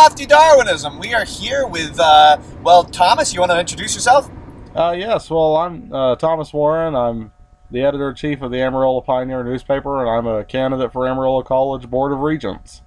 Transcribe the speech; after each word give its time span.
Lofty 0.00 0.24
Darwinism. 0.24 0.98
We 0.98 1.12
are 1.12 1.26
here 1.26 1.66
with, 1.66 2.00
uh, 2.00 2.38
well, 2.62 2.84
Thomas, 2.84 3.34
you 3.34 3.40
want 3.40 3.52
to 3.52 3.60
introduce 3.60 3.94
yourself? 3.94 4.30
Uh, 4.74 4.94
yes, 4.96 5.28
well, 5.28 5.58
I'm 5.58 5.92
uh, 5.92 6.16
Thomas 6.16 6.54
Warren. 6.54 6.94
I'm 6.94 7.32
the 7.70 7.82
editor 7.82 8.08
in 8.08 8.14
chief 8.14 8.40
of 8.40 8.50
the 8.50 8.62
Amarillo 8.62 9.02
Pioneer 9.02 9.44
newspaper, 9.44 10.00
and 10.00 10.08
I'm 10.08 10.26
a 10.26 10.42
candidate 10.42 10.90
for 10.94 11.06
Amarillo 11.06 11.42
College 11.42 11.90
Board 11.90 12.12
of 12.12 12.20
Regents. 12.20 12.80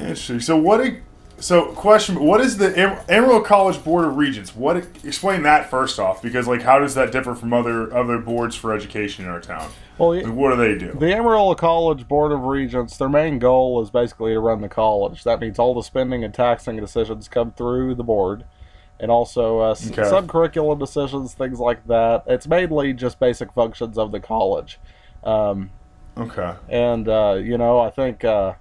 Interesting. 0.00 0.40
So 0.40 0.56
what? 0.56 0.80
So 1.40 1.66
question: 1.72 2.20
What 2.24 2.40
is 2.40 2.58
the 2.58 2.76
Am- 2.78 2.98
Amarillo 3.08 3.40
College 3.40 3.82
Board 3.84 4.04
of 4.04 4.16
Regents? 4.16 4.56
What? 4.56 4.76
Explain 5.04 5.42
that 5.44 5.70
first 5.70 5.98
off, 6.00 6.20
because 6.20 6.48
like, 6.48 6.62
how 6.62 6.78
does 6.80 6.94
that 6.94 7.12
differ 7.12 7.34
from 7.34 7.52
other 7.52 7.94
other 7.96 8.18
boards 8.18 8.56
for 8.56 8.72
education 8.74 9.24
in 9.24 9.30
our 9.30 9.40
town? 9.40 9.70
Well, 9.98 10.14
Like, 10.16 10.26
what 10.34 10.50
do 10.50 10.56
they 10.56 10.76
do? 10.78 10.96
the 10.98 11.14
Amarillo 11.14 11.54
College 11.54 12.06
Board 12.08 12.32
of 12.32 12.40
Regents, 12.42 12.96
their 12.96 13.08
main 13.08 13.38
goal 13.38 13.80
is 13.82 13.90
basically 13.90 14.32
to 14.32 14.40
run 14.40 14.60
the 14.60 14.68
college. 14.68 15.24
That 15.24 15.40
means 15.40 15.58
all 15.58 15.74
the 15.74 15.82
spending 15.82 16.22
and 16.24 16.32
taxing 16.34 16.76
decisions 16.76 17.28
come 17.28 17.52
through 17.52 17.94
the 17.96 18.04
board, 18.04 18.44
and 19.00 19.10
also 19.10 19.58
uh, 19.60 19.76
Okay. 19.90 20.04
some 20.08 20.26
curriculum 20.28 20.78
decisions, 20.78 21.34
things 21.34 21.60
like 21.60 21.86
that. 21.86 22.24
It's 22.26 22.48
mainly 22.48 22.92
just 22.92 23.18
basic 23.20 23.52
functions 23.52 23.96
of 23.98 24.10
the 24.12 24.20
college. 24.20 24.78
Um, 25.22 25.70
Okay. 26.16 26.54
and 26.68 27.08
uh, 27.08 27.38
you 27.40 27.56
know, 27.58 27.78
I 27.78 27.90
think 27.90 28.24
uh, 28.24 28.54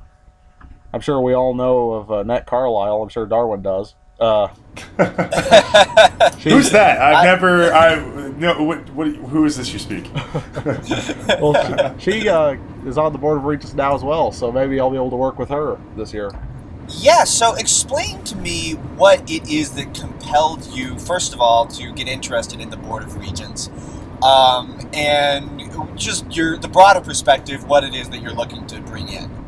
I'm 0.98 1.02
sure 1.02 1.22
we 1.22 1.36
all 1.36 1.54
know 1.54 1.92
of 1.92 2.12
uh, 2.12 2.24
Nat 2.24 2.48
Carlisle. 2.48 3.04
I'm 3.04 3.10
sure 3.10 3.28
Darwin 3.28 3.62
does. 3.62 3.94
Uh, 4.20 4.48
Who's 6.42 6.72
that? 6.72 7.00
I've 7.00 7.24
never. 7.24 7.72
I 7.72 7.98
no. 8.30 8.64
What? 8.64 8.90
What? 8.96 9.08
Who 9.10 9.46
is 9.46 9.58
this 9.58 9.72
you 9.72 9.78
speak? 9.78 10.10
well, 11.40 11.96
she, 12.00 12.22
she 12.24 12.30
uh, 12.30 12.58
is 12.88 12.98
on 12.98 13.12
the 13.14 13.20
board 13.20 13.38
of 13.38 13.44
regents 13.44 13.76
now 13.76 13.94
as 13.94 14.04
well, 14.04 14.32
so 14.32 14.52
maybe 14.52 14.80
I'll 14.80 14.90
be 14.90 14.96
able 14.96 15.12
to 15.12 15.16
work 15.16 15.38
with 15.38 15.50
her 15.50 15.80
this 15.96 16.16
year. 16.16 16.32
Yeah, 16.90 17.26
so 17.26 17.54
explain 17.54 18.24
to 18.24 18.36
me 18.36 18.72
what 18.96 19.30
it 19.30 19.48
is 19.48 19.74
that 19.74 19.94
compelled 19.94 20.66
you, 20.66 20.98
first 20.98 21.32
of 21.32 21.40
all, 21.40 21.68
to 21.68 21.94
get 21.94 22.08
interested 22.08 22.60
in 22.60 22.72
the 22.72 22.78
Board 22.78 23.04
of 23.04 23.16
Regents, 23.18 23.70
um, 24.24 24.90
and 24.94 25.62
just 25.96 26.36
your 26.36 26.58
the 26.58 26.68
broader 26.68 27.02
perspective, 27.02 27.68
what 27.68 27.84
it 27.84 27.94
is 27.94 28.10
that 28.10 28.24
you're 28.24 28.34
looking 28.34 28.66
to 28.66 28.82
bring 28.82 29.10
in. 29.10 29.47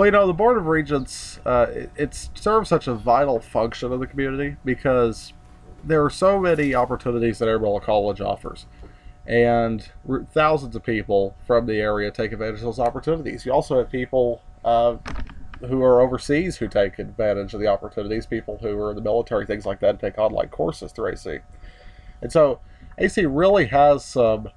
Well, 0.00 0.06
you 0.06 0.12
know, 0.12 0.26
the 0.26 0.32
board 0.32 0.56
of 0.56 0.64
regents 0.64 1.40
uh, 1.44 1.66
it, 1.68 1.90
it 1.94 2.28
serves 2.32 2.70
such 2.70 2.88
a 2.88 2.94
vital 2.94 3.38
function 3.38 3.92
of 3.92 4.00
the 4.00 4.06
community 4.06 4.56
because 4.64 5.34
there 5.84 6.02
are 6.02 6.08
so 6.08 6.40
many 6.40 6.74
opportunities 6.74 7.38
that 7.38 7.50
Amarillo 7.50 7.80
College 7.80 8.22
offers, 8.22 8.64
and 9.26 9.86
thousands 10.32 10.74
of 10.74 10.82
people 10.82 11.36
from 11.46 11.66
the 11.66 11.74
area 11.74 12.10
take 12.10 12.32
advantage 12.32 12.60
of 12.60 12.64
those 12.64 12.78
opportunities. 12.78 13.44
You 13.44 13.52
also 13.52 13.76
have 13.76 13.90
people. 13.90 14.40
Uh, 14.64 14.96
who 15.68 15.82
are 15.82 16.00
overseas 16.00 16.56
who 16.56 16.66
take 16.66 16.98
advantage 16.98 17.52
of 17.52 17.60
the 17.60 17.66
opportunities, 17.66 18.24
people 18.24 18.56
who 18.62 18.80
are 18.80 18.88
in 18.90 18.96
the 18.96 19.02
military, 19.02 19.44
things 19.44 19.66
like 19.66 19.78
that, 19.80 20.00
take 20.00 20.16
online 20.16 20.48
courses 20.48 20.90
through 20.90 21.12
AC. 21.12 21.40
And 22.22 22.32
so 22.32 22.60
AC 22.96 23.26
really 23.26 23.66
has 23.66 24.02
some 24.02 24.48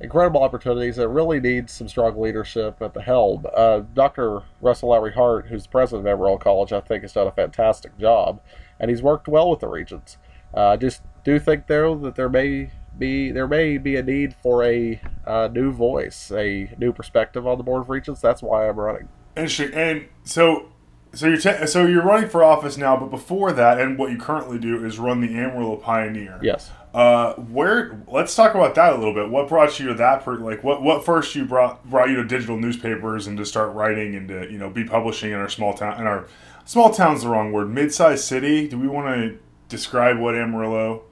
incredible 0.00 0.42
opportunities. 0.42 0.96
that 0.96 1.08
really 1.08 1.40
needs 1.40 1.72
some 1.72 1.88
strong 1.88 2.20
leadership 2.20 2.80
at 2.80 2.94
the 2.94 3.02
helm. 3.02 3.46
Uh, 3.54 3.80
Dr. 3.94 4.42
Russell 4.60 4.90
Lowery-Hart, 4.90 5.48
who's 5.48 5.64
the 5.64 5.68
president 5.68 6.06
of 6.06 6.12
Amarillo 6.12 6.38
College, 6.38 6.72
I 6.72 6.80
think 6.80 7.02
has 7.02 7.12
done 7.12 7.26
a 7.26 7.32
fantastic 7.32 7.96
job, 7.98 8.40
and 8.78 8.90
he's 8.90 9.02
worked 9.02 9.28
well 9.28 9.50
with 9.50 9.60
the 9.60 9.68
regents. 9.68 10.16
Uh, 10.54 10.68
I 10.68 10.76
just 10.76 11.02
do 11.24 11.38
think 11.38 11.66
though 11.66 11.94
that 11.96 12.14
there 12.16 12.28
may 12.28 12.70
be 12.98 13.30
there 13.30 13.46
may 13.46 13.78
be 13.78 13.96
a 13.96 14.02
need 14.02 14.34
for 14.42 14.64
a 14.64 15.00
uh, 15.26 15.48
new 15.52 15.72
voice, 15.72 16.32
a 16.32 16.74
new 16.78 16.92
perspective 16.92 17.46
on 17.46 17.58
the 17.58 17.64
board 17.64 17.82
of 17.82 17.90
regents. 17.90 18.20
That's 18.20 18.42
why 18.42 18.68
I'm 18.68 18.78
running. 18.78 19.08
Interesting. 19.36 19.72
And 19.78 20.08
so, 20.24 20.70
so 21.12 21.28
you're 21.28 21.38
te- 21.38 21.66
so 21.66 21.86
you're 21.86 22.04
running 22.04 22.28
for 22.28 22.42
office 22.42 22.76
now, 22.76 22.96
but 22.96 23.10
before 23.10 23.52
that, 23.52 23.80
and 23.80 23.98
what 23.98 24.10
you 24.10 24.18
currently 24.18 24.58
do 24.58 24.84
is 24.84 24.98
run 24.98 25.20
the 25.20 25.38
Amarillo 25.38 25.76
Pioneer. 25.76 26.40
Yes. 26.42 26.70
Uh, 26.92 27.34
where? 27.34 28.02
Let's 28.08 28.34
talk 28.34 28.54
about 28.54 28.74
that 28.74 28.92
a 28.94 28.96
little 28.96 29.14
bit. 29.14 29.30
What 29.30 29.48
brought 29.48 29.78
you 29.78 29.86
to 29.88 29.94
that? 29.94 30.24
Per, 30.24 30.36
like, 30.38 30.64
what 30.64 30.82
what 30.82 31.04
first 31.04 31.34
you 31.36 31.44
brought 31.44 31.88
brought 31.88 32.08
you 32.10 32.16
to 32.16 32.24
digital 32.24 32.56
newspapers 32.56 33.26
and 33.28 33.38
to 33.38 33.46
start 33.46 33.72
writing 33.74 34.16
and 34.16 34.26
to 34.28 34.50
you 34.50 34.58
know 34.58 34.68
be 34.68 34.82
publishing 34.84 35.30
in 35.30 35.36
our 35.38 35.48
small 35.48 35.72
town 35.72 36.00
in 36.00 36.06
our 36.06 36.26
small 36.64 36.90
town's 36.90 37.22
the 37.22 37.28
wrong 37.28 37.52
word. 37.52 37.70
Mid-sized 37.70 38.24
city. 38.24 38.66
Do 38.66 38.76
we 38.78 38.88
want 38.88 39.06
to 39.06 39.38
describe 39.68 40.18
what 40.18 40.34
Amarillo 40.34 41.02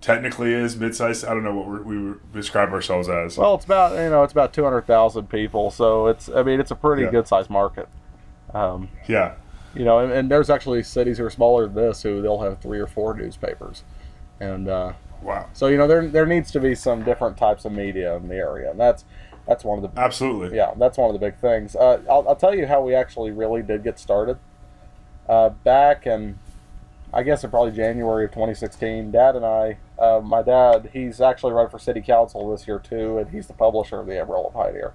technically 0.00 0.54
is? 0.54 0.76
Mid-sized. 0.76 1.26
I 1.26 1.34
don't 1.34 1.44
know 1.44 1.54
what 1.56 1.84
we 1.84 2.14
describe 2.32 2.70
ourselves 2.70 3.10
as. 3.10 3.36
Well, 3.36 3.56
it's 3.56 3.66
about 3.66 3.92
you 3.92 4.08
know 4.08 4.22
it's 4.22 4.32
about 4.32 4.54
two 4.54 4.64
hundred 4.64 4.86
thousand 4.86 5.28
people, 5.28 5.70
so 5.70 6.06
it's 6.06 6.30
I 6.30 6.42
mean 6.42 6.58
it's 6.58 6.70
a 6.70 6.76
pretty 6.76 7.02
Yeah. 7.02 7.10
good 7.10 7.28
sized 7.28 7.50
market. 7.50 7.86
Um, 8.54 8.88
yeah. 9.08 9.34
you 9.74 9.84
know, 9.84 9.98
and, 9.98 10.10
and 10.12 10.30
there's 10.30 10.48
actually 10.50 10.82
cities 10.82 11.16
who 11.18 11.24
are 11.24 11.30
smaller 11.30 11.66
than 11.66 11.74
this 11.74 12.02
who 12.02 12.20
they'll 12.20 12.40
have 12.40 12.60
three 12.60 12.78
or 12.78 12.86
four 12.86 13.14
newspapers, 13.14 13.82
and 14.42 14.68
uh, 14.68 14.92
Wow. 15.22 15.46
so 15.52 15.68
you 15.68 15.76
know 15.78 15.86
there 15.86 16.06
there 16.08 16.26
needs 16.26 16.50
to 16.50 16.60
be 16.60 16.74
some 16.74 17.04
different 17.04 17.36
types 17.36 17.64
of 17.64 17.72
media 17.72 18.16
in 18.16 18.26
the 18.28 18.34
area, 18.36 18.70
and 18.70 18.80
that's 18.80 19.04
that's 19.46 19.64
one 19.64 19.82
of 19.82 19.94
the 19.94 20.00
Absolutely. 20.00 20.56
yeah 20.56 20.72
that's 20.76 20.98
one 20.98 21.08
of 21.08 21.18
the 21.18 21.24
big 21.24 21.36
things. 21.38 21.76
Uh, 21.76 22.02
I'll, 22.10 22.26
I'll 22.28 22.36
tell 22.36 22.54
you 22.54 22.66
how 22.66 22.82
we 22.82 22.94
actually 22.94 23.30
really 23.30 23.62
did 23.62 23.84
get 23.84 23.98
started. 23.98 24.38
Uh, 25.28 25.50
back 25.50 26.06
in 26.06 26.38
I 27.14 27.22
guess 27.22 27.44
in 27.44 27.50
probably 27.50 27.72
January 27.72 28.24
of 28.24 28.30
2016, 28.32 29.10
Dad 29.10 29.36
and 29.36 29.44
I, 29.44 29.76
uh, 29.98 30.20
my 30.24 30.40
dad, 30.42 30.88
he's 30.94 31.20
actually 31.20 31.52
running 31.52 31.70
for 31.70 31.78
city 31.78 32.00
council 32.00 32.50
this 32.50 32.66
year 32.66 32.78
too, 32.78 33.18
and 33.18 33.28
he's 33.30 33.46
the 33.46 33.52
publisher 33.52 34.00
of 34.00 34.06
the 34.06 34.18
Amarillo 34.18 34.48
Pioneer. 34.50 34.94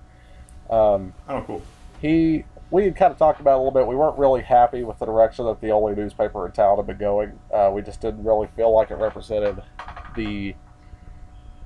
Um, 0.69 1.13
Oh, 1.29 1.41
cool. 1.45 1.61
he 2.01 2.43
we 2.69 2.83
had 2.83 2.95
kind 2.95 3.11
of 3.11 3.17
talked 3.17 3.39
about 3.39 3.51
it 3.53 3.55
a 3.55 3.57
little 3.57 3.72
bit. 3.72 3.88
We 3.88 3.95
weren't 3.95 4.17
really 4.17 4.41
happy 4.41 4.83
with 4.83 5.00
the 5.00 5.05
direction 5.05 5.45
that 5.45 5.61
the 5.61 5.72
only 5.72 5.95
newspaper 5.95 6.45
in 6.45 6.51
town 6.51 6.78
had 6.78 6.88
been 6.88 6.97
going. 6.97 7.39
Uh, 7.53 7.72
we 7.73 7.81
just 7.81 8.01
didn't 8.01 8.23
really 8.23 8.47
feel 8.55 8.73
like 8.75 8.91
it 8.91 8.95
represented 8.95 9.61
the. 10.16 10.55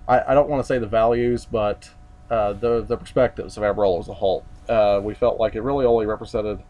I, 0.07 0.31
I 0.31 0.33
don't 0.33 0.49
want 0.49 0.61
to 0.63 0.67
say 0.67 0.77
the 0.77 0.87
values, 0.87 1.45
but 1.45 1.89
uh, 2.29 2.53
the 2.53 2.81
the 2.81 2.97
perspectives 2.97 3.57
of 3.57 3.63
Amarillo 3.63 3.99
as 3.99 4.07
a 4.07 4.13
whole. 4.13 4.45
Uh, 4.69 4.99
we 5.03 5.13
felt 5.13 5.39
like 5.39 5.55
it 5.55 5.61
really 5.61 5.85
only 5.85 6.05
represented 6.05 6.61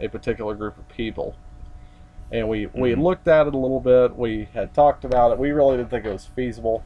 a 0.00 0.08
particular 0.08 0.54
group 0.54 0.78
of 0.78 0.88
people, 0.88 1.34
and 2.30 2.48
we 2.48 2.66
we 2.66 2.90
had 2.90 2.98
Mhm. 2.98 3.02
looked 3.02 3.26
at 3.28 3.46
it 3.48 3.54
a 3.54 3.58
little 3.58 3.80
bit. 3.80 4.16
We 4.16 4.48
had 4.54 4.74
talked 4.74 5.04
about 5.04 5.32
it. 5.32 5.38
We 5.38 5.50
really 5.50 5.76
didn't 5.76 5.90
think 5.90 6.04
it 6.06 6.12
was 6.12 6.26
feasible. 6.26 6.82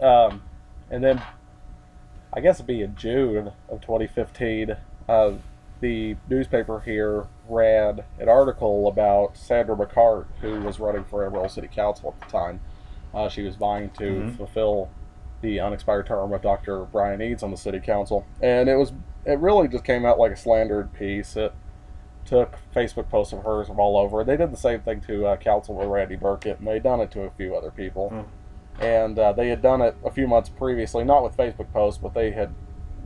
Um, 0.00 0.42
and 0.90 1.02
then 1.02 1.20
I 2.32 2.40
guess 2.40 2.56
it'd 2.56 2.66
be 2.66 2.82
in 2.82 2.94
June 2.96 3.52
of 3.68 3.80
2015. 3.80 4.76
Uh, 5.08 5.32
the 5.80 6.16
newspaper 6.28 6.80
here 6.80 7.26
ran 7.48 8.00
an 8.18 8.28
article 8.28 8.88
about 8.88 9.36
Sandra 9.36 9.76
McCart, 9.76 10.26
who 10.40 10.60
was 10.62 10.80
running 10.80 11.04
for 11.04 11.24
Amarillo 11.26 11.48
City 11.48 11.68
Council 11.68 12.14
at 12.18 12.26
the 12.26 12.32
time. 12.32 12.60
Uh, 13.14 13.28
she 13.28 13.42
was 13.42 13.56
vying 13.56 13.90
to 13.90 14.04
Mhm. 14.04 14.36
fulfill 14.36 14.88
the 15.42 15.60
unexpired 15.60 16.06
term 16.06 16.32
of 16.32 16.42
Dr. 16.42 16.84
Brian 16.84 17.20
Eades 17.20 17.42
on 17.42 17.50
the 17.50 17.56
City 17.56 17.78
Council, 17.80 18.24
and 18.42 18.68
it 18.68 18.76
was 18.76 18.92
it 19.24 19.38
really 19.40 19.66
just 19.66 19.82
came 19.84 20.06
out 20.06 20.18
like 20.20 20.30
a 20.30 20.36
slandered 20.36 20.92
piece. 20.92 21.36
It 21.36 21.52
took 22.24 22.58
Facebook 22.74 23.08
posts 23.08 23.32
of 23.32 23.42
hers 23.42 23.66
from 23.66 23.80
all 23.80 23.96
over. 23.96 24.22
They 24.22 24.36
did 24.36 24.52
the 24.52 24.56
same 24.56 24.80
thing 24.80 25.00
to 25.02 25.26
uh, 25.26 25.36
Councilman 25.36 25.88
Randy 25.88 26.14
Burkett, 26.16 26.58
and 26.60 26.68
they'd 26.68 26.82
done 26.84 27.00
it 27.00 27.10
to 27.12 27.22
a 27.22 27.30
few 27.30 27.56
other 27.56 27.70
people. 27.72 28.10
Hmm. 28.10 28.20
And 28.82 29.18
uh, 29.18 29.32
they 29.32 29.48
had 29.48 29.62
done 29.62 29.80
it 29.82 29.96
a 30.04 30.10
few 30.12 30.28
months 30.28 30.48
previously, 30.48 31.02
not 31.02 31.24
with 31.24 31.36
Facebook 31.36 31.72
posts, 31.72 31.98
but 32.00 32.14
they 32.14 32.30
had 32.30 32.50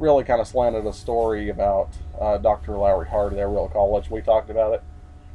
really 0.00 0.24
kind 0.24 0.40
of 0.40 0.48
slanted 0.48 0.86
a 0.86 0.92
story 0.92 1.50
about 1.50 1.90
uh, 2.18 2.38
Dr. 2.38 2.76
Lowery-Hart 2.76 3.34
at 3.34 3.38
Amarillo 3.38 3.68
College. 3.68 4.10
We 4.10 4.22
talked 4.22 4.50
about 4.50 4.72
it. 4.72 4.82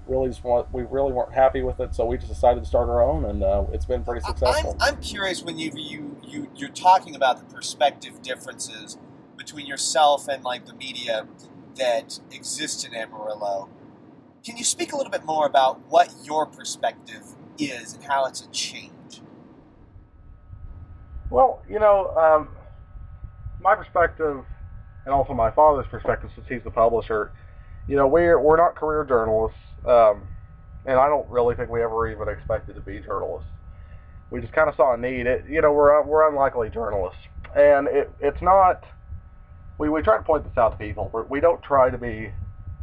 Really, 0.07 0.27
just 0.27 0.43
want, 0.43 0.71
we 0.73 0.83
really 0.83 1.11
weren't 1.13 1.33
happy 1.33 1.61
with 1.63 1.79
it, 1.79 1.95
so 1.95 2.05
we 2.05 2.17
just 2.17 2.29
decided 2.29 2.61
to 2.61 2.65
start 2.67 2.89
our 2.89 3.01
own, 3.01 3.25
and 3.25 3.43
uh, 3.43 3.65
it's 3.71 3.85
been 3.85 4.03
pretty 4.03 4.21
successful. 4.21 4.75
I'm, 4.79 4.95
I'm 4.95 5.01
curious 5.01 5.41
when 5.41 5.57
you, 5.57 5.71
you 5.75 6.17
you 6.23 6.51
you're 6.55 6.69
talking 6.69 7.15
about 7.15 7.39
the 7.39 7.51
perspective 7.51 8.21
differences 8.21 8.99
between 9.35 9.65
yourself 9.65 10.27
and 10.27 10.43
like 10.43 10.67
the 10.67 10.75
media 10.75 11.25
that 11.77 12.19
exists 12.31 12.83
in 12.83 12.93
Amarillo. 12.93 13.67
Can 14.45 14.57
you 14.57 14.63
speak 14.63 14.93
a 14.93 14.95
little 14.95 15.11
bit 15.11 15.25
more 15.25 15.47
about 15.47 15.81
what 15.89 16.13
your 16.23 16.45
perspective 16.45 17.23
is 17.57 17.95
and 17.95 18.03
how 18.03 18.25
it's 18.25 18.41
a 18.41 18.47
change? 18.49 19.21
Well, 21.31 21.63
you 21.67 21.79
know, 21.79 22.15
um, 22.15 22.49
my 23.59 23.73
perspective, 23.73 24.45
and 25.05 25.13
also 25.13 25.33
my 25.33 25.51
father's 25.51 25.85
perspective, 25.89 26.31
since 26.35 26.47
he's 26.47 26.63
the 26.63 26.71
publisher, 26.71 27.31
you 27.87 27.95
know, 27.95 28.07
we're 28.07 28.39
we're 28.39 28.57
not 28.57 28.75
career 28.75 29.03
journalists, 29.03 29.59
um, 29.85 30.23
and 30.85 30.99
I 30.99 31.07
don't 31.07 31.29
really 31.29 31.55
think 31.55 31.69
we 31.69 31.83
ever 31.83 32.09
even 32.09 32.27
expected 32.27 32.75
to 32.75 32.81
be 32.81 32.99
journalists. 32.99 33.49
We 34.31 34.41
just 34.41 34.53
kind 34.53 34.69
of 34.69 34.75
saw 34.75 34.93
a 34.93 34.97
need. 34.97 35.27
It, 35.27 35.45
you 35.47 35.61
know, 35.61 35.71
we're 35.71 36.01
we're 36.03 36.27
unlikely 36.27 36.69
journalists, 36.69 37.21
and 37.55 37.87
it 37.87 38.11
it's 38.19 38.41
not. 38.41 38.83
We 39.77 39.89
we 39.89 40.01
try 40.01 40.17
to 40.17 40.23
point 40.23 40.43
this 40.43 40.57
out 40.57 40.71
to 40.71 40.77
people. 40.77 41.09
We're, 41.13 41.25
we 41.25 41.39
don't 41.39 41.61
try 41.61 41.89
to 41.89 41.97
be 41.97 42.31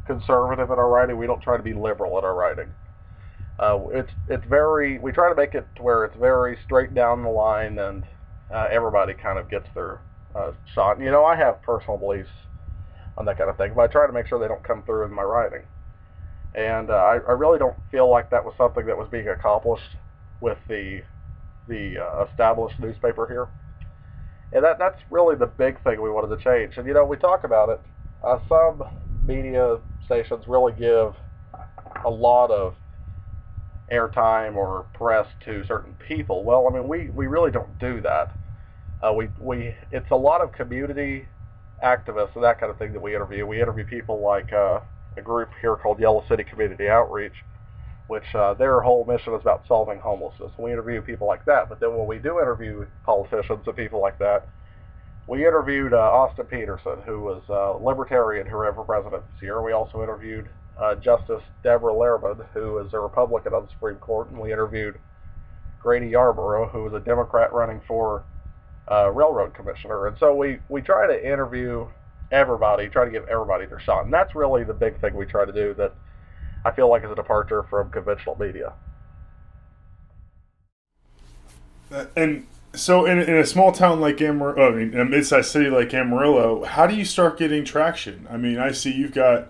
conservative 0.07 0.71
in 0.71 0.79
our 0.79 0.89
writing. 0.89 1.19
We 1.19 1.27
don't 1.27 1.43
try 1.43 1.57
to 1.57 1.63
be 1.63 1.75
liberal 1.75 2.19
in 2.19 2.25
our 2.25 2.35
writing. 2.35 2.69
Uh, 3.59 3.81
it's 3.93 4.11
it's 4.29 4.45
very. 4.47 4.99
We 4.99 5.11
try 5.11 5.29
to 5.29 5.35
make 5.35 5.55
it 5.55 5.67
to 5.77 5.83
where 5.83 6.05
it's 6.05 6.17
very 6.17 6.59
straight 6.65 6.95
down 6.95 7.23
the 7.23 7.31
line 7.31 7.79
and 7.79 8.05
uh, 8.53 8.69
everybody 8.71 9.15
kind 9.15 9.39
of 9.39 9.49
gets 9.51 9.67
their 9.75 10.01
uh, 10.35 10.53
shot. 10.75 11.01
You 11.01 11.11
know, 11.11 11.25
I 11.25 11.37
have 11.37 11.63
personal 11.63 11.99
beliefs 11.99 12.31
on 13.19 13.27
that 13.27 13.39
kind 13.39 13.51
of 13.51 13.57
thing, 13.57 13.73
but 13.75 13.83
I 13.83 13.87
try 13.93 14.07
to 14.07 14.13
make 14.13 14.27
sure 14.27 14.39
they 14.39 14.49
don't 14.49 14.63
come 14.65 14.83
through 14.85 15.05
in 15.05 15.13
my 15.13 15.23
writing. 15.23 15.63
and 16.55 16.91
uh, 16.91 16.95
I, 16.95 17.15
I 17.29 17.33
really 17.33 17.59
don't 17.59 17.77
feel 17.91 18.11
like 18.11 18.31
that 18.31 18.45
was 18.45 18.55
something 18.59 18.87
that 18.87 18.97
was 18.97 19.09
being 19.11 19.29
accomplished 19.29 19.97
with 20.41 20.59
the 20.69 21.03
the 21.69 21.99
uh, 21.99 22.27
established 22.31 22.79
newspaper 22.81 23.27
here. 23.29 23.49
And 24.53 24.65
that 24.65 24.79
that's 24.79 25.01
really 25.11 25.37
the 25.37 25.47
big 25.47 25.83
thing 25.83 26.03
we 26.03 26.11
wanted 26.11 26.37
to 26.37 26.43
change. 26.43 26.77
And 26.77 26.87
you 26.87 26.95
know, 26.95 27.05
we 27.05 27.17
talk 27.17 27.45
about 27.45 27.69
it. 27.71 27.81
Uh, 28.23 28.39
some 28.49 28.83
media 29.27 29.79
stations 30.05 30.45
really 30.47 30.73
give 30.73 31.15
a 32.05 32.11
lot 32.11 32.51
of 32.51 32.75
airtime 33.93 34.57
or 34.57 34.87
press 34.95 35.27
to 35.45 35.65
certain 35.67 35.95
people. 35.95 36.45
Well, 36.45 36.67
I 36.69 36.73
mean, 36.73 36.89
we, 36.89 37.11
we 37.11 37.27
really 37.27 37.51
don't 37.51 37.79
do 37.79 38.01
that. 38.03 38.33
Uh, 39.03 39.13
we 39.13 39.29
we 39.41 39.75
it's 39.91 40.11
a 40.11 40.17
lot 40.17 40.41
of 40.41 40.53
community 40.53 41.27
activists 41.83 42.35
and 42.37 42.45
that 42.45 42.61
kind 42.61 42.71
of 42.71 42.79
thing 42.79 42.93
that 42.93 43.03
we 43.03 43.15
interview. 43.15 43.45
We 43.47 43.61
interview 43.61 43.85
people 43.85 44.21
like 44.21 44.53
uh, 44.53 44.81
a 45.17 45.23
group 45.23 45.51
here 45.61 45.77
called 45.77 45.99
Yellow 45.99 46.25
City 46.29 46.45
Community 46.45 46.89
Outreach, 46.89 47.45
which 48.07 48.35
uh, 48.35 48.55
their 48.55 48.81
whole 48.81 49.05
mission 49.05 49.35
is 49.35 49.41
about 49.41 49.65
solving 49.67 49.99
homelessness. 49.99 50.53
We 50.57 50.73
interview 50.73 51.03
people 51.03 51.27
like 51.27 51.45
that. 51.47 51.69
But 51.69 51.81
then 51.81 51.97
when 51.97 52.07
we 52.07 52.19
do 52.19 52.39
interview 52.39 52.87
politicians 53.05 53.67
and 53.67 53.77
people 53.77 54.01
like 54.01 54.19
that, 54.21 54.47
we 55.27 55.47
interviewed 55.47 55.93
uh, 55.93 55.97
Austin 55.97 56.47
Petersen, 56.47 56.99
who 57.05 57.21
was 57.23 57.43
a 57.49 57.83
libertarian 57.83 58.47
who 58.47 58.57
ran 58.57 58.75
for 58.75 58.85
president 58.85 59.25
this 59.33 59.43
year. 59.43 59.63
We 59.63 59.73
also 59.73 60.03
interviewed 60.03 60.49
uh, 60.81 60.95
Justice 60.97 61.43
Debra 61.65 61.93
Lehrmann, 61.93 62.47
who 62.55 62.79
is 62.79 62.93
a 62.93 63.01
Republican 63.01 63.53
on 63.55 63.65
the 63.65 63.71
Supreme 63.71 63.97
Court, 63.97 64.31
and 64.31 64.39
we 64.39 64.53
interviewed 64.53 64.99
Grady 65.81 66.13
Yarbrough, 66.13 66.71
who 66.71 66.87
is 66.87 66.93
a 66.93 67.01
Democrat 67.01 67.53
running 67.53 67.81
for 67.89 68.25
uh, 68.91 69.11
railroad 69.11 69.55
commissioner. 69.55 70.07
And 70.07 70.19
so 70.19 70.35
we, 70.35 70.59
we 70.69 70.81
try 70.83 71.07
to 71.07 71.25
interview 71.25 71.87
everybody, 72.31 72.89
try 72.89 73.05
to 73.05 73.11
give 73.11 73.29
everybody 73.29 73.67
their 73.67 73.81
shot. 73.81 74.05
And 74.05 74.13
that's 74.13 74.35
really 74.35 74.65
the 74.65 74.75
big 74.75 75.01
thing 75.01 75.15
we 75.15 75.27
try 75.27 75.45
to 75.45 75.53
do 75.53 75.75
that 75.75 75.95
I 76.65 76.71
feel 76.71 76.89
like 76.89 77.05
is 77.05 77.11
a 77.11 77.15
departure 77.15 77.63
from 77.65 77.91
conventional 77.91 78.37
media. 78.39 78.73
Uh, 81.91 82.07
and 82.17 82.47
so, 82.75 83.05
in, 83.05 83.19
in 83.19 83.37
a 83.37 83.45
small 83.45 83.71
town 83.71 84.01
like 84.01 84.21
Amarillo, 84.23 84.73
I 84.73 84.75
mean, 84.75 84.99
a 84.99 85.05
mid-sized 85.05 85.51
city 85.51 85.69
like 85.69 85.93
Amarillo, 85.93 86.65
how 86.65 86.87
do 86.87 86.95
you 86.95 87.05
start 87.05 87.39
getting 87.39 87.65
traction? 87.65 88.27
I 88.31 88.39
mean, 88.39 88.59
I 88.59 88.73
see 88.73 88.93
you've 88.93 89.13
got, 89.13 89.49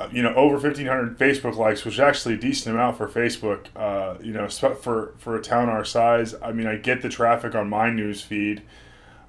uh, 0.00 0.08
you 0.12 0.22
know, 0.22 0.34
over 0.34 0.58
fifteen 0.58 0.86
hundred 0.86 1.18
Facebook 1.18 1.56
likes, 1.56 1.84
which 1.84 1.94
is 1.94 2.00
actually 2.00 2.34
a 2.34 2.38
decent 2.38 2.74
amount 2.74 2.96
for 2.96 3.06
Facebook. 3.06 3.66
Uh, 3.76 4.16
you 4.22 4.32
know, 4.32 4.48
for 4.48 5.14
for 5.18 5.36
a 5.36 5.42
town 5.42 5.68
our 5.68 5.84
size. 5.84 6.34
I 6.42 6.52
mean, 6.52 6.66
I 6.66 6.76
get 6.76 7.02
the 7.02 7.08
traffic 7.08 7.54
on 7.54 7.68
my 7.68 7.90
news 7.90 8.22
feed, 8.22 8.62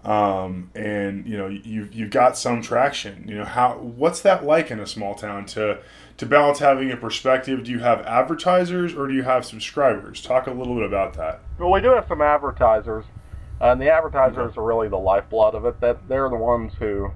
um, 0.03 0.71
and 0.73 1.27
you 1.27 1.37
know, 1.37 1.47
you've 1.47 1.93
you've 1.93 2.11
got 2.11 2.37
some 2.37 2.61
traction. 2.61 3.25
You 3.27 3.39
know, 3.39 3.45
how 3.45 3.77
what's 3.77 4.21
that 4.21 4.45
like 4.45 4.71
in 4.71 4.79
a 4.79 4.87
small 4.87 5.15
town 5.15 5.45
to 5.47 5.79
to 6.17 6.25
balance 6.25 6.59
having 6.59 6.91
a 6.91 6.97
perspective? 6.97 7.63
Do 7.63 7.71
you 7.71 7.79
have 7.79 8.01
advertisers 8.01 8.93
or 8.93 9.07
do 9.07 9.13
you 9.13 9.23
have 9.23 9.45
subscribers? 9.45 10.21
Talk 10.21 10.47
a 10.47 10.51
little 10.51 10.75
bit 10.75 10.85
about 10.85 11.15
that. 11.15 11.41
Well, 11.59 11.71
we 11.71 11.81
do 11.81 11.89
have 11.89 12.05
some 12.07 12.21
advertisers. 12.21 13.05
And 13.59 13.79
the 13.79 13.91
advertisers 13.91 14.57
are 14.57 14.63
really 14.63 14.87
the 14.87 14.97
lifeblood 14.97 15.53
of 15.53 15.65
it. 15.65 15.79
That 15.81 16.07
they're 16.07 16.29
the 16.29 16.35
ones 16.35 16.73
who 16.79 17.11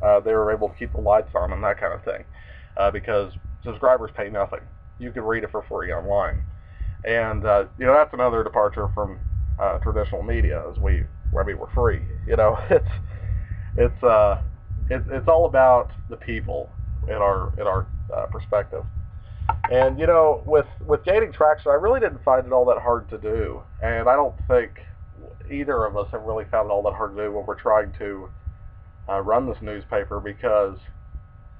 uh, 0.00 0.20
they're 0.20 0.52
able 0.52 0.68
to 0.68 0.74
keep 0.76 0.92
the 0.92 1.00
lights 1.00 1.34
on 1.34 1.52
and 1.52 1.62
that 1.64 1.80
kind 1.80 1.92
of 1.92 2.04
thing, 2.04 2.22
uh, 2.78 2.90
because 2.90 3.32
subscribers 3.64 4.10
pay 4.16 4.30
nothing. 4.30 4.60
You 4.98 5.12
can 5.12 5.24
read 5.24 5.44
it 5.44 5.50
for 5.50 5.62
free 5.62 5.92
online, 5.92 6.42
and 7.04 7.44
uh, 7.44 7.64
you 7.78 7.86
know 7.86 7.94
that's 7.94 8.14
another 8.14 8.42
departure 8.42 8.88
from 8.94 9.18
uh, 9.58 9.78
traditional 9.78 10.22
media. 10.22 10.64
As 10.70 10.78
we, 10.78 11.04
I 11.38 11.44
mean, 11.44 11.58
we're 11.58 11.72
free. 11.72 12.00
You 12.26 12.36
know, 12.36 12.58
it's 12.70 12.88
it's 13.76 14.02
uh, 14.02 14.40
it's 14.90 15.06
it's 15.10 15.28
all 15.28 15.46
about 15.46 15.90
the 16.08 16.16
people 16.16 16.70
in 17.06 17.14
our 17.14 17.52
in 17.58 17.66
our 17.66 17.86
uh, 18.14 18.26
perspective. 18.26 18.84
And 19.70 19.98
you 19.98 20.06
know, 20.06 20.42
with 20.46 20.66
with 20.86 21.04
gaining 21.04 21.32
traction, 21.32 21.70
I 21.70 21.74
really 21.74 22.00
didn't 22.00 22.22
find 22.24 22.46
it 22.46 22.52
all 22.52 22.64
that 22.66 22.78
hard 22.78 23.08
to 23.10 23.18
do, 23.18 23.62
and 23.82 24.08
I 24.08 24.14
don't 24.14 24.34
think 24.46 24.80
either 25.50 25.84
of 25.84 25.96
us 25.96 26.08
have 26.12 26.22
really 26.22 26.44
found 26.50 26.68
it 26.68 26.72
all 26.72 26.82
that 26.82 26.94
hard 26.94 27.16
to 27.16 27.24
do 27.24 27.32
when 27.32 27.46
we're 27.46 27.58
trying 27.58 27.92
to 27.98 28.28
uh, 29.08 29.20
run 29.20 29.46
this 29.48 29.56
newspaper 29.62 30.20
because 30.20 30.76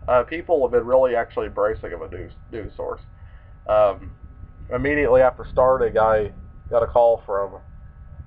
uh, 0.08 0.22
people 0.24 0.62
have 0.62 0.72
been 0.72 0.86
really 0.86 1.14
actually 1.14 1.46
embracing 1.46 1.92
of 1.92 2.02
a 2.02 2.08
news 2.08 2.32
news 2.50 2.72
source. 2.74 3.00
Um, 3.68 4.10
immediately 4.74 5.20
after 5.20 5.46
starting, 5.52 5.98
I 5.98 6.32
got 6.70 6.82
a 6.82 6.86
call 6.86 7.22
from 7.26 7.60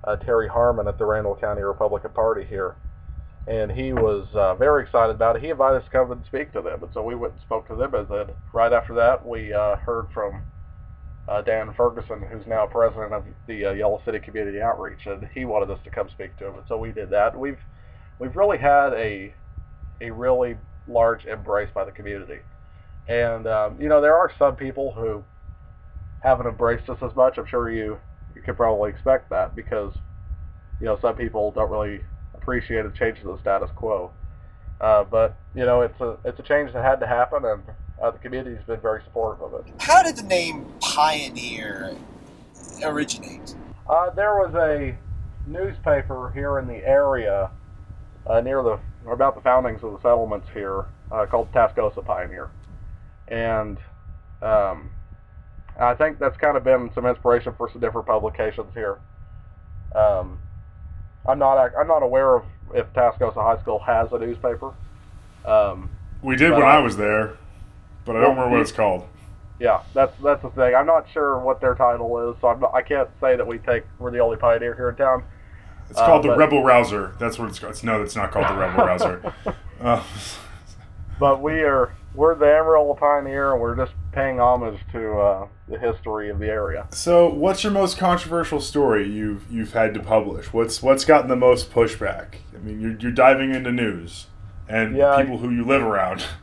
uh, 0.04 0.16
Terry 0.16 0.48
Harmon 0.48 0.86
at 0.86 0.98
the 0.98 1.04
Randall 1.04 1.36
County 1.36 1.62
Republican 1.62 2.12
Party 2.12 2.44
here, 2.44 2.76
and 3.48 3.70
he 3.70 3.92
was 3.92 4.28
uh, 4.34 4.54
very 4.54 4.84
excited 4.84 5.16
about 5.16 5.36
it. 5.36 5.42
He 5.42 5.50
invited 5.50 5.78
us 5.78 5.84
to 5.84 5.90
come 5.90 6.12
and 6.12 6.24
speak 6.26 6.52
to 6.52 6.62
them, 6.62 6.82
and 6.82 6.92
so 6.94 7.02
we 7.02 7.16
went 7.16 7.34
and 7.34 7.42
spoke 7.42 7.66
to 7.68 7.74
them. 7.74 7.94
And 7.94 8.08
then 8.08 8.26
right 8.52 8.72
after 8.72 8.94
that, 8.94 9.26
we 9.26 9.52
uh, 9.52 9.76
heard 9.76 10.06
from 10.14 10.42
uh, 11.28 11.42
Dan 11.42 11.74
Ferguson, 11.76 12.22
who's 12.30 12.46
now 12.46 12.66
president 12.66 13.12
of 13.12 13.24
the 13.48 13.66
uh, 13.66 13.72
Yellow 13.72 14.00
City 14.04 14.20
Community 14.20 14.60
Outreach, 14.60 15.06
and 15.06 15.28
he 15.34 15.44
wanted 15.44 15.70
us 15.70 15.80
to 15.82 15.90
come 15.90 16.08
speak 16.10 16.36
to 16.38 16.46
him, 16.46 16.54
and 16.54 16.64
so 16.68 16.78
we 16.78 16.92
did 16.92 17.10
that. 17.10 17.36
We've 17.36 17.60
we've 18.20 18.36
really 18.36 18.58
had 18.58 18.92
a 18.92 19.34
a 20.00 20.10
really 20.10 20.56
large 20.88 21.24
embrace 21.26 21.70
by 21.74 21.84
the 21.84 21.92
community, 21.92 22.40
and 23.08 23.46
um, 23.46 23.80
you 23.80 23.88
know 23.88 24.00
there 24.00 24.16
are 24.16 24.32
some 24.38 24.56
people 24.56 24.92
who 24.92 25.24
haven't 26.22 26.46
embraced 26.46 26.88
us 26.88 26.98
as 27.02 27.14
much. 27.14 27.38
I'm 27.38 27.46
sure 27.46 27.70
you 27.70 27.98
you 28.34 28.42
could 28.42 28.56
probably 28.56 28.90
expect 28.90 29.30
that 29.30 29.54
because 29.54 29.94
you 30.80 30.86
know 30.86 30.98
some 31.00 31.16
people 31.16 31.50
don't 31.50 31.70
really 31.70 32.00
appreciate 32.34 32.84
a 32.84 32.90
change 32.90 33.20
to 33.20 33.26
the 33.26 33.38
status 33.38 33.70
quo. 33.76 34.10
Uh, 34.80 35.04
but 35.04 35.36
you 35.54 35.64
know 35.64 35.82
it's 35.82 36.00
a 36.00 36.16
it's 36.24 36.38
a 36.38 36.42
change 36.42 36.72
that 36.72 36.84
had 36.84 36.98
to 37.00 37.06
happen, 37.06 37.44
and 37.44 37.62
uh, 38.02 38.10
the 38.10 38.18
community 38.18 38.56
has 38.56 38.64
been 38.64 38.80
very 38.80 39.02
supportive 39.04 39.42
of 39.42 39.54
it. 39.54 39.72
How 39.80 40.02
did 40.02 40.16
the 40.16 40.24
name 40.24 40.66
Pioneer 40.80 41.96
originate? 42.84 43.54
Uh, 43.88 44.10
there 44.10 44.34
was 44.34 44.54
a 44.54 44.96
newspaper 45.46 46.30
here 46.34 46.58
in 46.58 46.66
the 46.66 46.86
area 46.86 47.50
uh, 48.26 48.40
near 48.40 48.62
the 48.62 48.78
about 49.10 49.34
the 49.34 49.40
foundings 49.40 49.82
of 49.82 49.92
the 49.92 49.98
settlements 50.00 50.48
here 50.52 50.86
uh, 51.10 51.26
called 51.26 51.52
Tascosa 51.52 52.04
Pioneer, 52.04 52.50
and 53.28 53.78
um, 54.40 54.90
I 55.78 55.94
think 55.94 56.18
that's 56.18 56.36
kind 56.36 56.56
of 56.56 56.64
been 56.64 56.90
some 56.94 57.06
inspiration 57.06 57.54
for 57.56 57.70
some 57.70 57.80
different 57.80 58.06
publications 58.06 58.72
here. 58.74 58.98
Um, 59.94 60.38
I'm 61.26 61.38
not 61.38 61.58
I'm 61.76 61.88
not 61.88 62.02
aware 62.02 62.36
of 62.36 62.44
if 62.74 62.92
Tascosa 62.92 63.34
High 63.34 63.60
School 63.60 63.78
has 63.80 64.12
a 64.12 64.18
newspaper. 64.18 64.72
Um, 65.44 65.90
we 66.22 66.36
did 66.36 66.52
when 66.52 66.62
I, 66.62 66.76
I 66.76 66.78
was 66.78 66.96
there 66.96 67.36
but 68.04 68.16
I 68.16 68.20
don't 68.20 68.30
remember 68.30 68.50
what 68.50 68.60
it's 68.60 68.72
called. 68.72 69.06
Yeah, 69.58 69.82
that's 69.94 70.12
that's 70.22 70.42
the 70.42 70.50
thing. 70.50 70.74
I'm 70.74 70.86
not 70.86 71.06
sure 71.12 71.38
what 71.38 71.60
their 71.60 71.74
title 71.74 72.30
is, 72.30 72.36
so 72.40 72.48
I'm 72.48 72.60
not, 72.60 72.74
I 72.74 72.82
can't 72.82 73.08
say 73.20 73.36
that 73.36 73.46
we 73.46 73.58
take 73.58 73.84
we're 73.98 74.10
the 74.10 74.18
only 74.18 74.36
pioneer 74.36 74.74
here 74.74 74.88
in 74.88 74.96
town. 74.96 75.24
It's 75.92 76.00
called 76.00 76.26
uh, 76.26 76.32
the 76.32 76.36
Rebel 76.36 76.62
Rouser. 76.62 77.14
That's 77.18 77.38
what 77.38 77.48
it's 77.48 77.58
called. 77.58 77.72
It's, 77.72 77.82
no, 77.82 78.02
it's 78.02 78.16
not 78.16 78.30
called 78.30 78.48
the 78.48 78.54
Rebel 78.54 78.84
Rouser. 78.84 79.34
Uh, 79.82 80.00
but 81.18 81.42
we 81.42 81.64
are 81.64 81.92
we're 82.14 82.36
the 82.36 82.46
Amarillo 82.46 82.94
Pioneer, 82.94 83.50
and 83.50 83.60
we're 83.60 83.74
just 83.74 83.90
paying 84.12 84.38
homage 84.38 84.78
to 84.92 85.18
uh, 85.18 85.48
the 85.66 85.76
history 85.76 86.30
of 86.30 86.38
the 86.38 86.46
area. 86.46 86.86
So, 86.92 87.28
what's 87.28 87.64
your 87.64 87.72
most 87.72 87.98
controversial 87.98 88.60
story 88.60 89.08
you've 89.08 89.50
you've 89.50 89.72
had 89.72 89.92
to 89.94 90.00
publish? 90.00 90.52
What's 90.52 90.84
what's 90.84 91.04
gotten 91.04 91.28
the 91.28 91.34
most 91.34 91.72
pushback? 91.72 92.36
I 92.54 92.58
mean, 92.58 92.80
you're 92.80 92.96
you're 92.96 93.10
diving 93.10 93.52
into 93.52 93.72
news 93.72 94.26
and 94.68 94.96
yeah, 94.96 95.16
people 95.16 95.38
who 95.38 95.50
you 95.50 95.64
live 95.64 95.82
around. 95.82 96.24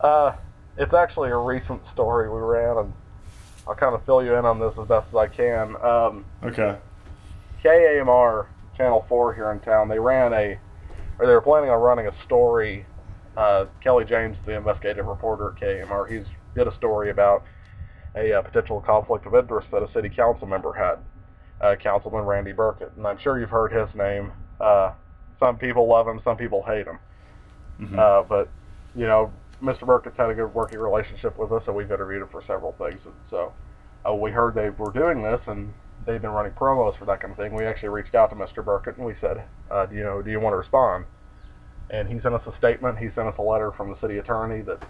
Uh, 0.00 0.32
it's 0.76 0.94
actually 0.94 1.28
a 1.28 1.36
recent 1.36 1.82
story 1.92 2.30
we 2.30 2.38
ran, 2.38 2.76
and 2.76 2.92
I'll 3.66 3.74
kind 3.74 3.96
of 3.96 4.04
fill 4.04 4.22
you 4.22 4.36
in 4.36 4.44
on 4.44 4.60
this 4.60 4.72
as 4.80 4.86
best 4.86 5.08
as 5.08 5.14
I 5.16 5.26
can. 5.26 5.74
Um, 5.82 6.24
okay. 6.44 6.76
KAMR 7.62 8.46
Channel 8.76 9.04
Four 9.08 9.34
here 9.34 9.50
in 9.52 9.60
town, 9.60 9.88
they 9.88 9.98
ran 9.98 10.32
a, 10.32 10.58
or 11.18 11.26
they 11.26 11.32
were 11.32 11.40
planning 11.40 11.70
on 11.70 11.80
running 11.80 12.06
a 12.06 12.24
story. 12.24 12.86
Uh, 13.36 13.66
Kelly 13.82 14.04
James, 14.04 14.36
the 14.46 14.56
investigative 14.56 15.06
reporter 15.06 15.50
at 15.50 15.62
KAMR, 15.62 16.10
he's 16.10 16.26
did 16.54 16.66
a 16.66 16.74
story 16.76 17.10
about 17.10 17.44
a 18.16 18.32
uh, 18.32 18.42
potential 18.42 18.80
conflict 18.80 19.26
of 19.26 19.34
interest 19.34 19.68
that 19.70 19.82
a 19.82 19.92
city 19.92 20.08
council 20.08 20.46
member 20.46 20.72
had, 20.72 20.98
uh, 21.60 21.76
Councilman 21.76 22.24
Randy 22.24 22.52
Burkett, 22.52 22.92
and 22.96 23.06
I'm 23.06 23.18
sure 23.18 23.38
you've 23.38 23.50
heard 23.50 23.72
his 23.72 23.94
name. 23.94 24.32
Uh, 24.60 24.92
some 25.38 25.56
people 25.56 25.88
love 25.88 26.06
him, 26.08 26.20
some 26.24 26.36
people 26.36 26.62
hate 26.64 26.86
him. 26.86 26.98
Mm-hmm. 27.80 27.98
Uh, 27.98 28.22
but 28.22 28.48
you 28.96 29.06
know, 29.06 29.32
Mr. 29.62 29.86
Burkett's 29.86 30.16
had 30.16 30.30
a 30.30 30.34
good 30.34 30.52
working 30.54 30.78
relationship 30.78 31.38
with 31.38 31.52
us, 31.52 31.62
and 31.66 31.76
we've 31.76 31.90
interviewed 31.90 32.22
him 32.22 32.28
for 32.28 32.42
several 32.46 32.72
things. 32.72 33.00
And 33.04 33.14
so 33.30 33.52
uh, 34.08 34.14
we 34.14 34.30
heard 34.30 34.54
they 34.54 34.70
were 34.70 34.92
doing 34.92 35.22
this, 35.22 35.40
and 35.46 35.72
they've 36.08 36.22
been 36.22 36.30
running 36.30 36.52
promos 36.52 36.98
for 36.98 37.04
that 37.04 37.20
kind 37.20 37.30
of 37.30 37.36
thing. 37.36 37.54
We 37.54 37.66
actually 37.66 37.90
reached 37.90 38.14
out 38.14 38.30
to 38.30 38.36
Mr. 38.36 38.64
Burkett, 38.64 38.96
and 38.96 39.04
we 39.04 39.14
said, 39.20 39.44
uh, 39.70 39.84
do 39.84 39.94
you 39.94 40.02
know, 40.02 40.22
do 40.22 40.30
you 40.30 40.40
want 40.40 40.54
to 40.54 40.56
respond? 40.56 41.04
And 41.90 42.08
he 42.08 42.18
sent 42.20 42.34
us 42.34 42.42
a 42.46 42.56
statement. 42.56 42.98
He 42.98 43.10
sent 43.14 43.28
us 43.28 43.34
a 43.38 43.42
letter 43.42 43.72
from 43.72 43.90
the 43.90 44.00
city 44.00 44.16
attorney 44.16 44.62
that 44.62 44.82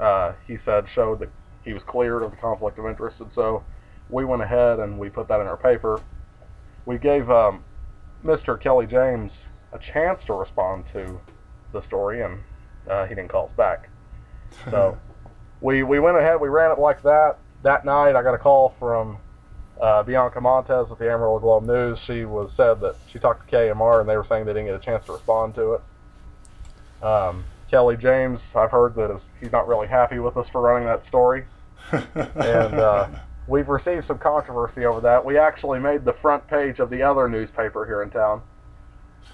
uh, 0.00 0.32
he 0.46 0.56
said 0.64 0.86
showed 0.94 1.20
that 1.20 1.28
he 1.64 1.74
was 1.74 1.82
cleared 1.82 2.22
of 2.22 2.30
the 2.30 2.36
conflict 2.38 2.78
of 2.78 2.86
interest. 2.86 3.20
And 3.20 3.30
so 3.34 3.62
we 4.08 4.24
went 4.24 4.40
ahead 4.40 4.80
and 4.80 4.98
we 4.98 5.10
put 5.10 5.28
that 5.28 5.40
in 5.40 5.46
our 5.46 5.56
paper. 5.56 6.00
We 6.86 6.96
gave 6.96 7.30
um, 7.30 7.62
Mr. 8.24 8.58
Kelly 8.58 8.86
James 8.86 9.32
a 9.72 9.78
chance 9.78 10.20
to 10.26 10.32
respond 10.32 10.84
to 10.94 11.20
the 11.72 11.82
story, 11.82 12.22
and 12.22 12.40
uh, 12.88 13.04
he 13.04 13.14
didn't 13.14 13.28
call 13.28 13.46
us 13.46 13.52
back. 13.56 13.90
So 14.70 14.98
we 15.60 15.82
we 15.82 16.00
went 16.00 16.16
ahead, 16.16 16.40
we 16.40 16.48
ran 16.48 16.70
it 16.70 16.78
like 16.78 17.02
that. 17.02 17.36
That 17.62 17.84
night, 17.84 18.16
I 18.16 18.22
got 18.22 18.34
a 18.34 18.38
call 18.38 18.74
from 18.78 19.18
uh, 19.80 20.02
Bianca 20.02 20.40
Montez 20.40 20.88
with 20.88 20.98
the 20.98 21.10
Amarillo 21.10 21.38
Globe 21.38 21.64
News. 21.64 21.98
She 22.06 22.24
was 22.24 22.50
said 22.56 22.80
that 22.80 22.96
she 23.10 23.18
talked 23.18 23.48
to 23.48 23.56
KMR 23.56 24.00
and 24.00 24.08
they 24.08 24.16
were 24.16 24.26
saying 24.28 24.44
they 24.46 24.52
didn't 24.52 24.66
get 24.66 24.74
a 24.76 24.84
chance 24.84 25.04
to 25.06 25.12
respond 25.12 25.54
to 25.56 25.74
it. 25.74 27.04
Um, 27.04 27.44
Kelly 27.70 27.96
James, 27.96 28.40
I've 28.54 28.70
heard 28.70 28.94
that 28.94 29.20
he's 29.40 29.52
not 29.52 29.66
really 29.66 29.88
happy 29.88 30.18
with 30.18 30.36
us 30.36 30.46
for 30.52 30.60
running 30.60 30.86
that 30.86 31.06
story, 31.08 31.44
and 31.92 32.74
uh, 32.74 33.08
we've 33.48 33.68
received 33.68 34.06
some 34.06 34.18
controversy 34.18 34.84
over 34.86 35.00
that. 35.00 35.24
We 35.24 35.36
actually 35.38 35.80
made 35.80 36.04
the 36.04 36.12
front 36.14 36.46
page 36.46 36.78
of 36.78 36.88
the 36.88 37.02
other 37.02 37.28
newspaper 37.28 37.84
here 37.84 38.02
in 38.02 38.10
town 38.10 38.42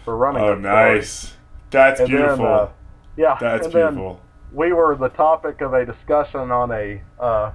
for 0.04 0.16
running. 0.16 0.42
Oh, 0.42 0.54
nice. 0.54 1.34
That's 1.70 2.00
And 2.00 2.08
then, 2.12 2.16
beautiful. 2.18 2.46
uh, 2.46 2.68
yeah, 3.16 3.36
That's 3.40 3.68
then 3.68 3.94
beautiful. 3.94 4.20
we 4.52 4.72
were 4.72 4.96
the 4.96 5.10
topic 5.10 5.60
of 5.60 5.74
a 5.74 5.84
discussion 5.84 6.50
on 6.50 6.70
a 6.72 7.02
uh, 7.20 7.52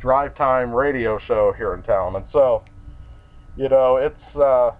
drive 0.00 0.34
time 0.34 0.72
radio 0.72 1.18
show 1.18 1.52
here 1.52 1.74
in 1.74 1.82
town, 1.82 2.16
and 2.16 2.24
so 2.32 2.64
you 3.56 3.68
know 3.68 3.96
it's 3.96 4.36
uh, 4.36 4.72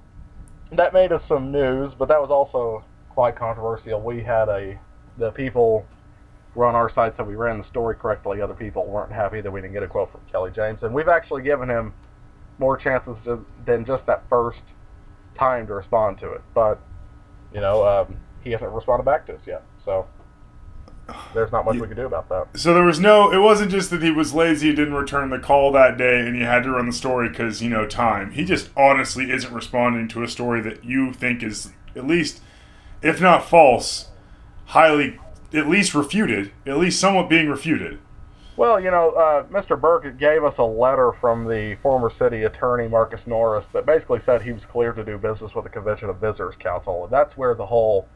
that 0.72 0.92
made 0.92 1.12
us 1.12 1.22
some 1.28 1.52
news, 1.52 1.92
but 1.98 2.08
that 2.08 2.20
was 2.20 2.30
also 2.30 2.84
quite 3.10 3.36
controversial. 3.36 4.00
We 4.00 4.22
had 4.22 4.48
a 4.48 4.78
the 5.18 5.30
people 5.30 5.86
were 6.54 6.64
on 6.64 6.74
our 6.74 6.92
side 6.92 7.12
said 7.16 7.26
we 7.26 7.36
ran 7.36 7.58
the 7.58 7.68
story 7.68 7.94
correctly. 7.94 8.40
Other 8.40 8.54
people 8.54 8.86
weren't 8.86 9.12
happy 9.12 9.40
that 9.40 9.50
we 9.50 9.60
didn't 9.60 9.74
get 9.74 9.82
a 9.82 9.88
quote 9.88 10.10
from 10.10 10.20
Kelly 10.30 10.50
James, 10.54 10.82
and 10.82 10.94
we've 10.94 11.08
actually 11.08 11.42
given 11.42 11.68
him 11.68 11.92
more 12.58 12.76
chances 12.76 13.16
to, 13.24 13.44
than 13.66 13.84
just 13.84 14.06
that 14.06 14.24
first 14.28 14.60
time 15.38 15.66
to 15.66 15.74
respond 15.74 16.18
to 16.20 16.32
it. 16.32 16.42
But 16.54 16.80
you 17.52 17.60
know, 17.60 17.86
um, 17.86 18.16
he 18.42 18.50
hasn't 18.50 18.70
responded 18.70 19.04
back 19.04 19.26
to 19.26 19.34
us 19.34 19.40
yet, 19.46 19.62
so 19.84 20.06
there's 21.34 21.52
not 21.52 21.64
much 21.64 21.76
we 21.76 21.86
can 21.86 21.96
do 21.96 22.06
about 22.06 22.28
that. 22.28 22.58
So 22.58 22.74
there 22.74 22.82
was 22.82 22.98
no. 22.98 23.32
It 23.32 23.38
wasn't 23.38 23.70
just 23.70 23.90
that 23.90 24.02
he 24.02 24.10
was 24.10 24.34
lazy, 24.34 24.68
and 24.68 24.76
didn't 24.76 24.94
return 24.94 25.30
the 25.30 25.38
call 25.38 25.70
that 25.72 25.96
day, 25.96 26.20
and 26.20 26.36
you 26.36 26.44
had 26.44 26.64
to 26.64 26.70
run 26.70 26.86
the 26.86 26.92
story 26.92 27.28
because 27.28 27.62
you 27.62 27.70
know 27.70 27.86
time. 27.86 28.32
He 28.32 28.44
just 28.44 28.70
honestly 28.76 29.30
isn't 29.30 29.52
responding 29.52 30.08
to 30.08 30.22
a 30.22 30.28
story 30.28 30.60
that 30.62 30.84
you 30.84 31.12
think 31.12 31.42
is 31.42 31.72
at 31.94 32.06
least, 32.06 32.40
if 33.02 33.20
not 33.20 33.48
false, 33.48 34.08
highly 34.66 35.18
at 35.52 35.68
least 35.68 35.94
refuted, 35.94 36.52
at 36.66 36.78
least 36.78 37.00
somewhat 37.00 37.28
being 37.28 37.48
refuted. 37.48 37.98
Well, 38.56 38.80
you 38.80 38.90
know, 38.90 39.10
uh, 39.10 39.44
Mr. 39.44 39.78
Burke 39.78 40.18
gave 40.18 40.42
us 40.42 40.54
a 40.56 40.64
letter 40.64 41.12
from 41.20 41.44
the 41.44 41.76
former 41.82 42.10
city 42.18 42.44
attorney 42.44 42.88
Marcus 42.88 43.20
Norris 43.26 43.66
that 43.74 43.84
basically 43.84 44.20
said 44.24 44.40
he 44.40 44.52
was 44.52 44.62
clear 44.64 44.92
to 44.92 45.04
do 45.04 45.18
business 45.18 45.54
with 45.54 45.64
the 45.64 45.70
Convention 45.70 46.08
of 46.08 46.16
Visitors 46.16 46.54
Council, 46.58 47.04
and 47.04 47.12
that's 47.12 47.36
where 47.36 47.54
the 47.54 47.66
whole 47.66 48.08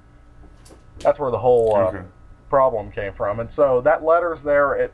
that's 1.01 1.19
where 1.19 1.31
the 1.31 1.39
whole 1.39 1.77
uh, 1.77 1.81
Okay. 1.89 2.03
Problem 2.51 2.93
came 2.93 3.15
from. 3.15 3.41
And 3.41 3.49
so 3.57 3.81
that 3.83 4.05
letter's 4.05 4.39
there. 4.45 4.75
It, 4.75 4.93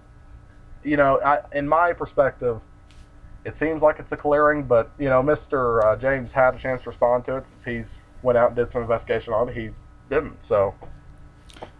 you 0.84 0.96
know, 0.96 1.20
I, 1.20 1.40
in 1.52 1.66
my 1.66 1.92
perspective, 1.92 2.60
it 3.44 3.54
seems 3.58 3.82
like 3.82 3.98
it's 3.98 4.12
a 4.12 4.16
clearing, 4.16 4.62
but 4.64 4.90
you 4.98 5.08
know, 5.08 5.22
Mr. 5.22 5.82
Uh, 5.84 5.96
James 5.96 6.30
had 6.32 6.54
a 6.54 6.58
chance 6.58 6.82
to 6.84 6.90
respond 6.90 7.24
to 7.26 7.38
it. 7.38 7.44
He's 7.64 7.86
went 8.22 8.38
out 8.38 8.48
and 8.48 8.56
did 8.56 8.70
some 8.72 8.82
investigation 8.82 9.32
on 9.32 9.48
it. 9.48 9.56
He 9.56 9.70
didn't. 10.10 10.36
So 10.48 10.74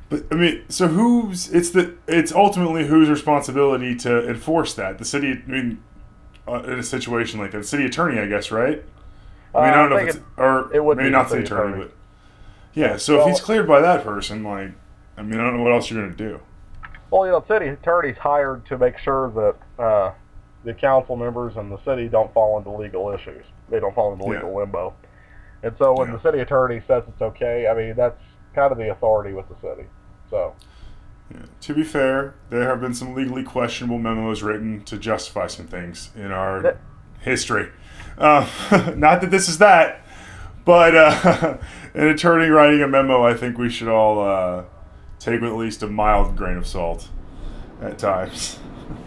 But 0.08 0.24
I 0.32 0.34
mean, 0.34 0.64
so 0.68 0.88
who's 0.88 1.48
it's 1.52 1.70
the 1.70 1.96
it's 2.08 2.32
ultimately 2.32 2.86
whose 2.86 3.08
responsibility 3.08 3.94
to 3.96 4.28
enforce 4.28 4.74
that? 4.74 4.98
The 4.98 5.04
city. 5.04 5.42
I 5.46 5.50
mean, 5.50 5.82
uh, 6.48 6.62
in 6.62 6.78
a 6.78 6.82
situation 6.82 7.38
like 7.40 7.50
that, 7.52 7.58
the 7.58 7.64
city 7.64 7.84
attorney, 7.84 8.18
I 8.20 8.26
guess, 8.26 8.50
right? 8.50 8.82
I 9.54 9.60
mean, 9.60 9.68
Uh, 9.70 9.72
I 9.72 9.74
don't 9.74 9.90
know 9.90 9.96
if 9.96 10.08
it's 10.16 10.24
or 10.36 10.72
it 10.74 10.84
would 10.84 10.96
maybe 10.98 11.08
be 11.08 11.12
not 11.12 11.24
the 11.24 11.30
city 11.30 11.44
attorney, 11.44 11.72
attorney. 11.72 11.84
but 11.84 11.92
yeah. 12.74 12.96
So 12.96 13.20
if 13.20 13.26
he's 13.26 13.40
cleared 13.40 13.66
by 13.66 13.80
that 13.80 14.04
person, 14.04 14.44
like, 14.44 14.72
I 15.16 15.22
mean, 15.22 15.40
I 15.40 15.44
don't 15.44 15.56
know 15.58 15.62
what 15.62 15.72
else 15.72 15.90
you're 15.90 16.02
gonna 16.02 16.14
do. 16.14 16.40
Well, 17.10 17.26
you 17.26 17.32
know, 17.32 17.40
the 17.40 17.46
city 17.54 17.68
attorney's 17.68 18.16
hired 18.18 18.66
to 18.66 18.78
make 18.78 18.98
sure 18.98 19.30
that 19.30 19.82
uh, 19.82 20.12
the 20.64 20.74
council 20.74 21.16
members 21.16 21.56
and 21.56 21.70
the 21.70 21.82
city 21.84 22.08
don't 22.08 22.32
fall 22.34 22.58
into 22.58 22.70
legal 22.70 23.10
issues. 23.12 23.44
They 23.70 23.80
don't 23.80 23.94
fall 23.94 24.12
into 24.12 24.24
Yeah. 24.24 24.30
legal 24.32 24.56
limbo. 24.56 24.94
And 25.62 25.74
so 25.78 25.94
when 25.94 26.08
Yeah. 26.08 26.16
the 26.16 26.22
city 26.22 26.40
attorney 26.40 26.82
says 26.86 27.04
it's 27.08 27.22
okay, 27.22 27.68
I 27.68 27.74
mean, 27.74 27.94
that's 27.96 28.20
kind 28.54 28.72
of 28.72 28.78
the 28.78 28.90
authority 28.90 29.32
with 29.32 29.48
the 29.48 29.54
city. 29.60 29.86
So, 30.30 30.54
Yeah. 31.32 31.38
To 31.62 31.74
be 31.74 31.82
fair, 31.82 32.34
there 32.50 32.68
have 32.68 32.80
been 32.80 32.94
some 32.94 33.12
legally 33.14 33.42
questionable 33.42 33.98
memos 33.98 34.42
written 34.44 34.82
to 34.84 34.96
justify 34.96 35.46
some 35.48 35.66
things 35.66 36.10
in 36.16 36.30
our 36.30 36.60
That- 36.62 36.76
history. 37.20 37.70
Uh, 38.18 38.46
not 38.96 39.20
that 39.22 39.30
this 39.32 39.48
is 39.48 39.58
that, 39.58 40.00
but 40.64 40.94
uh, 40.96 41.56
an 41.94 42.08
attorney 42.08 42.48
writing 42.48 42.80
a 42.82 42.86
memo, 42.88 43.24
I 43.24 43.34
think 43.34 43.58
we 43.58 43.68
should 43.70 43.88
all 43.88 44.20
uh, 44.24 44.62
take 45.26 45.40
with 45.40 45.50
at 45.50 45.56
least 45.56 45.82
a 45.82 45.88
mild 45.88 46.36
grain 46.36 46.56
of 46.56 46.66
salt 46.66 47.08
at 47.82 47.98
times. 47.98 48.58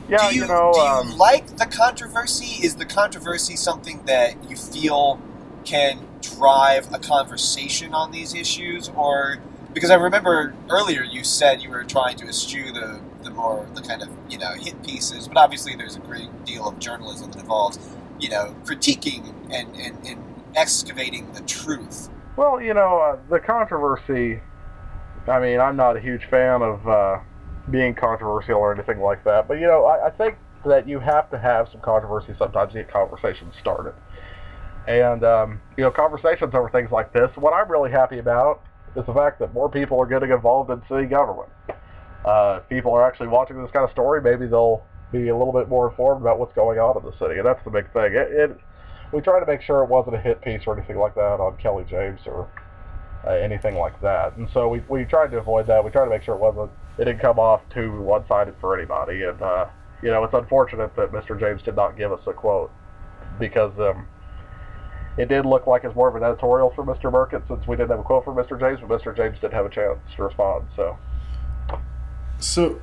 yeah, 0.10 0.30
do 0.30 0.36
you, 0.36 0.42
you 0.42 0.48
know, 0.48 0.72
do 0.74 0.80
you 0.80 0.86
um, 0.86 1.18
like 1.18 1.58
the 1.58 1.66
controversy? 1.66 2.64
Is 2.66 2.76
the 2.76 2.86
controversy 2.86 3.56
something 3.56 4.04
that 4.06 4.36
you 4.50 4.58
feel 4.58 5.20
can 5.64 6.06
drive 6.22 6.94
a 6.94 7.00
conversation 7.00 7.94
on 7.94 8.12
these 8.12 8.36
issues, 8.36 8.90
or 8.90 9.38
because 9.74 9.90
I 9.90 9.96
remember 9.96 10.54
earlier 10.70 11.04
you 11.04 11.24
said 11.24 11.62
you 11.62 11.70
were 11.70 11.84
trying 11.84 12.18
to 12.18 12.28
eschew 12.28 12.72
the 12.74 13.00
the 13.24 13.30
more 13.30 13.66
the 13.74 13.82
kind 13.82 14.02
of 14.02 14.10
you 14.30 14.38
know 14.38 14.52
hit 14.54 14.84
pieces, 14.84 15.28
but 15.28 15.38
obviously 15.38 15.76
there's 15.76 15.96
a 15.96 16.00
great 16.00 16.46
deal 16.46 16.68
of 16.68 16.80
journalism 16.80 17.32
that 17.32 17.40
involves 17.40 17.80
you 18.20 18.30
know 18.30 18.56
critiquing 18.66 19.34
and 19.52 19.74
and, 19.76 19.98
and 20.06 20.24
excavating 20.56 21.32
the 21.34 21.42
truth. 21.42 22.10
well, 22.36 22.60
you 22.60 22.74
know, 22.74 22.98
uh, 23.00 23.18
the 23.30 23.40
controversy. 23.40 24.42
I 25.28 25.40
mean, 25.40 25.60
I'm 25.60 25.76
not 25.76 25.98
a 25.98 26.00
huge 26.00 26.26
fan 26.30 26.62
of 26.62 26.88
uh, 26.88 27.20
being 27.70 27.94
controversial 27.94 28.56
or 28.56 28.74
anything 28.74 29.00
like 29.00 29.24
that, 29.26 29.48
but 29.48 29.56
you 29.56 29.68
know, 29.68 29.86
I, 29.86 30.08
I 30.08 30.10
think 30.10 30.38
that 30.66 30.88
you 30.88 31.00
have 31.00 31.30
to 31.32 31.40
have 31.40 31.68
some 31.72 31.82
controversy 31.82 32.34
sometimes 32.38 32.74
to 32.74 32.80
get 32.80 32.92
conversations 32.92 33.54
started. 33.62 33.94
And 34.88 35.24
um, 35.24 35.62
you 35.78 35.84
know, 35.84 35.92
conversations 35.92 36.54
over 36.54 36.70
things 36.70 36.92
like 36.92 37.14
this. 37.14 37.30
What 37.36 37.54
I'm 37.54 37.70
really 37.70 37.92
happy 37.92 38.20
about 38.20 38.64
is 38.96 39.06
the 39.06 39.14
fact 39.14 39.40
that 39.40 39.54
more 39.54 39.70
people 39.70 40.00
are 40.00 40.06
getting 40.06 40.32
involved 40.32 40.72
in 40.72 40.82
city 40.90 41.06
government. 41.06 41.50
Uh, 42.26 42.60
people 42.70 42.92
are 42.92 43.06
actually 43.08 43.28
watching 43.28 43.62
this 43.62 43.72
kind 43.72 43.86
of 43.86 43.92
story, 43.92 44.22
maybe 44.22 44.46
they'll 44.48 44.84
be 45.12 45.30
a 45.30 45.38
little 45.38 45.54
bit 45.54 45.70
more 45.70 45.90
informed 45.90 46.22
about 46.22 46.38
what's 46.38 46.54
going 46.54 46.78
on 46.80 46.98
in 46.98 47.04
the 47.04 47.18
city, 47.18 47.38
and 47.38 47.46
that's 47.46 47.64
the 47.64 47.72
big 47.72 47.92
thing. 47.94 48.14
It, 48.14 48.32
it 48.32 48.58
we 49.12 49.22
try 49.22 49.40
to 49.40 49.46
make 49.46 49.62
sure 49.62 49.84
it 49.84 49.90
wasn't 49.90 50.16
a 50.16 50.20
hit 50.20 50.42
piece 50.42 50.62
or 50.68 50.78
anything 50.78 50.98
like 50.98 51.16
that 51.16 51.40
on 51.40 51.58
Kelly 51.58 51.86
James 51.90 52.20
or 52.26 52.48
uh, 53.26 53.32
anything 53.32 53.76
like 53.76 54.00
that. 54.02 54.38
And 54.38 54.50
so 54.54 54.68
we, 54.70 54.82
we 54.88 55.06
tried 55.06 55.32
to 55.32 55.38
avoid 55.38 55.68
that. 55.68 55.84
We 55.84 55.92
tried 55.92 56.06
to 56.06 56.10
make 56.10 56.24
sure 56.24 56.36
it 56.36 56.42
wasn't 56.42 56.72
it 56.98 57.06
didn't 57.06 57.22
come 57.22 57.40
off 57.40 57.62
too 57.74 58.02
one-sided 58.02 58.56
for 58.60 58.78
anybody. 58.78 59.24
And 59.24 59.42
uh, 59.42 59.68
you 60.02 60.10
know, 60.10 60.24
it's 60.24 60.34
unfortunate 60.34 60.96
that 60.96 61.12
Mr. 61.12 61.40
James 61.40 61.62
did 61.62 61.76
not 61.76 61.98
give 61.98 62.12
us 62.12 62.22
a 62.28 62.34
quote 62.34 62.72
because 63.40 63.78
um, 63.80 64.08
it 65.18 65.28
did 65.28 65.46
look 65.46 65.68
like 65.68 65.84
it's 65.84 65.96
more 65.96 66.08
of 66.08 66.16
an 66.16 66.24
editorial 66.24 66.72
for 66.76 66.84
Mr. 66.84 67.12
Burkett 67.12 67.44
since 67.48 67.66
we 67.68 67.76
didn't 67.76 67.90
have 67.90 68.00
a 68.00 68.04
quote 68.04 68.26
from 68.26 68.36
Mr. 68.36 68.60
James, 68.60 68.80
but 68.86 69.02
Mr. 69.02 69.16
James 69.16 69.40
didn't 69.40 69.54
have 69.54 69.66
a 69.66 69.70
chance 69.70 70.00
to 70.16 70.24
respond. 70.24 70.66
So 70.76 70.98
So, 72.40 72.82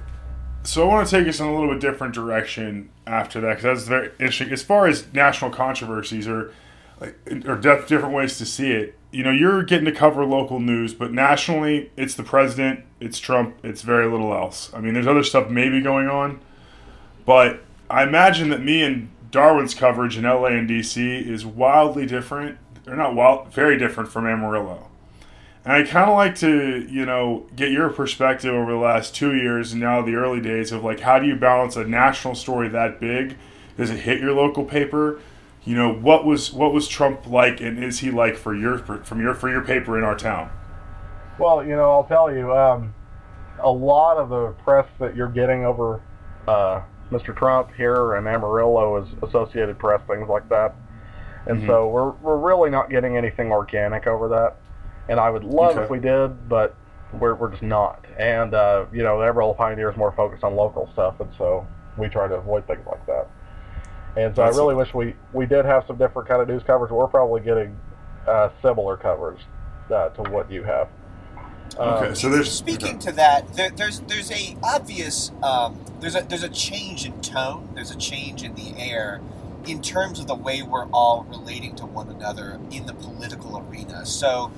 so 0.62 0.82
I 0.82 0.86
want 0.86 1.08
to 1.08 1.18
take 1.18 1.28
us 1.28 1.40
in 1.40 1.46
a 1.46 1.54
little 1.54 1.70
bit 1.70 1.80
different 1.80 2.14
direction 2.14 2.90
after 3.06 3.40
that 3.40 3.56
because 3.56 3.62
that's 3.62 3.88
very 3.88 4.10
interesting. 4.18 4.50
As 4.50 4.62
far 4.62 4.86
as 4.86 5.12
national 5.12 5.50
controversies 5.50 6.28
or 6.28 6.52
or 7.00 7.56
def- 7.56 7.86
different 7.86 8.14
ways 8.14 8.38
to 8.38 8.46
see 8.46 8.72
it, 8.72 8.96
you 9.10 9.22
know, 9.22 9.30
you're 9.30 9.62
getting 9.62 9.84
to 9.86 9.92
cover 9.92 10.24
local 10.24 10.60
news, 10.60 10.94
but 10.94 11.12
nationally, 11.12 11.90
it's 11.96 12.14
the 12.14 12.22
president, 12.22 12.84
it's 13.00 13.18
Trump, 13.18 13.56
it's 13.62 13.82
very 13.82 14.10
little 14.10 14.32
else. 14.32 14.70
I 14.74 14.80
mean, 14.80 14.94
there's 14.94 15.06
other 15.06 15.22
stuff 15.22 15.48
maybe 15.48 15.80
going 15.80 16.08
on, 16.08 16.40
but 17.24 17.60
I 17.88 18.02
imagine 18.02 18.50
that 18.50 18.62
me 18.62 18.82
and 18.82 19.10
Darwin's 19.30 19.74
coverage 19.74 20.16
in 20.16 20.24
LA 20.24 20.46
and 20.48 20.68
DC 20.68 21.26
is 21.26 21.44
wildly 21.46 22.06
different. 22.06 22.58
They're 22.84 22.96
not 22.96 23.14
wild, 23.14 23.52
very 23.52 23.78
different 23.78 24.10
from 24.10 24.26
Amarillo. 24.26 24.88
And 25.64 25.72
I 25.72 25.82
kind 25.82 26.08
of 26.08 26.16
like 26.16 26.36
to, 26.36 26.86
you 26.88 27.04
know, 27.04 27.46
get 27.56 27.72
your 27.72 27.88
perspective 27.90 28.54
over 28.54 28.70
the 28.70 28.78
last 28.78 29.14
two 29.14 29.34
years 29.34 29.72
and 29.72 29.80
now 29.80 30.00
the 30.00 30.14
early 30.14 30.40
days 30.40 30.70
of 30.70 30.84
like, 30.84 31.00
how 31.00 31.18
do 31.18 31.26
you 31.26 31.34
balance 31.34 31.74
a 31.74 31.84
national 31.84 32.36
story 32.36 32.68
that 32.68 33.00
big? 33.00 33.36
Does 33.76 33.90
it 33.90 33.98
hit 33.98 34.20
your 34.20 34.32
local 34.32 34.64
paper? 34.64 35.20
You 35.66 35.74
know, 35.74 35.92
what 35.92 36.24
was 36.24 36.52
what 36.52 36.72
was 36.72 36.86
Trump 36.86 37.26
like, 37.26 37.60
and 37.60 37.82
is 37.82 37.98
he 37.98 38.12
like 38.12 38.36
for 38.36 38.54
your 38.54 38.78
from 38.78 39.20
your 39.20 39.34
for 39.34 39.50
your 39.50 39.62
paper 39.62 39.98
in 39.98 40.04
our 40.04 40.16
town? 40.16 40.48
Well, 41.40 41.64
you 41.64 41.74
know, 41.74 41.90
I'll 41.90 42.04
tell 42.04 42.32
you, 42.32 42.56
um, 42.56 42.94
a 43.58 43.70
lot 43.70 44.16
of 44.16 44.28
the 44.28 44.52
press 44.62 44.86
that 45.00 45.16
you're 45.16 45.28
getting 45.28 45.64
over 45.64 46.00
uh, 46.46 46.82
Mr. 47.10 47.36
Trump 47.36 47.70
here 47.76 48.14
in 48.14 48.28
Amarillo 48.28 49.02
is 49.02 49.08
Associated 49.22 49.76
Press, 49.78 50.00
things 50.06 50.28
like 50.28 50.48
that. 50.50 50.74
And 51.46 51.60
Mhm. 51.60 51.66
so 51.66 51.88
we're, 51.88 52.10
we're 52.22 52.36
really 52.38 52.70
not 52.70 52.88
getting 52.88 53.16
anything 53.16 53.50
organic 53.52 54.06
over 54.06 54.28
that. 54.28 54.56
And 55.08 55.18
I 55.20 55.30
would 55.30 55.44
love 55.44 55.72
Okay. 55.72 55.82
if 55.84 55.90
we 55.90 55.98
did, 55.98 56.48
but 56.48 56.74
we're, 57.12 57.34
we're 57.34 57.50
just 57.50 57.62
not. 57.62 58.04
And, 58.18 58.54
uh, 58.54 58.84
you 58.92 59.02
know, 59.02 59.18
the 59.20 59.26
Amarillo 59.28 59.54
Pioneer 59.54 59.90
is 59.90 59.96
more 59.96 60.12
focused 60.12 60.42
on 60.44 60.54
local 60.56 60.88
stuff, 60.92 61.20
and 61.20 61.28
so 61.36 61.66
we 61.96 62.08
try 62.08 62.28
to 62.28 62.34
avoid 62.36 62.66
things 62.66 62.84
like 62.86 63.04
that. 63.06 63.28
And 64.16 64.34
so 64.34 64.42
That's- 64.42 64.56
I 64.56 64.58
really 64.58 64.74
wish 64.74 64.94
we, 64.94 65.14
we 65.32 65.46
did 65.46 65.64
have 65.64 65.84
some 65.86 65.96
different 65.96 66.28
kind 66.28 66.40
of 66.40 66.48
news 66.48 66.62
coverage. 66.62 66.90
We're 66.90 67.06
probably 67.06 67.42
getting 67.42 67.78
uh, 68.26 68.48
similar 68.62 68.96
coverage 68.96 69.40
uh, 69.90 70.08
to 70.10 70.22
what 70.30 70.50
you 70.50 70.62
have. 70.64 70.88
Okay, 71.78 72.08
Um, 72.08 72.14
so 72.14 72.30
there's 72.30 72.50
Speaking 72.50 72.98
to 73.00 73.12
that, 73.12 73.52
there, 73.54 73.70
there's 73.70 74.00
there's 74.00 74.30
a 74.30 74.56
obvious 74.62 75.32
um, 75.42 75.78
there's 76.00 76.14
a 76.14 76.22
there's 76.22 76.44
a 76.44 76.48
change 76.48 77.04
in 77.04 77.20
tone. 77.20 77.68
There's 77.74 77.90
a 77.90 77.96
change 77.96 78.42
in 78.44 78.54
the 78.54 78.72
air 78.78 79.20
in 79.66 79.82
terms 79.82 80.20
of 80.20 80.28
the 80.28 80.34
way 80.34 80.62
we're 80.62 80.86
all 80.86 81.26
relating 81.28 81.74
to 81.76 81.84
one 81.84 82.08
another 82.08 82.60
in 82.70 82.86
the 82.86 82.94
political 82.94 83.58
arena. 83.58 84.06
So 84.06 84.52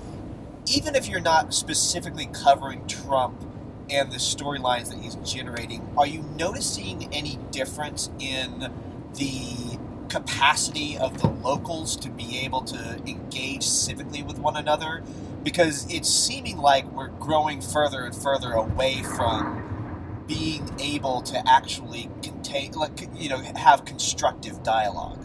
even 0.67 0.95
if 0.95 1.09
you're 1.09 1.21
not 1.21 1.55
specifically 1.55 2.27
covering 2.27 2.87
Trump 2.87 3.43
and 3.89 4.13
the 4.13 4.19
storylines 4.19 4.91
that 4.91 4.99
he's 4.99 5.15
generating, 5.17 5.89
are 5.97 6.07
you 6.07 6.21
noticing 6.37 7.09
any 7.13 7.39
difference 7.51 8.11
in 8.21 8.71
the 9.19 9.79
capacity 10.09 10.97
of 10.97 11.21
the 11.21 11.29
locals 11.29 11.97
to 11.97 12.09
be 12.09 12.39
able 12.39 12.63
to 12.63 13.01
engage 13.07 13.63
civically 13.63 14.27
with 14.27 14.39
one 14.39 14.57
another? 14.57 15.03
Because 15.43 15.87
it's 15.93 16.09
seeming 16.09 16.57
like 16.59 16.85
we're 16.93 17.09
growing 17.09 17.61
further 17.61 18.05
and 18.05 18.15
further 18.15 18.53
away 18.53 19.03
from 19.03 20.25
being 20.27 20.69
able 20.79 21.23
to 21.23 21.43
actually 21.49 22.11
contain, 22.23 22.73
like, 22.73 23.09
you 23.15 23.29
know, 23.29 23.39
have 23.39 23.85
constructive 23.85 24.63
dialogue. 24.63 25.25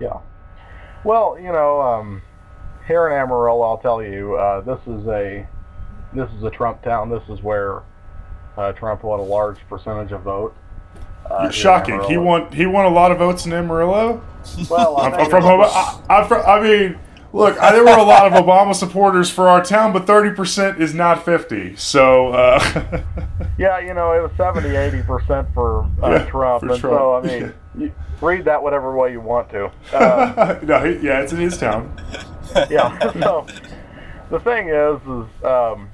Yeah. 0.00 0.20
Well, 1.04 1.38
you 1.38 1.52
know, 1.52 1.80
um, 1.80 2.22
here 2.86 3.06
in 3.06 3.12
Amarillo, 3.12 3.62
I'll 3.62 3.78
tell 3.78 4.02
you, 4.02 4.34
uh, 4.34 4.60
this 4.60 4.80
is 4.86 5.06
a 5.06 5.48
this 6.14 6.30
is 6.36 6.42
a 6.42 6.50
Trump 6.50 6.82
town. 6.82 7.10
This 7.10 7.22
is 7.28 7.42
where 7.42 7.82
uh, 8.56 8.72
Trump 8.72 9.04
won 9.04 9.20
a 9.20 9.22
large 9.22 9.58
percentage 9.68 10.12
of 10.12 10.22
vote. 10.22 10.56
Uh, 11.30 11.50
shocking. 11.50 12.00
He 12.04 12.16
won. 12.16 12.50
He 12.52 12.66
won 12.66 12.86
a 12.86 12.90
lot 12.90 13.10
of 13.12 13.18
votes 13.18 13.46
in 13.46 13.52
Amarillo. 13.52 14.22
Well, 14.70 14.96
I 14.96 15.08
I'm, 15.08 15.14
I'm 15.14 15.30
from. 15.30 15.44
it 15.44 15.56
was- 15.56 15.72
Ob- 15.74 16.04
I, 16.10 16.16
I'm 16.20 16.28
from. 16.28 16.46
I 16.46 16.60
mean, 16.62 16.98
look, 17.32 17.58
I, 17.58 17.72
there 17.72 17.84
were 17.84 17.90
a 17.90 18.02
lot 18.02 18.26
of 18.32 18.32
Obama 18.44 18.74
supporters 18.74 19.28
for 19.30 19.48
our 19.48 19.62
town, 19.62 19.92
but 19.92 20.06
30 20.06 20.34
percent 20.34 20.80
is 20.80 20.94
not 20.94 21.24
50. 21.24 21.76
So. 21.76 22.28
Uh, 22.28 23.02
Yeah, 23.58 23.80
you 23.80 23.92
know, 23.92 24.12
it 24.12 24.20
was 24.22 24.30
70, 24.36 24.68
80 24.76 25.02
percent 25.02 25.48
for 25.52 25.82
uh, 26.00 26.10
Yeah, 26.10 26.24
Trump, 26.26 26.60
for 26.62 26.70
and 26.70 26.80
Trump. 26.80 26.96
so 26.96 27.14
I 27.16 27.20
mean, 27.22 27.52
you 27.76 27.92
read 28.20 28.44
that 28.44 28.62
whatever 28.62 28.96
way 28.96 29.10
you 29.10 29.20
want 29.20 29.50
to. 29.50 29.72
Uh, 29.92 30.60
no, 30.62 30.84
yeah, 30.84 31.22
it's 31.22 31.32
in 31.32 31.40
his 31.40 31.58
town. 31.58 31.92
yeah. 32.70 32.96
So 33.20 33.46
the 34.30 34.38
thing 34.38 34.68
is, 34.68 35.00
is 35.02 35.44
um, 35.44 35.90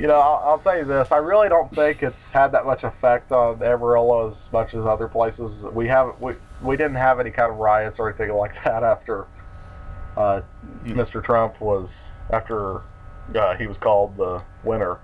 you 0.00 0.06
know, 0.06 0.18
I'll, 0.18 0.62
I'll 0.66 0.78
you 0.78 0.84
this: 0.84 1.08
I 1.10 1.18
really 1.18 1.50
don't 1.50 1.72
think 1.74 2.02
it's 2.02 2.16
had 2.32 2.52
that 2.52 2.64
much 2.64 2.84
effect 2.84 3.32
on 3.32 3.62
Amarillo 3.62 4.30
as 4.30 4.52
much 4.52 4.72
as 4.72 4.86
other 4.86 5.08
places. 5.08 5.50
We 5.74 5.88
haven't 5.88 6.20
we 6.20 6.34
we 6.62 6.76
didn't 6.76 6.94
have 6.94 7.20
any 7.20 7.30
kind 7.30 7.52
of 7.52 7.58
riots 7.58 7.96
or 7.98 8.08
anything 8.08 8.34
like 8.34 8.52
that 8.64 8.82
after 8.82 9.26
uh, 10.16 10.40
Mr. 10.84 11.22
Trump 11.22 11.60
was 11.60 11.88
after 12.30 12.80
uh, 13.34 13.56
he 13.58 13.66
was 13.66 13.76
called 13.78 14.16
the 14.16 14.42
winner. 14.64 15.00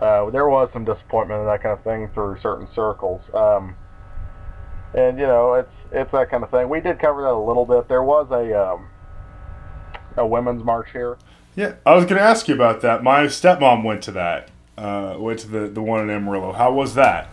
Uh, 0.00 0.30
there 0.30 0.48
was 0.48 0.68
some 0.72 0.84
disappointment 0.84 1.40
and 1.40 1.48
that 1.48 1.62
kind 1.62 1.76
of 1.76 1.82
thing 1.82 2.08
through 2.14 2.38
certain 2.40 2.68
circles. 2.72 3.22
Um, 3.34 3.74
and 4.94 5.18
you 5.18 5.26
know, 5.26 5.54
it's 5.54 5.72
it's 5.90 6.12
that 6.12 6.30
kind 6.30 6.44
of 6.44 6.50
thing. 6.52 6.68
We 6.68 6.80
did 6.80 7.00
cover 7.00 7.22
that 7.22 7.32
a 7.32 7.36
little 7.36 7.66
bit. 7.66 7.88
There 7.88 8.04
was 8.04 8.28
a 8.30 8.54
um, 8.54 8.90
a 10.16 10.24
women's 10.24 10.62
march 10.62 10.88
here. 10.92 11.18
Yeah, 11.56 11.76
I 11.86 11.94
was 11.94 12.04
going 12.04 12.18
to 12.18 12.22
ask 12.22 12.48
you 12.48 12.54
about 12.54 12.82
that. 12.82 13.02
My 13.02 13.24
stepmom 13.24 13.82
went 13.82 14.02
to 14.02 14.12
that. 14.12 14.50
Uh, 14.76 15.16
went 15.18 15.38
to 15.40 15.48
the 15.48 15.68
the 15.68 15.80
one 15.80 16.02
in 16.02 16.10
Amarillo. 16.10 16.52
How 16.52 16.70
was 16.70 16.94
that? 16.96 17.30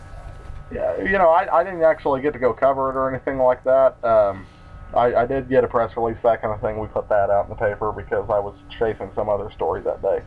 Yeah, 0.71 0.97
you 1.01 1.17
know, 1.17 1.29
I, 1.29 1.59
I 1.59 1.63
didn't 1.63 1.83
actually 1.83 2.21
get 2.21 2.31
to 2.33 2.39
go 2.39 2.53
cover 2.53 2.89
it 2.89 2.95
or 2.95 3.13
anything 3.13 3.37
like 3.37 3.63
that. 3.65 4.01
Um, 4.03 4.47
I, 4.95 5.13
I 5.13 5.25
did 5.25 5.49
get 5.49 5.65
a 5.65 5.67
press 5.67 5.95
release, 5.97 6.17
that 6.23 6.41
kind 6.41 6.53
of 6.53 6.61
thing. 6.61 6.79
We 6.79 6.87
put 6.87 7.09
that 7.09 7.29
out 7.29 7.45
in 7.45 7.49
the 7.49 7.55
paper 7.55 7.91
because 7.91 8.29
I 8.29 8.39
was 8.39 8.55
chasing 8.79 9.11
some 9.13 9.27
other 9.27 9.51
story 9.51 9.81
that 9.81 10.01
day. 10.01 10.21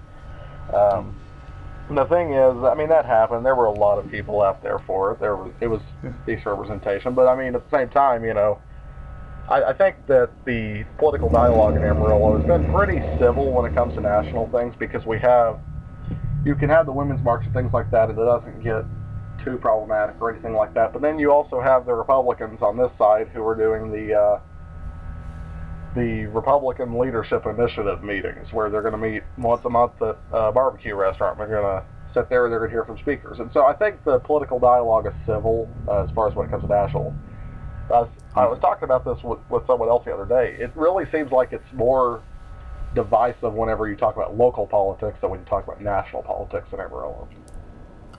Um, 0.76 1.16
the 1.88 2.04
thing 2.04 2.34
is, 2.34 2.64
I 2.64 2.74
mean, 2.74 2.88
that 2.90 3.06
happened. 3.06 3.46
There 3.46 3.54
were 3.54 3.66
a 3.66 3.72
lot 3.72 3.98
of 3.98 4.10
people 4.10 4.42
out 4.42 4.62
there 4.62 4.78
for 4.80 5.12
it. 5.12 5.20
There 5.20 5.36
was 5.36 5.52
it 5.60 5.68
was 5.68 5.80
decent 6.26 6.46
representation, 6.46 7.14
but 7.14 7.28
I 7.28 7.34
mean, 7.34 7.54
at 7.54 7.68
the 7.68 7.76
same 7.76 7.88
time, 7.88 8.24
you 8.24 8.34
know, 8.34 8.60
I, 9.48 9.64
I 9.64 9.72
think 9.72 10.06
that 10.08 10.30
the 10.44 10.84
political 10.98 11.30
dialogue 11.30 11.76
in 11.76 11.85
Amarillo 11.85 12.37
has 12.37 12.46
been 12.46 12.64
pretty 12.64 13.02
civil 13.18 13.52
when 13.52 13.64
it 13.64 13.74
comes 13.74 13.94
to 13.94 14.00
national 14.00 14.48
things 14.50 14.74
because 14.78 15.06
we 15.06 15.18
have 15.20 15.61
you 16.44 16.54
can 16.54 16.68
have 16.68 16.87
the 16.87 16.92
women's 16.92 17.22
march 17.24 17.44
and 17.44 17.52
things 17.52 17.72
like 17.72 17.90
that, 17.90 18.09
and 18.09 18.18
it 18.18 18.24
doesn't 18.24 18.62
get 18.62 18.85
too 19.44 19.59
problematic 19.59 20.16
or 20.20 20.32
anything 20.32 20.54
like 20.54 20.72
that. 20.74 20.92
But 20.92 21.02
then 21.02 21.18
you 21.18 21.32
also 21.32 21.61
have 21.61 21.87
the 21.87 21.94
Republicans 21.94 22.62
on 22.62 22.76
this 22.76 22.90
side 22.98 23.28
who 23.35 23.44
are 23.44 23.56
doing 23.56 23.90
the 23.90 24.14
uh, 24.14 24.40
the 25.96 26.26
Republican 26.26 26.98
Leadership 26.98 27.46
Initiative 27.46 28.02
meetings, 28.02 28.52
where 28.52 28.70
they're 28.70 28.82
going 28.82 28.92
to 28.92 28.98
meet 28.98 29.22
once 29.38 29.64
a 29.64 29.70
month 29.70 30.00
at 30.02 30.16
a 30.32 30.52
barbecue 30.52 30.94
restaurant. 30.94 31.38
They're 31.38 31.48
going 31.48 31.62
to 31.62 31.85
sit 32.14 32.28
there. 32.28 32.44
And 32.44 32.52
they're 32.52 32.61
going 32.61 32.70
to 32.70 32.74
hear 32.74 32.85
from 32.85 32.98
speakers, 32.98 33.38
and 33.40 33.50
so 33.52 33.64
I 33.64 33.74
think 33.74 34.04
the 34.04 34.20
political 34.20 34.59
dialogue 34.59 35.06
is 35.06 35.14
civil 35.26 35.68
uh, 35.88 36.04
as 36.04 36.11
far 36.12 36.28
as 36.28 36.35
when 36.35 36.46
it 36.46 36.50
comes 36.50 36.62
to 36.62 36.68
national. 36.68 37.14
I 37.90 38.01
was, 38.01 38.09
I 38.35 38.46
was 38.46 38.59
talking 38.61 38.85
about 38.85 39.05
this 39.05 39.22
with, 39.22 39.38
with 39.49 39.66
someone 39.66 39.88
else 39.88 40.05
the 40.05 40.12
other 40.12 40.27
day. 40.27 40.57
It 40.59 40.72
really 40.75 41.05
seems 41.11 41.31
like 41.31 41.53
it's 41.53 41.72
more 41.72 42.22
divisive 42.94 43.55
whenever 43.55 43.88
you 43.88 43.96
talk 43.96 44.16
about 44.16 44.37
local 44.37 44.66
politics 44.66 45.18
than 45.20 45.31
when 45.31 45.40
you 45.40 45.46
talk 45.46 45.64
about 45.64 45.81
national 45.81 46.22
politics 46.22 46.68
in 46.72 46.81
Amarillo. 46.81 47.29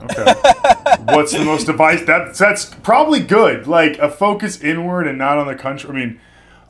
Okay. 0.02 0.24
What's 1.14 1.32
the 1.32 1.44
most 1.44 1.66
divisive? 1.66 2.06
That 2.06 2.34
that's 2.34 2.66
probably 2.66 3.20
good. 3.20 3.66
Like 3.66 3.98
a 3.98 4.08
focus 4.08 4.60
inward 4.60 5.06
and 5.06 5.18
not 5.18 5.38
on 5.38 5.46
the 5.46 5.56
country. 5.56 5.90
I 5.90 5.92
mean, 5.92 6.20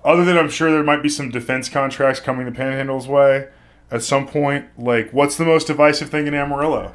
other 0.05 0.25
than 0.25 0.39
I'm 0.39 0.49
sure 0.49 0.71
there 0.71 0.83
might 0.83 1.03
be 1.03 1.09
some 1.09 1.31
defense 1.31 1.69
contracts 1.69 2.21
coming 2.21 2.47
the 2.47 2.53
Panhandle's 2.53 3.07
way 3.07 3.49
at 3.91 4.03
some 4.03 4.27
point. 4.27 4.67
Like, 4.79 5.13
what's 5.13 5.37
the 5.37 5.45
most 5.45 5.67
divisive 5.67 6.09
thing 6.09 6.27
in 6.27 6.35
Amarillo? 6.35 6.95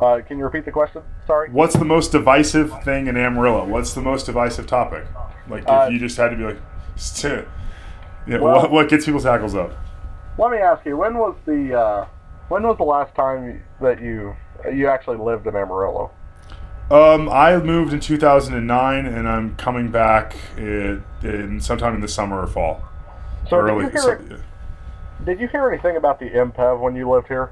Uh, 0.00 0.20
can 0.26 0.38
you 0.38 0.44
repeat 0.44 0.64
the 0.64 0.72
question? 0.72 1.02
Sorry. 1.26 1.50
What's 1.50 1.74
the 1.76 1.84
most 1.84 2.10
divisive 2.12 2.72
thing 2.84 3.06
in 3.06 3.16
Amarillo? 3.16 3.66
What's 3.66 3.92
the 3.92 4.00
most 4.00 4.24
divisive 4.26 4.66
topic? 4.66 5.04
Like, 5.48 5.62
if 5.64 5.68
Uh, 5.68 5.88
you 5.90 5.98
just 5.98 6.16
had 6.16 6.30
to 6.30 6.36
be 6.36 6.44
like, 6.44 6.58
"St- 6.96 7.46
yeah, 8.26 8.38
Well- 8.38 8.62
what, 8.62 8.70
what 8.70 8.88
gets 8.88 9.04
people's 9.04 9.24
hackles 9.24 9.54
up? 9.54 9.72
Let 10.38 10.52
me 10.52 10.58
ask 10.58 10.86
you, 10.86 10.96
when 10.96 11.18
was 11.18 11.34
the 11.44 11.78
uh, 11.78 12.06
when 12.48 12.62
was 12.62 12.78
the 12.78 12.84
last 12.84 13.14
time 13.14 13.62
that 13.80 14.00
you 14.00 14.34
you 14.72 14.88
actually 14.88 15.18
lived 15.18 15.46
in 15.46 15.54
Amarillo? 15.54 16.10
Um, 16.90 17.28
I 17.28 17.56
moved 17.58 17.92
in 17.92 18.00
2009, 18.00 19.06
and 19.06 19.28
I'm 19.28 19.54
coming 19.56 19.90
back 19.90 20.34
in, 20.56 21.04
in 21.22 21.60
sometime 21.60 21.94
in 21.94 22.00
the 22.00 22.08
summer 22.08 22.40
or 22.40 22.46
fall. 22.46 22.82
So 23.48 23.58
Early. 23.58 23.84
did 23.84 23.92
you 23.94 24.00
so- 24.00 24.16
hear 24.18 24.40
did 25.24 25.40
you 25.40 25.48
hear 25.48 25.68
anything 25.70 25.96
about 25.96 26.18
the 26.18 26.30
MPEV 26.30 26.80
when 26.80 26.96
you 26.96 27.08
lived 27.10 27.28
here? 27.28 27.50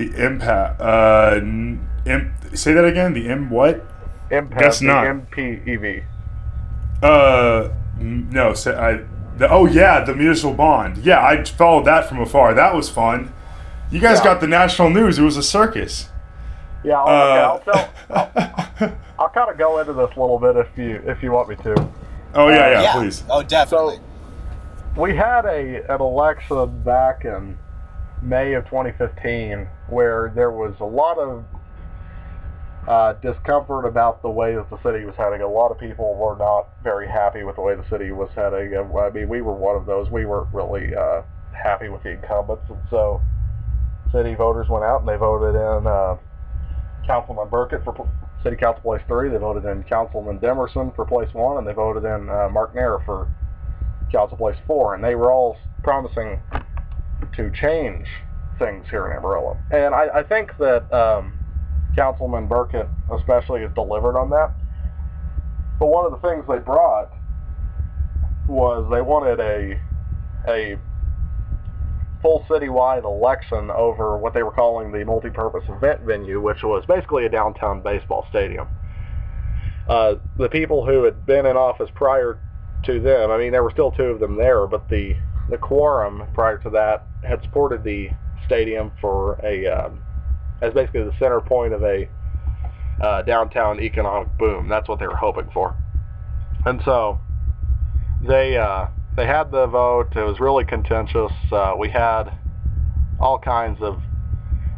The 0.00 0.24
impact. 0.24 0.80
Uh, 0.80 1.32
n- 1.36 1.86
imp, 2.06 2.32
say 2.56 2.72
that 2.72 2.86
again. 2.86 3.12
The 3.12 3.28
M 3.28 3.50
what? 3.50 3.84
Impact. 4.30 4.58
Guess 4.62 4.78
the 4.78 4.86
not. 4.86 5.04
MPEV. 5.04 6.04
Uh, 7.02 7.68
no. 7.98 8.54
Say 8.54 8.74
I. 8.74 9.02
The, 9.36 9.48
oh 9.50 9.66
yeah, 9.66 10.02
the 10.02 10.14
municipal 10.14 10.54
bond. 10.54 10.98
Yeah, 10.98 11.22
I 11.22 11.44
followed 11.44 11.84
that 11.84 12.08
from 12.08 12.18
afar. 12.20 12.54
That 12.54 12.74
was 12.74 12.88
fun. 12.88 13.30
You 13.90 14.00
guys 14.00 14.18
Yeah. 14.18 14.24
got 14.24 14.40
the 14.40 14.46
national 14.46 14.88
news. 14.88 15.18
It 15.18 15.22
was 15.22 15.36
a 15.36 15.42
circus. 15.42 16.08
Yeah, 16.82 16.98
I'll, 16.98 17.08
Uh, 17.08 17.56
okay, 17.58 17.74
I'll 18.14 18.30
tell. 18.30 19.00
I'll 19.18 19.28
kind 19.34 19.50
of 19.50 19.58
go 19.58 19.80
into 19.80 19.92
this 19.92 20.10
a 20.16 20.20
little 20.20 20.38
bit 20.38 20.56
if 20.56 20.68
you 20.78 21.02
if 21.06 21.22
you 21.22 21.30
want 21.32 21.50
me 21.50 21.56
to. 21.56 21.88
oh 22.36 22.48
yeah, 22.48 22.70
yeah, 22.70 22.82
yeah. 22.82 22.92
Please. 22.94 23.22
Oh, 23.28 23.42
definitely. 23.42 23.96
So, 23.96 25.00
We 25.02 25.14
had 25.14 25.44
a 25.44 25.84
an 25.92 26.00
election 26.00 26.82
back 26.84 27.24
in 27.26 27.58
May 28.22 28.54
of 28.54 28.64
2015 28.64 29.66
where 29.88 30.32
there 30.34 30.50
was 30.50 30.74
a 30.80 30.84
lot 30.84 31.18
of 31.18 31.44
uh, 32.88 33.12
discomfort 33.14 33.86
about 33.86 34.22
the 34.22 34.30
way 34.30 34.54
that 34.54 34.68
the 34.70 34.82
city 34.82 35.04
was 35.04 35.14
heading. 35.16 35.42
A 35.42 35.48
lot 35.48 35.70
of 35.70 35.78
people 35.78 36.14
were 36.14 36.36
not 36.36 36.68
very 36.82 37.08
happy 37.08 37.44
with 37.44 37.56
the 37.56 37.62
way 37.62 37.74
the 37.74 37.88
city 37.88 38.10
was 38.10 38.30
heading. 38.34 38.76
I 38.76 39.10
mean, 39.10 39.28
we 39.28 39.42
were 39.42 39.54
one 39.54 39.76
of 39.76 39.86
those. 39.86 40.10
We 40.10 40.24
weren't 40.24 40.52
really 40.52 40.94
uh, 40.94 41.22
happy 41.52 41.88
with 41.88 42.02
the 42.02 42.10
incumbents, 42.10 42.64
and 42.68 42.78
so 42.90 43.20
city 44.12 44.34
voters 44.34 44.68
went 44.68 44.84
out 44.84 45.00
and 45.00 45.08
they 45.08 45.16
voted 45.16 45.54
in 45.54 45.86
uh, 45.86 46.16
Councilman 47.06 47.48
Burkett 47.48 47.84
for 47.84 48.08
City 48.42 48.56
Council 48.56 48.82
Place 48.82 49.02
Three. 49.06 49.28
They 49.28 49.36
voted 49.36 49.64
in 49.64 49.82
Councilman 49.84 50.38
Demerson 50.38 50.94
for 50.96 51.04
Place 51.04 51.32
One, 51.34 51.58
and 51.58 51.66
they 51.66 51.74
voted 51.74 52.04
in 52.04 52.28
uh, 52.28 52.48
Mark 52.50 52.74
Nair 52.74 52.98
for 53.04 53.28
Council 54.10 54.36
Place 54.36 54.56
Four, 54.66 54.94
and 54.94 55.04
they 55.04 55.14
were 55.14 55.30
all 55.30 55.56
promising 55.82 56.40
to 57.36 57.50
change 57.50 58.06
things 58.58 58.86
here 58.90 59.10
in 59.10 59.16
Amarillo. 59.16 59.56
And 59.70 59.94
I, 59.94 60.18
I 60.18 60.22
think 60.22 60.56
that 60.58 60.92
um, 60.92 61.38
Councilman 61.96 62.46
Burkett 62.46 62.88
especially 63.12 63.62
has 63.62 63.72
delivered 63.74 64.16
on 64.16 64.30
that. 64.30 64.52
But 65.78 65.86
one 65.86 66.04
of 66.04 66.12
the 66.12 66.28
things 66.28 66.44
they 66.46 66.58
brought 66.58 67.10
was 68.46 68.88
they 68.90 69.00
wanted 69.00 69.40
a 69.40 69.80
a 70.48 70.78
full 72.22 72.44
citywide 72.48 73.04
election 73.04 73.70
over 73.70 74.18
what 74.18 74.34
they 74.34 74.42
were 74.42 74.50
calling 74.50 74.92
the 74.92 75.04
multi-purpose 75.04 75.64
event 75.68 76.02
venue, 76.02 76.40
which 76.40 76.62
was 76.62 76.84
basically 76.86 77.24
a 77.24 77.28
downtown 77.28 77.80
baseball 77.80 78.26
stadium. 78.28 78.68
Uh, 79.88 80.16
the 80.36 80.48
people 80.48 80.84
who 80.84 81.04
had 81.04 81.24
been 81.24 81.46
in 81.46 81.56
office 81.56 81.88
prior 81.94 82.38
to 82.84 83.00
them, 83.00 83.30
I 83.30 83.38
mean, 83.38 83.52
there 83.52 83.62
were 83.62 83.70
still 83.70 83.90
two 83.90 84.04
of 84.04 84.20
them 84.20 84.36
there, 84.36 84.66
but 84.66 84.88
the 84.88 85.16
the 85.48 85.58
quorum 85.58 86.22
prior 86.32 86.58
to 86.58 86.70
that 86.70 87.06
had 87.22 87.42
supported 87.42 87.84
the 87.84 88.10
stadium 88.46 88.92
for 89.00 89.38
a 89.44 89.66
um, 89.66 90.02
as 90.62 90.74
basically 90.74 91.02
the 91.02 91.14
center 91.18 91.40
point 91.40 91.72
of 91.72 91.82
a 91.82 92.08
uh, 93.02 93.22
downtown 93.22 93.80
economic 93.80 94.36
boom. 94.38 94.68
That's 94.68 94.88
what 94.88 94.98
they 94.98 95.06
were 95.06 95.16
hoping 95.16 95.50
for, 95.52 95.76
and 96.66 96.80
so 96.84 97.20
they 98.26 98.56
uh, 98.56 98.88
they 99.16 99.26
had 99.26 99.50
the 99.50 99.66
vote. 99.66 100.16
It 100.16 100.22
was 100.22 100.40
really 100.40 100.64
contentious. 100.64 101.32
Uh, 101.50 101.74
we 101.78 101.88
had 101.88 102.32
all 103.18 103.38
kinds 103.38 103.78
of 103.82 104.02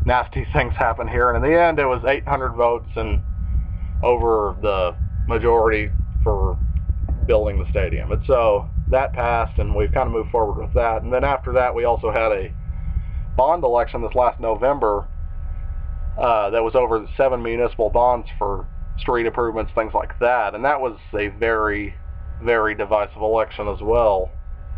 nasty 0.05 0.47
things 0.53 0.75
happen 0.75 1.09
here, 1.09 1.31
and 1.31 1.45
in 1.45 1.51
the 1.51 1.61
end, 1.61 1.79
it 1.79 1.87
was 1.87 2.03
800 2.07 2.53
votes 2.55 2.91
and 2.97 3.23
over 4.03 4.57
the 4.61 4.97
majority 5.29 5.91
for 6.25 6.59
building 7.27 7.59
the 7.63 7.71
stadium. 7.71 8.11
And 8.11 8.23
so 8.27 8.69
that 8.91 9.13
passed, 9.13 9.59
and 9.59 9.75
we've 9.75 9.93
kind 9.93 10.07
of 10.07 10.13
moved 10.13 10.31
forward 10.31 10.61
with 10.63 10.75
that. 10.75 11.03
And 11.03 11.13
then 11.13 11.25
after 11.25 11.53
that, 11.53 11.75
we 11.75 11.85
also 11.85 12.11
had 12.11 12.33
a 12.33 12.53
bond 13.37 13.65
election 13.65 14.03
this 14.03 14.15
last 14.15 14.41
November 14.41 15.09
uh, 16.19 16.51
that 16.51 16.63
was 16.63 16.75
over 16.75 17.07
seven 17.17 17.43
municipal 17.43 17.89
bonds 17.91 18.29
for 18.39 18.67
street 18.99 19.27
improvements, 19.27 19.73
things 19.75 19.95
like 19.95 20.19
that. 20.19 20.55
And 20.55 20.65
that 20.65 20.81
was 20.81 20.99
a 21.15 21.29
very, 21.29 21.95
very 22.43 22.75
divisive 22.75 23.23
election 23.23 23.69
as 23.69 23.81
well. 23.81 24.31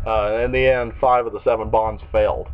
Uh, 0.07 0.41
in 0.45 0.51
the 0.51 0.65
end, 0.65 0.93
five 1.01 1.25
of 1.25 1.33
the 1.33 1.43
seven 1.43 1.69
bonds 1.69 2.01
failed. 2.11 2.47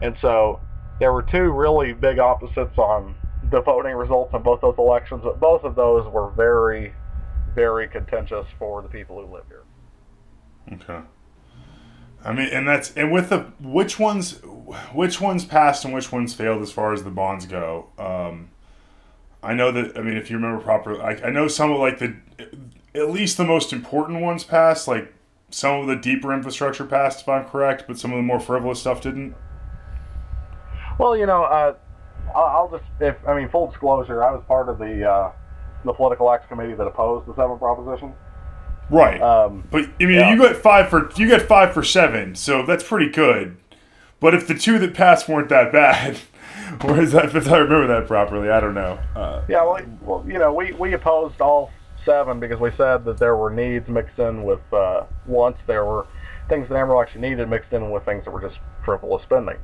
And 0.00 0.16
so 0.20 0.60
there 1.00 1.12
were 1.12 1.22
two 1.22 1.52
really 1.52 1.92
big 1.92 2.18
opposites 2.18 2.78
on 2.78 3.14
the 3.50 3.60
voting 3.60 3.94
results 3.94 4.32
in 4.34 4.42
both 4.42 4.60
those 4.60 4.76
elections, 4.78 5.20
but 5.24 5.40
both 5.40 5.64
of 5.64 5.74
those 5.74 6.10
were 6.10 6.30
very, 6.30 6.94
very 7.54 7.88
contentious 7.88 8.46
for 8.58 8.80
the 8.82 8.88
people 8.88 9.20
who 9.20 9.32
live 9.32 9.44
here. 9.48 9.64
Okay. 10.74 11.00
I 12.24 12.32
mean, 12.32 12.48
and 12.48 12.68
that's 12.68 12.92
and 12.94 13.10
with 13.10 13.30
the 13.30 13.40
which 13.60 13.98
ones, 13.98 14.40
which 14.92 15.20
ones 15.20 15.44
passed 15.44 15.84
and 15.84 15.92
which 15.92 16.12
ones 16.12 16.34
failed 16.34 16.62
as 16.62 16.70
far 16.70 16.92
as 16.92 17.02
the 17.02 17.10
bonds 17.10 17.46
go. 17.46 17.88
Um, 17.98 18.50
I 19.42 19.54
know 19.54 19.72
that. 19.72 19.98
I 19.98 20.02
mean, 20.02 20.16
if 20.16 20.30
you 20.30 20.36
remember 20.36 20.62
properly, 20.62 21.00
I, 21.00 21.26
I 21.26 21.30
know 21.30 21.48
some 21.48 21.72
of 21.72 21.80
like 21.80 21.98
the, 21.98 22.16
at 22.94 23.10
least 23.10 23.36
the 23.36 23.44
most 23.44 23.72
important 23.72 24.20
ones 24.20 24.44
passed. 24.44 24.86
Like 24.86 25.12
some 25.50 25.80
of 25.80 25.86
the 25.88 25.96
deeper 25.96 26.32
infrastructure 26.32 26.84
passed, 26.84 27.22
if 27.22 27.28
I'm 27.28 27.44
correct, 27.44 27.84
but 27.88 27.98
some 27.98 28.12
of 28.12 28.18
the 28.18 28.22
more 28.22 28.38
frivolous 28.38 28.80
stuff 28.80 29.00
didn't. 29.00 29.34
Well, 30.98 31.16
you 31.16 31.26
know, 31.26 31.42
uh, 31.42 31.74
I'll 32.34 32.70
just 32.70 32.84
if 33.00 33.16
I 33.26 33.34
mean 33.34 33.48
full 33.48 33.68
disclosure, 33.68 34.22
I 34.22 34.30
was 34.30 34.44
part 34.46 34.68
of 34.68 34.78
the 34.78 35.08
uh, 35.08 35.32
the 35.84 35.92
political 35.92 36.30
acts 36.30 36.46
committee 36.46 36.74
that 36.74 36.86
opposed 36.86 37.26
the 37.26 37.34
seven 37.34 37.58
proposition. 37.58 38.14
Right. 38.92 39.20
Um, 39.20 39.64
but 39.70 39.88
I 40.00 40.04
mean, 40.04 40.18
yeah. 40.18 40.30
you 40.30 40.38
got 40.38 40.56
five 40.56 40.90
for 40.90 41.10
you 41.16 41.28
got 41.28 41.42
five 41.42 41.72
for 41.72 41.82
seven, 41.82 42.34
so 42.34 42.64
that's 42.64 42.84
pretty 42.84 43.10
good. 43.10 43.56
But 44.20 44.34
if 44.34 44.46
the 44.46 44.54
two 44.54 44.78
that 44.78 44.94
passed 44.94 45.28
weren't 45.28 45.48
that 45.48 45.72
bad, 45.72 46.18
or 46.84 47.00
is 47.00 47.12
that 47.12 47.34
if 47.34 47.50
I 47.50 47.58
remember 47.58 47.86
that 47.88 48.06
properly? 48.06 48.50
I 48.50 48.60
don't 48.60 48.74
know. 48.74 48.98
Uh, 49.16 49.42
yeah, 49.48 49.64
well, 49.64 49.80
well, 50.02 50.24
you 50.26 50.38
know, 50.38 50.52
we 50.52 50.72
we 50.72 50.92
opposed 50.92 51.40
all 51.40 51.70
seven 52.04 52.38
because 52.38 52.60
we 52.60 52.70
said 52.76 53.04
that 53.06 53.18
there 53.18 53.34
were 53.34 53.50
needs 53.50 53.88
mixed 53.88 54.18
in 54.18 54.44
with 54.44 54.60
uh, 54.72 55.04
wants. 55.26 55.60
There 55.66 55.86
were 55.86 56.06
things 56.48 56.68
that 56.68 56.74
Amarillo 56.74 57.00
actually 57.00 57.22
needed 57.22 57.48
mixed 57.48 57.72
in 57.72 57.90
with 57.90 58.04
things 58.04 58.24
that 58.24 58.30
were 58.30 58.42
just 58.42 58.58
frivolous 58.84 59.22
spending. 59.22 59.56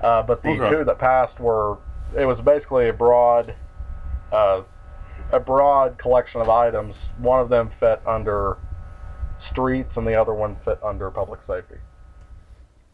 Uh, 0.00 0.22
but 0.22 0.42
the 0.42 0.50
okay. 0.50 0.70
two 0.70 0.84
that 0.84 0.98
passed 0.98 1.38
were 1.40 1.78
it 2.16 2.26
was 2.26 2.38
basically 2.40 2.88
a 2.88 2.92
broad 2.92 3.54
uh, 4.30 4.62
a 5.32 5.40
broad 5.40 5.98
collection 5.98 6.40
of 6.40 6.48
items. 6.48 6.94
One 7.18 7.40
of 7.40 7.48
them 7.48 7.70
fit 7.80 8.00
under 8.06 8.58
streets, 9.50 9.96
and 9.96 10.06
the 10.06 10.14
other 10.14 10.34
one 10.34 10.56
fit 10.64 10.78
under 10.82 11.10
public 11.10 11.40
safety. 11.46 11.76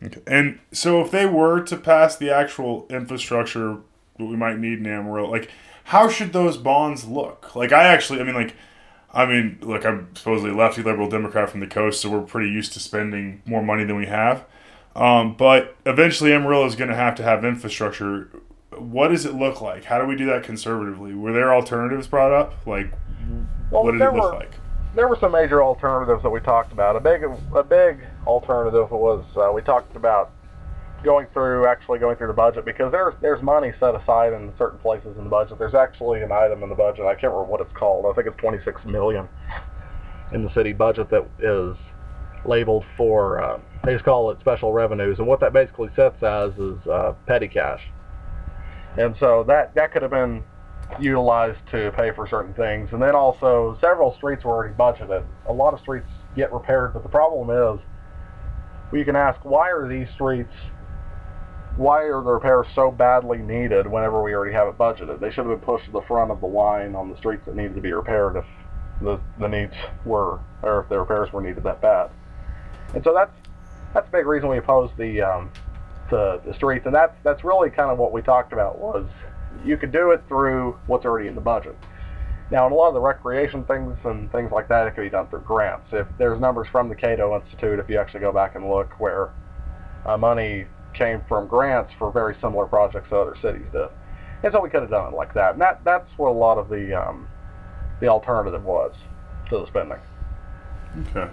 Okay. 0.03 0.21
And 0.27 0.61
so, 0.73 1.01
if 1.01 1.11
they 1.11 1.27
were 1.27 1.61
to 1.63 1.77
pass 1.77 2.17
the 2.17 2.31
actual 2.31 2.87
infrastructure 2.89 3.79
that 4.19 4.25
we 4.25 4.37
might 4.37 4.59
need 4.59 4.79
in 4.79 4.87
Amarillo, 4.87 5.31
like 5.31 5.51
how 5.89 6.07
should 6.07 6.35
those 6.35 6.59
bonds 6.59 7.07
look? 7.07 7.57
Like, 7.57 7.73
I 7.73 7.85
actually, 7.85 8.21
I 8.21 8.25
mean, 8.25 8.35
like, 8.35 8.55
I 9.11 9.25
mean, 9.25 9.57
look, 9.63 9.87
I'm 9.87 10.15
supposedly 10.15 10.51
a 10.51 10.55
lefty 10.55 10.83
liberal 10.83 11.09
Democrat 11.09 11.49
from 11.49 11.61
the 11.61 11.67
coast, 11.67 12.03
so 12.03 12.11
we're 12.11 12.21
pretty 12.21 12.51
used 12.51 12.75
to 12.75 12.81
spending 12.81 13.41
more 13.47 13.63
money 13.63 13.85
than 13.85 13.97
we 13.97 14.05
have. 14.05 14.45
Um, 14.95 15.35
but 15.35 15.77
eventually, 15.87 16.35
Amarillo 16.35 16.67
is 16.67 16.77
going 16.77 16.91
to 16.91 16.95
have 16.95 17.15
to 17.15 17.23
have 17.23 17.43
infrastructure 17.43 18.29
what 18.81 19.09
does 19.09 19.25
it 19.25 19.35
look 19.35 19.61
like? 19.61 19.85
How 19.85 20.01
do 20.01 20.07
we 20.07 20.17
do 20.17 20.27
that 20.27 20.43
conservatively? 20.43 21.15
Were 21.15 21.33
there 21.33 21.55
alternatives 21.55 22.07
brought 22.07 22.33
up? 22.33 22.55
Like, 22.67 22.93
well, 23.71 23.85
what 23.85 23.93
did 23.93 24.01
it 24.01 24.13
look 24.15 24.33
were, 24.33 24.39
like? 24.39 24.53
There 24.95 25.09
were 25.09 25.17
some 25.21 25.33
major 25.33 25.63
alternatives 25.63 26.23
that 26.23 26.31
we 26.31 26.41
talked 26.41 26.73
about. 26.73 26.97
A 26.97 27.01
big, 27.01 27.23
a 27.55 27.63
big 27.63 28.01
alternative 28.27 28.91
was 28.91 29.25
uh, 29.37 29.53
we 29.53 29.63
talked 29.63 29.95
about 29.97 30.33
going 31.05 31.27
through, 31.33 31.67
actually 31.67 31.99
going 31.99 32.17
through 32.17 32.27
the 32.27 32.33
budget 32.33 32.65
because 32.65 32.91
there's 32.91 33.15
there's 33.21 33.43
money 33.43 33.73
set 33.79 33.95
aside 33.95 34.33
in 34.33 34.53
certain 34.59 34.79
places 34.79 35.17
in 35.17 35.25
the 35.25 35.31
budget. 35.31 35.59
There's 35.59 35.75
actually 35.75 36.23
an 36.23 36.33
item 36.33 36.63
in 36.63 36.69
the 36.69 36.75
budget. 36.75 37.05
I 37.05 37.15
can't 37.15 37.33
remember 37.33 37.45
what 37.45 37.61
it's 37.61 37.73
called. 37.75 38.07
I 38.07 38.15
think 38.15 38.27
it's 38.27 38.41
26 38.41 38.85
million 38.85 39.29
in 40.33 40.45
the 40.45 40.53
city 40.55 40.73
budget 40.73 41.11
that 41.11 41.27
is 41.39 41.77
labeled 42.45 42.85
for. 42.97 43.43
Uh, 43.43 43.61
they 43.85 43.93
just 43.93 44.05
call 44.05 44.31
it 44.31 44.41
special 44.41 44.73
revenues, 44.73 45.19
and 45.19 45.27
what 45.29 45.41
that 45.41 45.53
basically 45.53 45.91
sets 45.95 46.23
as 46.23 46.53
is 46.59 46.87
uh, 46.87 47.15
petty 47.27 47.49
cash 47.49 47.83
and 48.99 49.17
so 49.19 49.45
that 49.45 49.75
that 49.75 49.93
could 49.93 50.03
have 50.03 50.11
been 50.11 50.43
utilized 50.99 51.59
to 51.71 51.93
pay 51.93 52.11
for 52.11 52.27
certain 52.27 52.55
things. 52.55 52.91
And 52.93 53.01
then 53.01 53.15
also 53.15 53.79
several 53.81 54.15
streets 54.17 54.45
were 54.45 54.53
already 54.53 54.75
budgeted. 54.75 55.25
A 55.49 55.53
lot 55.53 55.75
of 55.75 55.81
streets 55.81 56.09
get 56.35 56.53
repaired, 56.53 56.95
but 56.95 57.03
the 57.03 57.09
problem 57.09 57.51
is 57.51 57.81
we 58.91 59.05
can 59.05 59.17
ask 59.17 59.45
why 59.45 59.71
are 59.71 59.89
these 59.89 60.09
streets 60.15 60.53
why 61.77 62.03
are 62.03 62.25
the 62.25 62.33
repairs 62.33 62.67
so 62.75 62.91
badly 62.91 63.39
needed 63.39 63.87
whenever 63.87 64.21
we 64.21 64.35
already 64.35 64.53
have 64.53 64.67
it 64.67 64.77
budgeted? 64.77 65.21
They 65.21 65.31
should 65.31 65.47
have 65.47 65.61
been 65.61 65.61
pushed 65.61 65.85
to 65.85 65.93
the 65.93 66.03
front 66.03 66.33
of 66.33 66.41
the 66.41 66.47
line 66.47 66.97
on 66.97 67.09
the 67.09 67.17
streets 67.17 67.45
that 67.47 67.55
needed 67.55 67.77
to 67.77 67.81
be 67.81 67.93
repaired 67.93 68.35
if 68.35 68.45
the, 69.01 69.21
the 69.39 69.47
needs 69.47 69.75
were 70.05 70.41
or 70.63 70.81
if 70.81 70.89
the 70.89 70.99
repairs 70.99 71.33
were 71.33 71.41
needed 71.41 71.63
that 71.63 71.81
bad. 71.81 72.11
And 72.95 73.05
so 73.05 73.15
that's 73.15 73.31
that's 73.95 74.09
a 74.09 74.11
big 74.11 74.27
reason 74.27 74.49
we 74.49 74.59
oppose 74.59 74.91
the 74.99 75.23
um, 75.23 75.53
the, 76.11 76.41
the 76.47 76.55
streets, 76.55 76.87
and 76.87 76.95
that's 76.95 77.15
that's 77.23 77.45
really 77.45 77.71
kind 77.71 77.91
of 77.91 77.99
what 77.99 78.13
we 78.13 78.23
talked 78.23 78.53
about 78.53 78.79
was 78.79 79.07
you 79.65 79.77
could 79.77 79.93
do 79.93 80.11
it 80.13 80.23
through 80.29 80.79
what's 80.87 81.05
already 81.05 81.29
in 81.29 81.35
the 81.35 81.41
budget. 81.41 81.77
Now, 82.51 82.67
in 82.67 82.73
a 82.73 82.75
lot 82.75 82.89
of 82.89 82.95
the 82.95 83.01
recreation 83.01 83.65
things 83.65 83.99
and 84.05 84.33
things 84.33 84.51
like 84.51 84.69
that, 84.69 84.87
it 84.87 84.95
can 84.95 85.05
be 85.05 85.11
done 85.11 85.29
through 85.29 85.41
grants. 85.41 85.89
If 85.93 86.07
there's 86.17 86.41
numbers 86.41 86.67
from 86.73 86.89
the 86.89 86.95
Cato 86.95 87.39
Institute, 87.39 87.79
if 87.79 87.91
you 87.91 87.99
actually 87.99 88.21
go 88.21 88.33
back 88.33 88.55
and 88.55 88.71
look, 88.71 88.99
where 88.99 89.33
uh, 90.07 90.17
money 90.17 90.67
came 90.95 91.21
from 91.29 91.47
grants 91.47 91.93
for 91.99 92.11
very 92.11 92.35
similar 92.41 92.67
projects 92.67 93.11
that 93.11 93.17
other 93.17 93.37
cities 93.43 93.67
did, 93.73 93.89
and 94.43 94.53
so 94.53 94.61
we 94.61 94.71
could 94.71 94.81
have 94.81 94.91
done 94.91 95.13
it 95.13 95.17
like 95.17 95.35
that. 95.35 95.53
And 95.53 95.61
that 95.61 95.83
that's 95.85 96.11
what 96.17 96.31
a 96.31 96.33
lot 96.33 96.59
of 96.59 96.69
the 96.69 96.95
um, 96.95 97.29
the 98.01 98.09
alternative 98.09 98.65
was 98.65 98.95
to 99.51 99.59
the 99.59 99.67
spending. 99.67 99.99
Okay. 101.01 101.31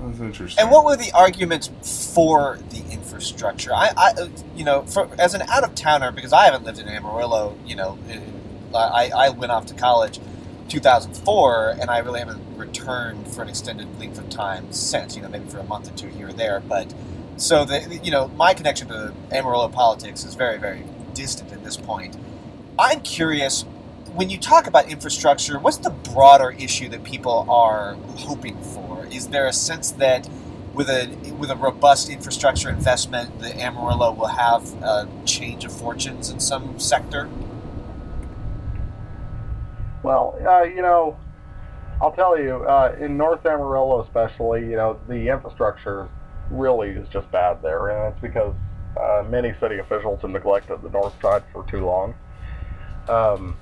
That's 0.00 0.20
interesting. 0.20 0.62
And 0.62 0.70
what 0.70 0.84
were 0.84 0.96
the 0.96 1.10
arguments 1.12 1.70
for 2.14 2.58
the 2.70 2.84
infrastructure? 2.92 3.72
I, 3.72 3.92
I 3.96 4.28
you 4.54 4.64
know, 4.64 4.82
for, 4.82 5.08
as 5.18 5.34
an 5.34 5.42
out 5.42 5.64
of 5.64 5.74
towner, 5.74 6.12
because 6.12 6.32
I 6.32 6.44
haven't 6.44 6.64
lived 6.64 6.78
in 6.78 6.88
Amarillo, 6.88 7.56
you 7.64 7.76
know, 7.76 7.98
uh, 8.74 8.78
I, 8.78 9.10
I 9.14 9.28
went 9.30 9.52
off 9.52 9.66
to 9.66 9.74
college 9.74 10.20
2004, 10.68 11.76
and 11.80 11.90
I 11.90 11.98
really 11.98 12.18
haven't 12.18 12.40
returned 12.56 13.28
for 13.28 13.42
an 13.42 13.48
extended 13.48 13.98
length 13.98 14.18
of 14.18 14.28
time 14.28 14.72
since. 14.72 15.16
You 15.16 15.22
know, 15.22 15.28
maybe 15.28 15.48
for 15.48 15.58
a 15.58 15.64
month 15.64 15.90
or 15.90 15.96
two 15.96 16.08
here 16.08 16.28
or 16.28 16.32
there. 16.32 16.60
But 16.60 16.92
so 17.36 17.64
the 17.64 18.00
you 18.02 18.10
know, 18.10 18.28
my 18.28 18.52
connection 18.52 18.88
to 18.88 19.14
Amarillo 19.30 19.68
politics 19.68 20.24
is 20.24 20.34
very 20.34 20.58
very 20.58 20.84
distant 21.14 21.52
at 21.52 21.64
this 21.64 21.76
point. 21.76 22.16
I'm 22.78 23.00
curious 23.00 23.64
when 24.16 24.30
you 24.30 24.38
talk 24.38 24.66
about 24.66 24.88
infrastructure, 24.88 25.58
what's 25.58 25.76
the 25.76 25.90
broader 25.90 26.50
issue 26.58 26.88
that 26.88 27.04
people 27.04 27.44
are 27.50 27.94
hoping 28.16 28.60
for? 28.62 29.06
Is 29.06 29.28
there 29.28 29.46
a 29.46 29.52
sense 29.52 29.90
that 29.92 30.28
with 30.72 30.88
a 30.88 31.06
with 31.38 31.50
a 31.50 31.56
robust 31.56 32.08
infrastructure 32.08 32.70
investment, 32.70 33.38
the 33.40 33.54
Amarillo 33.60 34.12
will 34.12 34.26
have 34.26 34.72
a 34.82 35.06
change 35.26 35.66
of 35.66 35.72
fortunes 35.72 36.30
in 36.30 36.40
some 36.40 36.80
sector? 36.80 37.28
Well, 40.02 40.38
uh, 40.46 40.62
you 40.62 40.80
know, 40.80 41.18
I'll 42.00 42.12
tell 42.12 42.38
you, 42.40 42.64
uh, 42.64 42.96
in 42.98 43.18
North 43.18 43.44
Amarillo 43.44 44.02
especially, 44.02 44.60
you 44.62 44.76
know, 44.76 44.98
the 45.08 45.28
infrastructure 45.28 46.08
really 46.50 46.90
is 46.90 47.08
just 47.08 47.30
bad 47.30 47.60
there, 47.60 47.88
and 47.88 48.14
it's 48.14 48.22
because 48.22 48.54
uh, 48.98 49.24
many 49.28 49.54
city 49.60 49.78
officials 49.78 50.22
have 50.22 50.30
neglected 50.30 50.80
the 50.80 50.90
north 50.90 51.14
side 51.20 51.42
for 51.52 51.66
too 51.70 51.84
long. 51.84 52.14
Um, 53.08 53.56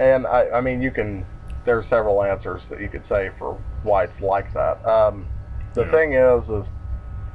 and 0.00 0.26
I, 0.26 0.48
I 0.50 0.60
mean, 0.60 0.82
you 0.82 0.90
can. 0.90 1.26
There's 1.66 1.84
several 1.90 2.22
answers 2.22 2.62
that 2.70 2.80
you 2.80 2.88
could 2.88 3.04
say 3.06 3.30
for 3.38 3.62
why 3.82 4.04
it's 4.04 4.20
like 4.20 4.52
that. 4.54 4.84
Um, 4.86 5.26
the 5.74 5.84
yeah. 5.84 5.90
thing 5.90 6.14
is, 6.14 6.42
is 6.48 6.66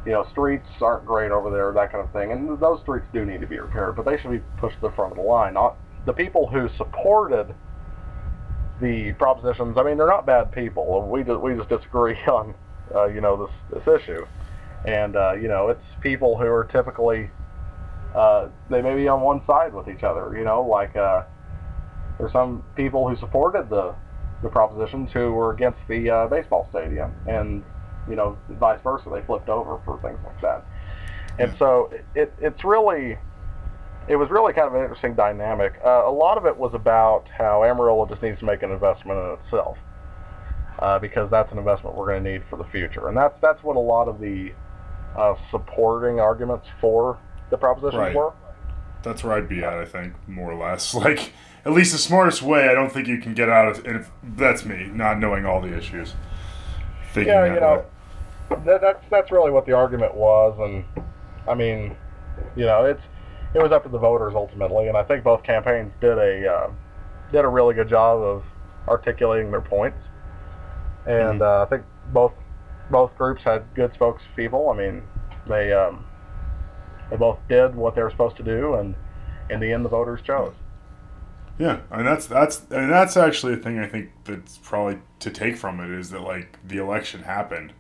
you 0.06 0.12
know, 0.12 0.28
streets 0.32 0.68
aren't 0.82 1.06
great 1.06 1.32
over 1.32 1.52
there, 1.52 1.72
that 1.72 1.92
kind 1.92 2.04
of 2.04 2.12
thing, 2.12 2.32
and 2.32 2.60
those 2.60 2.82
streets 2.82 3.06
do 3.14 3.24
need 3.24 3.42
to 3.42 3.48
be 3.48 3.60
repaired, 3.60 3.96
but 3.96 4.04
they 4.04 4.18
should 4.20 4.32
be 4.32 4.42
pushed 4.58 4.76
to 4.78 4.82
the 4.82 4.92
front 4.92 5.12
of 5.12 5.18
the 5.18 5.24
line. 5.24 5.54
Not 5.54 5.78
the 6.06 6.14
people 6.14 6.48
who 6.48 6.68
supported 6.76 7.54
the 8.82 9.14
propositions. 9.14 9.78
I 9.78 9.84
mean, 9.84 9.98
they're 9.98 10.08
not 10.08 10.26
bad 10.26 10.52
people. 10.52 11.08
We 11.08 11.24
just, 11.24 11.40
we 11.40 11.56
just 11.56 11.70
disagree 11.70 12.18
on, 12.28 12.56
uh, 12.94 13.06
you 13.06 13.22
know, 13.22 13.46
this 13.46 13.84
this 13.86 14.02
issue, 14.02 14.26
and 14.86 15.16
uh, 15.16 15.34
you 15.34 15.48
know, 15.48 15.70
it's 15.70 15.86
people 16.02 16.36
who 16.38 16.46
are 16.46 16.66
typically 16.72 17.30
uh, 18.16 18.50
they 18.70 18.82
may 18.82 18.96
be 18.96 19.08
on 19.08 19.22
one 19.22 19.42
side 19.46 19.74
with 19.74 19.88
each 19.88 20.04
other. 20.04 20.36
You 20.38 20.46
know, 20.46 20.62
like 20.62 20.96
uh, 20.96 21.24
there's 22.18 22.32
some 22.32 22.64
people 22.76 23.08
who 23.10 23.16
supported 23.18 23.70
the 23.70 23.94
the 24.44 24.50
propositions 24.50 25.12
who 25.12 25.32
were 25.32 25.54
against 25.54 25.80
the 25.88 26.10
uh, 26.10 26.28
baseball 26.28 26.68
stadium, 26.70 27.14
and 27.28 27.64
you 28.08 28.16
know, 28.16 28.38
vice 28.50 28.80
versa. 28.84 29.10
They 29.12 29.22
flipped 29.24 29.50
over 29.50 29.80
for 29.86 30.00
things 30.02 30.20
like 30.26 30.40
that. 30.42 30.64
And 31.40 31.52
Yeah. 31.52 31.58
so 31.58 31.90
it, 32.14 32.32
it's 32.40 32.64
really, 32.64 33.18
it 34.08 34.16
was 34.16 34.30
really 34.30 34.54
kind 34.54 34.68
of 34.68 34.76
an 34.76 34.82
interesting 34.82 35.16
dynamic. 35.16 35.74
Uh, 35.84 36.04
a 36.06 36.12
lot 36.12 36.38
of 36.38 36.46
it 36.46 36.56
was 36.56 36.74
about 36.76 37.28
how 37.36 37.64
Amarillo 37.64 38.06
just 38.06 38.22
needs 38.22 38.38
to 38.40 38.46
make 38.46 38.62
an 38.62 38.72
investment 38.72 39.18
in 39.20 39.38
itself, 39.46 39.78
uh, 40.80 41.00
because 41.00 41.32
that's 41.32 41.52
an 41.52 41.58
investment 41.58 41.96
we're 41.96 42.08
going 42.08 42.24
to 42.24 42.32
need 42.34 42.44
for 42.50 42.58
the 42.58 42.66
future. 42.66 43.08
And 43.08 43.18
that's 43.18 43.36
that's 43.42 43.64
what 43.64 43.76
a 43.76 43.80
lot 43.80 44.08
of 44.08 44.20
the 44.20 44.52
uh, 45.18 45.34
supporting 45.50 46.20
arguments 46.20 46.68
for 46.80 47.18
the 47.50 47.58
proposition 47.58 48.00
Right. 48.00 48.16
were. 48.16 48.34
That's 49.02 49.24
where 49.24 49.34
I'd 49.34 49.48
be 49.50 49.64
at, 49.64 49.74
I 49.74 49.86
think, 49.86 50.14
more 50.28 50.52
or 50.52 50.56
less. 50.56 50.94
Like, 51.06 51.32
at 51.66 51.74
least 51.74 51.92
the 51.92 51.98
smartest 51.98 52.42
way, 52.42 52.70
I 52.70 52.74
don't 52.74 52.92
think 52.92 53.08
you 53.08 53.18
can 53.18 53.34
get 53.34 53.50
out 53.50 53.68
of 53.68 53.86
and 53.86 53.98
if, 53.98 54.12
that's 54.24 54.66
me, 54.66 54.90
not 54.94 55.20
knowing 55.20 55.46
all 55.46 55.62
the 55.62 55.76
issues. 55.76 56.14
Thinking 57.12 57.34
Yeah, 57.34 57.54
you 57.54 57.60
know, 57.60 57.86
that, 58.66 58.82
that's 58.82 59.04
that's 59.10 59.32
really 59.32 59.52
what 59.52 59.66
the 59.66 59.74
argument 59.74 60.14
was, 60.14 60.58
and 60.60 60.86
I 61.48 61.56
mean, 61.56 61.96
you 62.56 62.66
know, 62.66 62.86
it's 62.86 63.02
it 63.56 63.62
was 63.62 63.72
up 63.72 63.84
to 63.84 63.90
the 63.90 63.98
voters 63.98 64.34
ultimately, 64.36 64.88
and 64.88 64.98
I 64.98 65.04
think 65.04 65.24
both 65.24 65.44
campaigns 65.44 65.92
did 66.00 66.18
a 66.18 66.48
uh, 66.48 66.72
did 67.32 67.46
a 67.46 67.48
really 67.48 67.74
good 67.74 67.90
job 67.90 68.22
of 68.22 68.44
articulating 68.88 69.50
their 69.50 69.62
points, 69.62 69.98
and 71.08 71.42
uh, 71.42 71.64
I 71.64 71.66
think 71.66 71.84
both 72.14 72.34
both 72.92 73.16
groups 73.18 73.42
had 73.42 73.64
good 73.74 73.92
spokespeople. 73.94 74.72
I 74.72 74.78
mean, 74.78 75.02
they 75.48 75.74
um, 75.74 76.06
they 77.10 77.18
both 77.18 77.40
did 77.50 77.74
what 77.74 77.96
they 77.96 78.04
were 78.04 78.12
supposed 78.12 78.38
to 78.38 78.44
do, 78.44 78.76
and 78.76 78.94
in 79.50 79.60
the 79.60 79.72
end, 79.72 79.84
the 79.84 79.90
voters 79.90 80.22
chose. 80.22 80.54
Yeah, 81.58 81.80
and 81.92 82.06
that's 82.06 82.28
that's 82.28 82.62
and 82.70 82.92
that's 82.92 83.16
actually 83.16 83.54
a 83.54 83.58
thing 83.58 83.80
I 83.80 83.88
think 83.88 84.10
that's 84.26 84.58
probably 84.58 85.00
to 85.20 85.32
take 85.32 85.56
from 85.58 85.80
it 85.80 85.90
is 85.90 86.10
that 86.12 86.22
like 86.22 86.60
the 86.68 86.78
election 86.78 87.24
happened, 87.24 87.72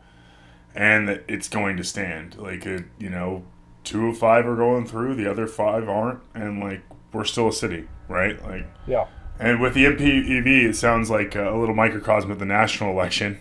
and 0.73 1.07
that 1.09 1.23
it's 1.27 1.49
going 1.49 1.75
to 1.77 1.83
stand. 1.83 2.37
Like 2.37 2.65
it, 2.65 2.85
you 2.97 3.09
know, 3.09 3.43
two 3.83 4.07
of 4.07 4.17
five 4.17 4.47
are 4.47 4.55
going 4.55 4.85
through, 4.85 5.15
the 5.15 5.29
other 5.29 5.45
five 5.47 5.89
aren't, 5.89 6.21
and 6.33 6.61
like 6.61 6.81
we're 7.11 7.25
still 7.25 7.49
a 7.49 7.53
city, 7.53 7.87
right? 8.07 8.41
Like, 8.45 8.65
Yeah. 8.87 9.05
and 9.39 9.59
with 9.61 9.73
the 9.73 9.85
MPEV, 9.85 10.69
it 10.69 10.75
sounds 10.75 11.09
like 11.09 11.35
a 11.35 11.51
little 11.51 11.75
microcosm 11.75 12.29
of 12.31 12.39
the 12.39 12.45
national 12.45 12.91
election. 12.91 13.39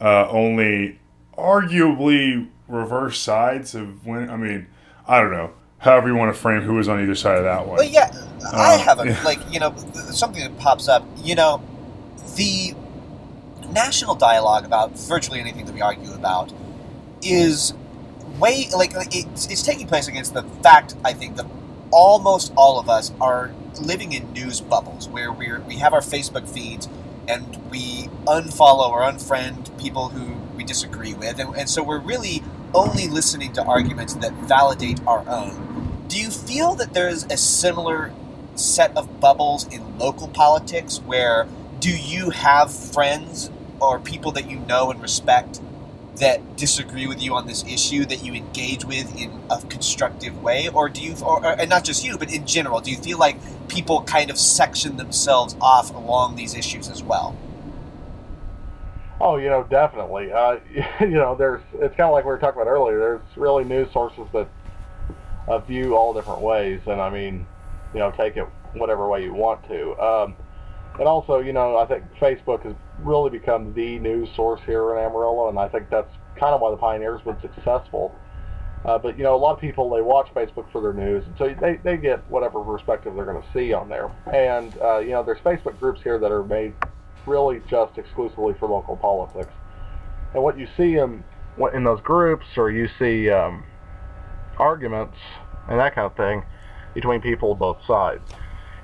Uh, 0.00 0.28
only 0.30 0.98
arguably 1.38 2.48
reverse 2.68 3.18
sides 3.20 3.74
of 3.74 4.06
when. 4.06 4.28
I 4.30 4.36
mean, 4.36 4.66
I 5.06 5.20
don't 5.20 5.30
know. 5.32 5.52
However 5.78 6.08
you 6.08 6.16
want 6.16 6.34
to 6.34 6.40
frame 6.40 6.62
who 6.62 6.74
was 6.74 6.88
on 6.88 7.00
either 7.02 7.14
side 7.16 7.38
of 7.38 7.44
that 7.44 7.66
one. 7.66 7.76
But 7.76 7.90
yeah, 7.90 8.10
I 8.44 8.74
Uh, 8.74 8.78
have 8.78 9.00
a 9.00 9.06
yeah. 9.06 9.22
like 9.24 9.40
you 9.52 9.60
know 9.60 9.74
something 10.10 10.42
that 10.42 10.56
pops 10.58 10.88
up. 10.88 11.04
You 11.22 11.34
know, 11.34 11.62
the 12.36 12.74
national 13.70 14.14
dialogue 14.14 14.64
about 14.64 14.98
virtually 14.98 15.40
anything 15.40 15.64
that 15.66 15.74
we 15.74 15.80
argue 15.80 16.12
about 16.12 16.52
is 17.22 17.74
way 18.38 18.68
like 18.76 18.92
it's, 19.14 19.46
it's 19.46 19.62
taking 19.62 19.86
place 19.86 20.08
against 20.08 20.34
the 20.34 20.42
fact 20.62 20.94
I 21.04 21.12
think 21.12 21.36
that 21.36 21.46
almost 21.90 22.52
all 22.56 22.78
of 22.78 22.88
us 22.88 23.12
are 23.20 23.52
living 23.80 24.12
in 24.12 24.32
news 24.32 24.60
bubbles 24.60 25.08
where 25.08 25.32
we're 25.32 25.60
we 25.60 25.76
have 25.76 25.92
our 25.92 26.00
Facebook 26.00 26.48
feeds 26.48 26.88
and 27.28 27.58
we 27.70 28.08
unfollow 28.26 28.90
or 28.90 29.02
unfriend 29.02 29.76
people 29.80 30.08
who 30.08 30.34
we 30.56 30.64
disagree 30.64 31.14
with 31.14 31.38
and, 31.38 31.54
and 31.56 31.68
so 31.68 31.82
we're 31.82 32.00
really 32.00 32.42
only 32.74 33.06
listening 33.08 33.52
to 33.52 33.62
arguments 33.62 34.14
that 34.14 34.32
validate 34.48 35.00
our 35.06 35.24
own 35.28 36.04
do 36.08 36.18
you 36.20 36.30
feel 36.30 36.74
that 36.74 36.92
there's 36.94 37.24
a 37.24 37.36
similar 37.36 38.12
set 38.62 38.96
of 38.96 39.20
bubbles 39.20 39.66
in 39.68 39.98
local 39.98 40.28
politics 40.28 40.98
where 41.00 41.46
do 41.80 41.90
you 41.96 42.30
have 42.30 42.72
friends 42.72 43.50
or 43.80 43.98
people 43.98 44.30
that 44.32 44.48
you 44.48 44.58
know 44.60 44.90
and 44.90 45.02
respect 45.02 45.60
that 46.16 46.56
disagree 46.56 47.06
with 47.06 47.20
you 47.22 47.34
on 47.34 47.46
this 47.46 47.64
issue 47.64 48.04
that 48.04 48.22
you 48.22 48.34
engage 48.34 48.84
with 48.84 49.16
in 49.18 49.40
a 49.50 49.58
constructive 49.62 50.42
way 50.42 50.68
or 50.68 50.88
do 50.88 51.00
you 51.02 51.14
or, 51.24 51.44
or- 51.44 51.58
and 51.60 51.68
not 51.70 51.84
just 51.84 52.04
you 52.04 52.16
but 52.18 52.32
in 52.32 52.46
general 52.46 52.80
do 52.80 52.90
you 52.90 52.98
feel 52.98 53.18
like 53.18 53.36
people 53.68 54.02
kind 54.02 54.30
of 54.30 54.38
section 54.38 54.96
themselves 54.98 55.56
off 55.60 55.92
along 55.94 56.36
these 56.36 56.54
issues 56.54 56.88
as 56.88 57.02
well 57.02 57.36
Oh, 59.20 59.36
you 59.36 59.48
know, 59.48 59.62
definitely. 59.62 60.32
Uh, 60.32 60.56
you 61.00 61.10
know, 61.10 61.36
there's. 61.36 61.60
It's 61.74 61.94
kind 61.96 62.08
of 62.08 62.12
like 62.12 62.24
we 62.24 62.30
were 62.30 62.38
talking 62.38 62.60
about 62.60 62.68
earlier. 62.68 62.98
There's 62.98 63.36
really 63.36 63.62
news 63.62 63.88
sources 63.92 64.26
that 64.32 64.48
uh, 65.46 65.58
view 65.60 65.96
all 65.96 66.12
different 66.12 66.40
ways, 66.40 66.80
and 66.86 67.00
I 67.00 67.08
mean, 67.08 67.46
you 67.92 68.00
know, 68.00 68.10
take 68.10 68.36
it 68.36 68.46
whatever 68.74 69.08
way 69.08 69.22
you 69.22 69.34
want 69.34 69.66
to. 69.68 69.92
Um, 70.00 70.36
and 70.98 71.08
also, 71.08 71.38
you 71.38 71.52
know, 71.52 71.76
I 71.76 71.86
think 71.86 72.04
Facebook 72.20 72.62
has 72.64 72.74
really 73.00 73.30
become 73.30 73.72
the 73.74 73.98
news 73.98 74.28
source 74.36 74.60
here 74.66 74.92
in 74.92 75.04
Amarillo, 75.04 75.48
and 75.48 75.58
I 75.58 75.68
think 75.68 75.88
that's 75.90 76.12
kind 76.38 76.54
of 76.54 76.60
why 76.60 76.70
the 76.70 76.76
Pioneer's 76.76 77.22
been 77.22 77.40
successful. 77.40 78.14
Uh, 78.84 78.98
but 78.98 79.16
you 79.16 79.22
know, 79.22 79.34
a 79.34 79.38
lot 79.38 79.54
of 79.54 79.60
people 79.60 79.88
they 79.88 80.02
watch 80.02 80.28
Facebook 80.34 80.70
for 80.72 80.80
their 80.82 80.92
news, 80.92 81.24
and 81.24 81.34
so 81.38 81.54
they, 81.60 81.78
they 81.84 81.96
get 81.96 82.28
whatever 82.30 82.62
perspective 82.62 83.14
they're 83.14 83.24
going 83.24 83.40
to 83.40 83.48
see 83.52 83.72
on 83.72 83.88
there. 83.88 84.10
And 84.32 84.76
uh, 84.82 84.98
you 84.98 85.10
know, 85.10 85.22
there's 85.22 85.38
Facebook 85.38 85.78
groups 85.78 86.00
here 86.02 86.18
that 86.18 86.32
are 86.32 86.42
made 86.42 86.74
really 87.26 87.62
just 87.70 87.96
exclusively 87.96 88.54
for 88.58 88.68
local 88.68 88.96
politics. 88.96 89.52
And 90.34 90.42
what 90.42 90.58
you 90.58 90.66
see 90.76 90.96
in 90.96 91.22
in 91.72 91.84
those 91.84 92.00
groups, 92.00 92.46
or 92.56 92.70
you 92.70 92.88
see 92.98 93.30
um, 93.30 93.64
arguments 94.58 95.16
and 95.68 95.78
that 95.78 95.94
kind 95.94 96.06
of 96.06 96.16
thing 96.16 96.42
between 96.94 97.20
people 97.20 97.52
of 97.52 97.58
both 97.58 97.78
sides. 97.86 98.22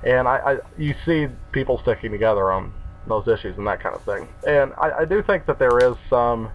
And 0.03 0.27
I, 0.27 0.37
I 0.37 0.57
you 0.77 0.95
see 1.05 1.27
people 1.51 1.79
sticking 1.79 2.11
together 2.11 2.51
on 2.51 2.73
those 3.07 3.27
issues 3.27 3.57
and 3.57 3.67
that 3.67 3.81
kind 3.81 3.95
of 3.95 4.03
thing. 4.03 4.27
And 4.47 4.73
I, 4.77 4.99
I 4.99 5.05
do 5.05 5.21
think 5.21 5.45
that 5.47 5.59
there 5.59 5.77
is 5.79 5.95
some 6.09 6.51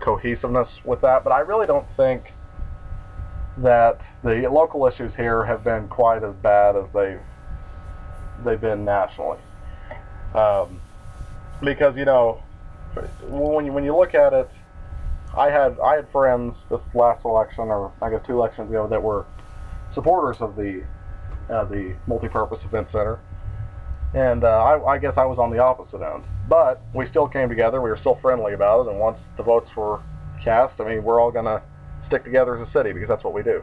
cohesiveness 0.00 0.68
with 0.84 1.00
that, 1.02 1.24
but 1.24 1.32
I 1.32 1.40
really 1.40 1.66
don't 1.66 1.86
think 1.96 2.32
that 3.58 4.00
the 4.22 4.48
local 4.50 4.86
issues 4.86 5.12
here 5.16 5.44
have 5.44 5.64
been 5.64 5.88
quite 5.88 6.22
as 6.22 6.34
bad 6.36 6.76
as 6.76 6.84
they've 6.94 7.20
they've 8.44 8.60
been 8.60 8.84
nationally. 8.84 9.38
Um, 10.34 10.80
because 11.62 11.96
you 11.96 12.04
know, 12.04 12.42
when 13.28 13.66
you, 13.66 13.72
when 13.72 13.84
you 13.84 13.96
look 13.96 14.14
at 14.14 14.32
it, 14.32 14.48
I 15.36 15.50
had 15.50 15.78
I 15.80 15.96
had 15.96 16.10
friends 16.10 16.54
this 16.70 16.80
last 16.94 17.24
election, 17.24 17.64
or 17.64 17.92
I 18.00 18.10
guess 18.10 18.24
two 18.26 18.34
elections 18.34 18.70
ago, 18.70 18.86
that 18.88 19.02
were 19.02 19.26
supporters 19.94 20.36
of 20.40 20.56
the 20.56 20.84
uh, 21.50 21.64
the 21.64 21.96
multi-purpose 22.06 22.62
event 22.64 22.88
center, 22.92 23.18
and 24.14 24.44
uh, 24.44 24.48
I, 24.48 24.94
I 24.94 24.98
guess 24.98 25.14
I 25.16 25.24
was 25.24 25.38
on 25.38 25.50
the 25.50 25.58
opposite 25.58 26.02
end. 26.02 26.24
But 26.48 26.82
we 26.94 27.08
still 27.08 27.28
came 27.28 27.48
together. 27.48 27.80
We 27.80 27.90
were 27.90 27.96
still 27.96 28.18
friendly 28.20 28.52
about 28.52 28.86
it, 28.86 28.90
and 28.90 29.00
once 29.00 29.18
the 29.36 29.42
votes 29.42 29.74
were 29.76 30.00
cast, 30.42 30.80
I 30.80 30.84
mean, 30.88 31.04
we're 31.04 31.20
all 31.20 31.30
gonna 31.30 31.62
stick 32.06 32.24
together 32.24 32.56
as 32.56 32.68
a 32.68 32.72
city 32.72 32.92
because 32.92 33.08
that's 33.08 33.24
what 33.24 33.34
we 33.34 33.42
do. 33.42 33.62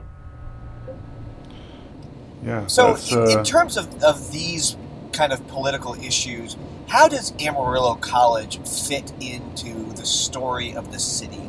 Yeah. 2.44 2.68
so 2.68 2.94
that's, 2.94 3.12
in, 3.12 3.32
in 3.32 3.38
uh, 3.40 3.44
terms 3.44 3.76
of, 3.76 4.04
of 4.04 4.32
these 4.32 4.78
kind 5.14 5.34
of 5.34 5.48
political 5.48 5.96
issues 5.96 6.58
how 6.88 7.08
does 7.08 7.34
amarillo 7.40 7.96
college 7.96 8.60
fit 8.68 9.14
into 9.20 9.92
the 9.94 10.06
story 10.06 10.76
of 10.76 10.92
the 10.92 11.00
city 11.00 11.42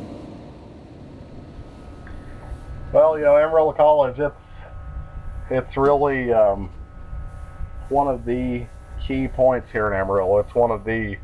Well, 2.93 3.17
you 3.17 3.25
know, 3.25 3.37
Amarillo 3.37 3.73
College, 3.73 4.17
it's 4.17 4.35
it's 5.49 5.77
really 5.77 6.33
um, 6.33 6.69
one 7.89 8.07
of 8.07 8.25
the 8.25 8.65
key 9.05 9.27
points 9.27 9.71
here 9.71 9.87
in 9.87 9.93
Amarillo. 9.93 10.39
It's 10.39 10.53
one 10.53 10.71
of 10.71 10.83
the 10.83 11.17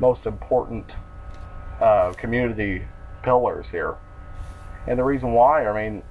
most 0.00 0.26
important 0.26 0.86
uh, 1.80 2.12
community 2.14 2.86
pillars 3.22 3.66
here. 3.70 3.96
And 4.86 4.98
the 4.98 5.04
reason 5.04 5.32
why, 5.32 5.66
I 5.66 5.82
mean, 5.82 6.02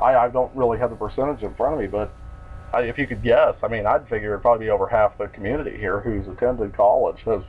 I, 0.00 0.14
I 0.16 0.28
don't 0.28 0.54
really 0.54 0.78
have 0.78 0.90
the 0.90 0.96
percentage 0.96 1.42
in 1.42 1.54
front 1.54 1.74
of 1.74 1.80
me, 1.80 1.86
but 1.86 2.12
I, 2.72 2.82
if 2.82 2.98
you 2.98 3.06
could 3.06 3.22
guess, 3.22 3.56
I 3.62 3.68
mean, 3.68 3.86
I'd 3.86 4.08
figure 4.08 4.32
it'd 4.32 4.42
probably 4.42 4.66
be 4.66 4.70
over 4.70 4.86
half 4.86 5.18
the 5.18 5.28
community 5.28 5.76
here 5.76 6.00
who's 6.00 6.26
attended 6.28 6.74
college 6.74 7.20
has 7.24 7.42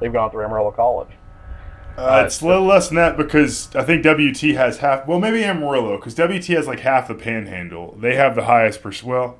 they've 0.00 0.12
gone 0.12 0.30
through 0.30 0.44
Amarillo 0.44 0.70
College. 0.70 1.10
Uh, 1.96 2.22
it's 2.24 2.40
a 2.40 2.46
little 2.46 2.64
less 2.64 2.88
than 2.88 2.96
that 2.96 3.16
because 3.16 3.74
I 3.74 3.82
think 3.82 4.04
WT 4.04 4.54
has 4.56 4.78
half. 4.78 5.06
Well, 5.06 5.18
maybe 5.20 5.44
Amarillo 5.44 5.96
because 5.96 6.14
WT 6.14 6.46
has 6.56 6.66
like 6.66 6.80
half 6.80 7.08
the 7.08 7.14
Panhandle. 7.14 7.94
They 7.98 8.16
have 8.16 8.34
the 8.34 8.44
highest 8.44 8.82
percent. 8.82 9.08
Well, 9.08 9.38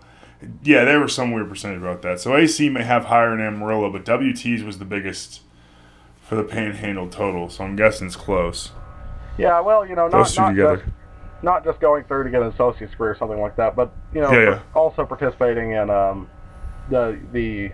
yeah, 0.63 0.85
there 0.85 1.01
was 1.01 1.15
some 1.15 1.33
weird 1.33 1.49
percentage 1.49 1.79
about 1.81 2.03
that. 2.03 2.21
So 2.21 2.37
AC 2.37 2.69
may 2.69 2.83
have 2.83 3.07
higher 3.07 3.33
in 3.35 3.41
Amarillo, 3.41 3.91
but 3.91 4.05
WT's 4.05 4.63
was 4.63 4.79
the 4.79 4.85
biggest 4.85 5.41
for 6.23 6.35
the 6.35 6.45
Panhandle 6.45 7.09
total. 7.09 7.49
So 7.49 7.65
I'm 7.65 7.77
guessing 7.77 8.07
it's 8.09 8.17
close. 8.17 8.71
Yeah, 9.39 9.61
well, 9.61 9.87
you 9.87 9.95
know, 9.95 10.09
not, 10.09 10.13
Those 10.19 10.35
two 10.35 10.41
not 10.43 10.51
together. 10.51 10.77
just 10.77 10.89
not 11.43 11.65
just 11.65 11.81
going 11.81 12.05
through 12.05 12.25
to 12.25 12.31
get 12.31 12.43
an 12.43 12.49
associate's 12.49 12.91
degree 12.93 13.09
or 13.09 13.17
something 13.17 13.41
like 13.41 13.57
that, 13.57 13.75
but 13.75 13.91
you 14.13 14.21
know, 14.21 14.31
Yeah, 14.33 14.41
yeah. 14.51 14.61
also 14.75 15.07
participating 15.07 15.71
in 15.73 15.89
um, 15.89 16.29
the 16.91 17.19
the 17.33 17.73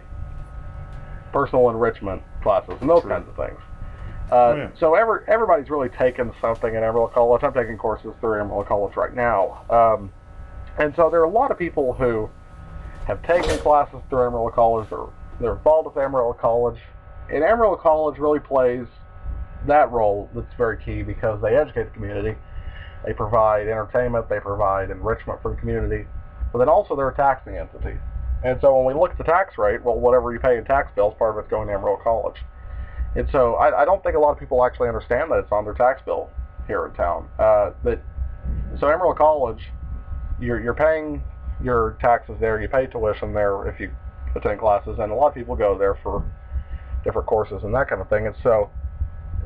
personal 1.33 1.69
enrichment 1.71 2.23
classes 2.43 2.75
and 2.81 2.89
those 2.89 3.01
True. 3.03 3.11
kinds 3.11 3.29
of 3.29 3.35
things. 3.37 3.59
Uh, 4.31 4.35
Oh, 4.35 4.57
yeah. 4.57 4.71
So 4.79 4.95
every, 4.95 5.21
everybody's 5.29 5.71
really 5.71 5.89
taken 5.89 6.33
something 6.41 6.75
at 6.75 6.83
Amarillo 6.83 7.09
College. 7.09 7.43
I'm 7.45 7.53
taking 7.53 7.77
courses 7.79 8.13
through 8.21 8.41
Amarillo 8.41 8.65
College 8.65 8.97
right 8.97 9.15
now. 9.15 9.65
Um, 9.71 10.13
And 10.79 10.95
so 10.97 11.09
there 11.11 11.21
are 11.21 11.25
a 11.25 11.31
lot 11.31 11.51
of 11.51 11.59
people 11.59 11.95
who 11.95 12.29
have 13.07 13.23
taken 13.23 13.57
classes 13.59 14.01
through 14.11 14.27
Amarillo 14.27 14.51
College, 14.51 14.91
or 14.93 15.13
they're 15.41 15.53
involved 15.53 15.87
with 15.87 15.97
Amarillo 16.03 16.33
College, 16.35 16.79
and 17.33 17.43
Amarillo 17.45 17.77
College 17.77 18.19
really 18.19 18.41
plays 18.41 18.87
that 19.67 19.91
role 19.91 20.29
that's 20.35 20.53
very 20.59 20.77
key 20.77 21.03
because 21.03 21.41
they 21.41 21.57
educate 21.57 21.85
the 21.85 21.91
community, 21.91 22.37
they 23.05 23.13
provide 23.13 23.69
entertainment, 23.69 24.29
they 24.29 24.41
provide 24.41 24.91
enrichment 24.91 25.41
for 25.41 25.51
the 25.53 25.57
community, 25.57 26.07
but 26.53 26.59
then 26.59 26.69
also 26.69 26.95
they're 26.97 27.09
a 27.09 27.15
taxing 27.15 27.57
entity. 27.57 27.97
And 28.45 28.61
so 28.61 28.77
when 28.77 28.85
we 28.95 29.01
look 29.01 29.13
at 29.13 29.19
the 29.19 29.25
tax 29.25 29.57
rate, 29.59 29.83
well, 29.83 29.97
whatever 29.97 30.33
you 30.33 30.39
pay 30.39 30.59
in 30.59 30.65
tax 30.65 30.91
bills, 30.95 31.15
part 31.19 31.37
of 31.37 31.39
it's 31.39 31.51
going 31.51 31.69
to 31.69 31.75
Amarillo 31.75 32.01
College. 32.03 32.37
And 33.17 33.29
so 33.33 33.55
I, 33.55 33.83
I 33.83 33.85
don't 33.85 34.03
think 34.03 34.15
a 34.15 34.19
lot 34.19 34.33
of 34.33 34.39
people 34.39 34.65
actually 34.65 34.89
understand 34.89 35.31
that 35.31 35.39
it's 35.39 35.53
on 35.53 35.65
their 35.65 35.75
tax 35.75 36.03
bill 36.05 36.31
here 36.67 36.85
in 36.87 36.93
town. 36.93 37.29
Uh, 37.39 37.71
but 37.83 38.03
so 38.79 38.89
Amarillo 38.89 39.15
College, 39.15 39.71
you're 40.41 40.61
you're 40.61 40.75
paying 40.75 41.23
your 41.63 41.97
taxes 42.01 42.37
there, 42.41 42.61
you 42.61 42.69
pay 42.69 42.87
tuition 42.87 43.33
there 43.33 43.67
if 43.69 43.81
you 43.81 43.91
attend 44.35 44.61
classes, 44.61 44.99
and 44.99 45.11
a 45.11 45.15
lot 45.15 45.29
of 45.29 45.35
people 45.35 45.57
go 45.57 45.79
there 45.79 45.95
for 46.03 46.25
different 47.05 47.27
courses 47.27 47.63
and 47.63 47.75
that 47.75 47.89
kind 47.89 48.03
of 48.03 48.09
thing. 48.11 48.27
And 48.27 48.37
so 48.43 48.71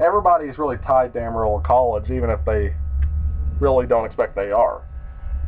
everybody's 0.02 0.59
really 0.59 0.78
tied 0.78 1.12
to 1.12 1.20
Amarillo 1.20 1.61
College, 1.61 2.11
even 2.11 2.30
if 2.30 2.44
they 2.44 2.74
really 3.61 3.87
don't 3.87 4.06
expect 4.06 4.35
they 4.35 4.50
are. 4.50 4.83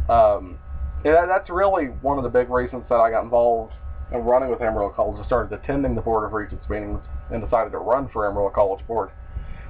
Um, 0.09 0.59
and 1.05 1.29
that's 1.29 1.51
really 1.51 1.87
one 1.87 2.19
of 2.19 2.25
the 2.25 2.31
big 2.31 2.51
reasons 2.51 2.85
that 2.89 3.01
I 3.01 3.11
got 3.11 3.25
involved 3.25 3.73
in 4.13 4.19
running 4.21 4.51
with 4.51 4.61
Amarillo 4.61 4.91
College. 4.91 5.19
I 5.21 5.27
started 5.27 5.53
attending 5.59 5.97
the 5.97 6.03
Board 6.03 6.25
of 6.25 6.33
Regents 6.33 6.69
meetings 6.69 7.01
and 7.33 7.43
decided 7.43 7.71
to 7.73 7.79
run 7.79 8.09
for 8.09 8.27
Amarillo 8.27 8.51
College 8.51 8.87
Board. 8.87 9.11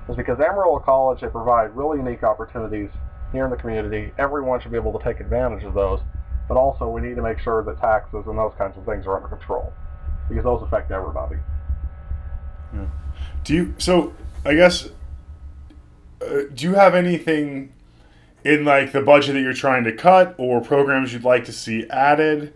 Is 0.08 0.16
because 0.16 0.40
Amarillo 0.40 0.80
College 0.80 1.20
they 1.20 1.28
provide 1.28 1.76
really 1.76 1.98
unique 1.98 2.22
opportunities 2.22 2.90
here 3.32 3.44
in 3.44 3.50
the 3.50 3.56
community. 3.56 4.12
Everyone 4.18 4.60
should 4.60 4.72
be 4.72 4.78
able 4.78 4.96
to 4.98 5.04
take 5.04 5.20
advantage 5.20 5.64
of 5.64 5.74
those, 5.74 6.00
but 6.48 6.56
also 6.56 6.88
we 6.88 7.00
need 7.00 7.16
to 7.16 7.22
make 7.22 7.38
sure 7.38 7.62
that 7.62 7.80
taxes 7.80 8.24
and 8.26 8.36
those 8.36 8.52
kinds 8.58 8.76
of 8.76 8.84
things 8.84 9.06
are 9.06 9.16
under 9.16 9.28
control 9.28 9.72
because 10.28 10.44
those 10.44 10.62
affect 10.62 10.90
everybody. 10.90 11.36
Yeah. 12.74 12.86
Do 13.44 13.54
you 13.54 13.74
so 13.78 14.12
I 14.44 14.54
guess 14.54 14.88
uh, 16.20 16.42
do 16.52 16.66
you 16.66 16.74
have 16.74 16.94
anything 16.94 17.72
in 18.44 18.64
like 18.64 18.92
the 18.92 19.02
budget 19.02 19.34
that 19.34 19.40
you're 19.40 19.52
trying 19.52 19.84
to 19.84 19.92
cut 19.92 20.34
or 20.38 20.60
programs 20.60 21.12
you'd 21.12 21.24
like 21.24 21.44
to 21.44 21.52
see 21.52 21.86
added? 21.88 22.52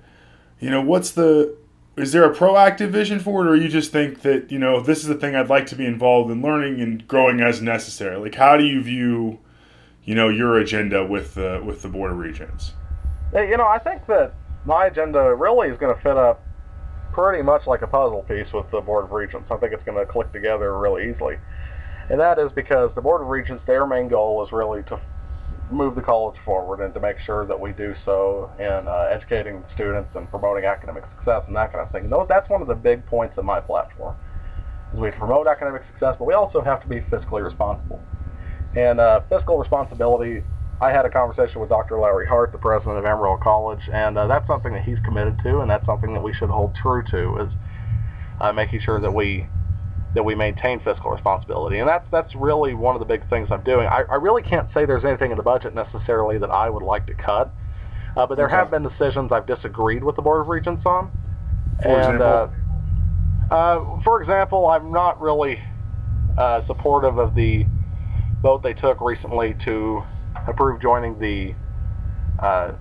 You 0.58 0.70
know, 0.70 0.80
what's 0.80 1.10
the 1.12 1.56
is 1.96 2.12
there 2.12 2.24
a 2.24 2.34
proactive 2.34 2.90
vision 2.90 3.18
for 3.18 3.44
it 3.44 3.50
or 3.50 3.56
you 3.56 3.68
just 3.68 3.90
think 3.90 4.20
that, 4.20 4.52
you 4.52 4.58
know, 4.58 4.80
this 4.80 4.98
is 4.98 5.06
the 5.06 5.14
thing 5.14 5.34
I'd 5.34 5.48
like 5.48 5.66
to 5.66 5.76
be 5.76 5.86
involved 5.86 6.30
in 6.30 6.42
learning 6.42 6.80
and 6.80 7.06
growing 7.08 7.40
as 7.40 7.62
necessary? 7.62 8.16
Like 8.16 8.34
how 8.34 8.56
do 8.56 8.64
you 8.64 8.82
view, 8.82 9.38
you 10.04 10.14
know, 10.14 10.28
your 10.28 10.58
agenda 10.58 11.04
with 11.04 11.34
the 11.34 11.62
with 11.64 11.82
the 11.82 11.88
board 11.88 12.12
of 12.12 12.18
regents? 12.18 12.72
You 13.34 13.56
know, 13.56 13.66
I 13.66 13.78
think 13.78 14.06
that 14.06 14.34
my 14.64 14.86
agenda 14.86 15.34
really 15.34 15.68
is 15.68 15.78
going 15.78 15.94
to 15.94 16.00
fit 16.02 16.16
up 16.16 16.42
pretty 17.12 17.42
much 17.42 17.66
like 17.66 17.82
a 17.82 17.86
puzzle 17.86 18.22
piece 18.22 18.52
with 18.52 18.70
the 18.70 18.80
Board 18.80 19.04
of 19.04 19.12
Regents. 19.12 19.50
I 19.50 19.56
think 19.56 19.72
it's 19.72 19.82
going 19.84 19.96
to 19.96 20.04
click 20.04 20.32
together 20.32 20.78
really 20.78 21.10
easily. 21.10 21.38
And 22.10 22.20
that 22.20 22.38
is 22.38 22.52
because 22.52 22.94
the 22.94 23.00
Board 23.00 23.22
of 23.22 23.28
Regents, 23.28 23.64
their 23.66 23.86
main 23.86 24.08
goal 24.08 24.44
is 24.44 24.52
really 24.52 24.82
to 24.84 25.00
move 25.70 25.94
the 25.94 26.02
college 26.02 26.36
forward 26.44 26.80
and 26.80 26.94
to 26.94 27.00
make 27.00 27.18
sure 27.18 27.44
that 27.46 27.58
we 27.58 27.72
do 27.72 27.94
so 28.04 28.50
in 28.58 28.86
uh, 28.86 29.08
educating 29.10 29.64
students 29.74 30.10
and 30.14 30.30
promoting 30.30 30.64
academic 30.64 31.04
success 31.16 31.42
and 31.46 31.56
that 31.56 31.72
kind 31.72 31.84
of 31.84 31.92
thing. 31.92 32.10
That's 32.28 32.48
one 32.48 32.62
of 32.62 32.68
the 32.68 32.74
big 32.74 33.04
points 33.06 33.36
of 33.36 33.44
my 33.44 33.60
platform. 33.60 34.16
Is 34.94 35.00
we 35.00 35.10
promote 35.10 35.46
academic 35.46 35.82
success, 35.92 36.14
but 36.18 36.24
we 36.24 36.34
also 36.34 36.60
have 36.62 36.80
to 36.82 36.88
be 36.88 37.00
fiscally 37.00 37.44
responsible. 37.44 38.00
And 38.76 39.00
uh, 39.00 39.22
fiscal 39.28 39.58
responsibility, 39.58 40.44
I 40.80 40.90
had 40.90 41.04
a 41.04 41.10
conversation 41.10 41.60
with 41.60 41.70
Dr. 41.70 41.98
Lowery-Hart, 41.98 42.52
the 42.52 42.58
president 42.58 42.98
of 42.98 43.04
Amarillo 43.04 43.38
College, 43.42 43.88
and 43.92 44.16
uh, 44.16 44.26
that's 44.26 44.46
something 44.46 44.72
that 44.74 44.84
he's 44.84 44.98
committed 45.04 45.38
to, 45.42 45.60
and 45.60 45.70
that's 45.70 45.86
something 45.86 46.12
that 46.12 46.22
we 46.22 46.32
should 46.34 46.50
hold 46.50 46.74
true 46.74 47.02
to, 47.10 47.38
is 47.38 47.48
uh, 48.40 48.52
making 48.52 48.80
sure 48.80 49.00
that 49.00 49.12
we 49.12 49.46
that 50.16 50.24
we 50.24 50.34
maintain 50.34 50.80
fiscal 50.80 51.10
responsibility. 51.10 51.78
And 51.78 51.86
that's 51.86 52.06
that's 52.10 52.34
really 52.34 52.72
one 52.72 52.96
of 52.96 53.00
the 53.00 53.06
big 53.06 53.28
things 53.28 53.48
I'm 53.50 53.62
doing. 53.62 53.86
I, 53.86 54.02
I 54.10 54.14
really 54.14 54.42
can't 54.42 54.66
say 54.72 54.86
there's 54.86 55.04
anything 55.04 55.30
in 55.30 55.36
the 55.36 55.42
budget 55.42 55.74
necessarily 55.74 56.38
that 56.38 56.50
I 56.50 56.70
would 56.70 56.82
like 56.82 57.06
to 57.08 57.14
cut, 57.14 57.52
uh, 58.16 58.26
but 58.26 58.36
there 58.36 58.46
okay. 58.46 58.56
have 58.56 58.70
been 58.70 58.82
decisions 58.82 59.30
I've 59.30 59.46
disagreed 59.46 60.02
with 60.02 60.16
the 60.16 60.22
Board 60.22 60.40
of 60.40 60.48
Regents 60.48 60.84
on. 60.86 61.10
For 61.82 61.88
and 61.88 62.14
example? 62.14 62.54
Uh, 63.50 63.54
uh, 63.54 64.02
for 64.04 64.22
example, 64.22 64.68
I'm 64.68 64.90
not 64.90 65.20
really 65.20 65.60
uh, 66.38 66.66
supportive 66.66 67.18
of 67.18 67.34
the 67.34 67.66
vote 68.40 68.62
they 68.62 68.72
took 68.72 69.02
recently 69.02 69.54
to 69.66 70.02
approve 70.48 70.80
joining 70.80 71.18
the 71.18 71.54
uh, 72.42 72.72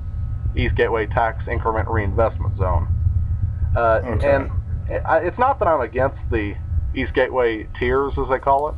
East 0.56 0.76
Gateway 0.76 1.06
Tax 1.08 1.46
Increment 1.50 1.90
Reinvestment 1.90 2.58
Zone. 2.58 2.88
Uh, 3.76 4.02
okay. 4.06 4.36
And 4.36 4.52
it's 5.28 5.38
not 5.38 5.60
that 5.60 5.68
I'm 5.68 5.82
against 5.82 6.20
the 6.32 6.56
East 6.96 7.14
Gateway 7.14 7.66
TIRZ, 7.80 8.18
as 8.24 8.30
they 8.30 8.40
call 8.40 8.70
it. 8.70 8.76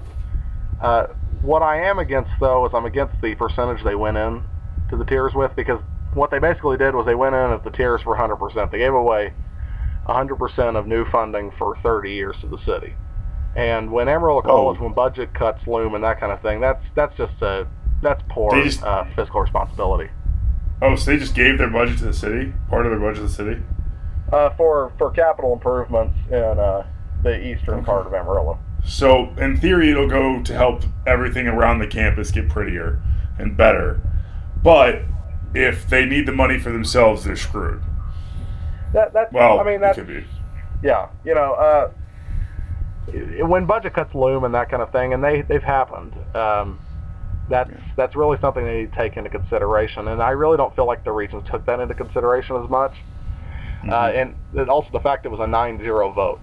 Uh, 0.82 1.08
what 1.41 1.62
I 1.62 1.84
am 1.84 1.99
against, 1.99 2.32
though, 2.39 2.65
is 2.65 2.71
I'm 2.73 2.86
against 2.86 3.21
the 3.21 3.36
percentage 3.36 3.84
they 3.84 3.95
went 3.95 4.17
in 4.17 4.43
to 4.89 4.97
the 4.97 5.06
TIRZ 5.06 5.36
with 5.36 5.56
because 5.56 5.82
what 6.13 6.32
they 6.32 6.39
basically 6.39 6.77
did 6.77 6.95
was 6.95 7.06
they 7.06 7.15
went 7.15 7.36
in 7.36 7.51
at 7.51 7.63
the 7.63 7.69
TIRZ 7.69 8.03
for 8.03 8.17
100%. 8.17 8.71
They 8.71 8.80
gave 8.80 8.93
away 8.93 9.34
100% 10.08 10.75
of 10.75 10.88
new 10.88 11.06
funding 11.10 11.51
for 11.58 11.77
30 11.84 12.12
years 12.12 12.36
to 12.41 12.47
the 12.47 12.58
city. 12.60 12.95
And 13.56 13.91
when 13.91 14.08
Amarillo 14.08 14.41
College, 14.41 14.80
when 14.80 14.93
budget 14.93 15.34
cuts 15.34 15.65
loom 15.65 15.95
and 15.95 16.03
that 16.03 16.19
kind 16.19 16.32
of 16.32 16.41
thing, 16.41 16.62
that's 16.62 16.84
that's 16.93 17.15
just 17.17 17.41
a 17.41 17.67
that's 18.03 18.21
poor 18.30 18.63
just, 18.63 18.84
uh, 18.84 19.06
fiscal 19.15 19.41
responsibility. 19.41 20.12
Oh, 20.82 20.95
so 20.95 21.10
they 21.10 21.17
just 21.17 21.34
gave 21.34 21.58
their 21.58 21.69
budget 21.69 21.97
to 21.99 22.06
the 22.06 22.13
city, 22.13 22.53
part 22.69 22.86
of 22.86 22.91
their 22.91 22.99
budget 22.99 23.15
to 23.15 23.21
the 23.23 23.30
city, 23.30 23.63
uh, 24.32 24.51
for 24.51 24.93
for 24.99 25.10
capital 25.10 25.53
improvements 25.53 26.15
in 26.30 26.36
uh, 26.60 26.86
the 27.28 27.48
eastern 27.48 27.84
part 27.84 28.08
of 28.08 28.13
Amarillo. 28.13 28.60
So, 28.86 29.34
in 29.38 29.58
theory, 29.58 29.92
it'll 29.92 30.08
go 30.08 30.42
to 30.42 30.54
help 30.54 30.84
everything 31.06 31.48
around 31.48 31.80
the 31.80 31.88
campus 31.88 32.32
get 32.32 32.48
prettier 32.48 33.02
and 33.38 33.58
better. 33.58 34.02
But 34.63 35.02
if 35.54 35.90
they 35.90 36.06
need 36.06 36.26
the 36.26 36.32
money 36.32 36.58
for 36.58 36.72
themselves, 36.72 37.26
they're 37.26 37.36
screwed. 37.36 37.82
That 38.94 39.13
that 39.13 39.34
well, 39.34 39.60
I 39.60 39.63
mean 39.63 39.82
that 39.82 39.96
could 39.96 40.08
be. 40.08 40.26
Yeah, 40.82 41.10
you 41.26 41.36
know, 41.36 41.54
uh, 41.54 41.92
when 43.46 43.66
budget 43.66 43.94
cuts 43.94 44.16
loom 44.16 44.44
and 44.46 44.54
that 44.54 44.70
kind 44.70 44.82
of 44.82 44.92
thing, 44.92 45.13
and 45.13 45.24
they 45.24 45.42
they've 45.42 45.63
happened. 45.63 46.13
Um, 46.36 46.80
that's 47.50 47.70
yeah. 47.70 47.78
that's 47.96 48.16
really 48.16 48.38
something 48.40 48.66
they 48.66 48.82
need 48.82 48.92
to 48.92 48.98
take 48.98 49.18
into 49.18 49.30
consideration, 49.30 50.08
and 50.08 50.22
I 50.22 50.32
really 50.32 50.58
don't 50.58 50.76
feel 50.76 50.86
like 50.86 51.04
the 51.04 51.12
region 51.12 51.44
took 51.44 51.66
that 51.66 51.80
into 51.80 51.94
consideration 51.94 52.56
as 52.62 52.70
much. 52.70 52.94
Mm-hmm. 53.84 53.90
Uh, 53.92 54.62
and 54.62 54.70
also 54.70 54.90
the 54.92 55.00
fact 55.00 55.26
it 55.26 55.30
was 55.30 55.40
a 55.40 55.44
9-0 55.44 56.16
vote 56.16 56.42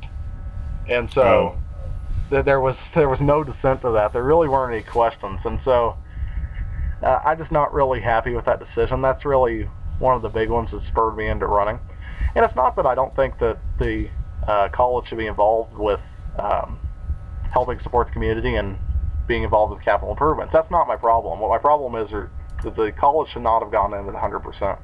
and 0.89 1.11
so 1.13 1.23
oh. 1.23 1.59
th- 2.31 2.45
there 2.45 2.61
was 2.61 2.77
there 2.95 3.09
was 3.09 3.21
no 3.21 3.45
dissent 3.45 3.83
to 3.83 3.91
that. 3.93 4.13
There 4.13 4.23
really 4.23 4.49
weren't 4.49 4.75
any 4.75 4.83
questions, 4.83 5.41
and 5.45 5.61
so 5.65 5.97
uh, 7.03 7.21
I'm 7.25 7.39
just 7.39 7.53
not 7.53 7.73
really 7.73 8.01
happy 8.01 8.35
with 8.35 8.45
that 8.47 8.61
decision. 8.61 9.03
That's 9.03 9.25
really 9.25 9.69
one 9.99 10.17
of 10.17 10.23
the 10.23 10.29
big 10.29 10.51
ones 10.51 10.71
that 10.73 10.83
spurred 10.89 11.17
me 11.17 11.29
into 11.29 11.47
running. 11.47 11.79
And 12.35 12.45
it's 12.45 12.57
not 12.57 12.77
that 12.77 12.87
I 12.87 12.95
don't 12.95 13.15
think 13.15 13.39
that 13.39 13.59
the 13.79 14.09
uh, 14.47 14.69
college 14.71 15.09
should 15.09 15.19
be 15.19 15.27
involved 15.27 15.77
with 15.77 16.01
um, 16.39 16.79
helping 17.53 17.79
support 17.81 18.09
the 18.09 18.13
community 18.13 18.57
and 18.57 18.77
being 19.27 19.43
involved 19.43 19.75
with 19.75 19.85
capital 19.85 20.11
improvements. 20.11 20.53
That's 20.53 20.71
not 20.71 20.89
my 20.89 20.97
problem. 20.97 21.41
What 21.41 21.49
my 21.49 21.59
problem 21.59 21.95
is 22.05 22.13
are 22.13 22.31
that 22.65 22.77
the 22.77 22.93
college 22.93 23.31
should 23.33 23.43
not 23.43 23.63
have 23.63 23.71
gone 23.71 23.95
in 23.95 24.09
at 24.09 24.15
100%. 24.15 24.79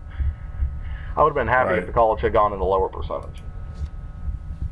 I 1.16 1.22
would 1.22 1.30
have 1.30 1.34
been 1.34 1.48
happy 1.48 1.70
right. 1.70 1.78
if 1.80 1.86
the 1.86 1.92
college 1.92 2.20
had 2.20 2.32
gone 2.32 2.52
in 2.52 2.58
the 2.58 2.64
lower 2.64 2.88
percentage. 2.88 3.42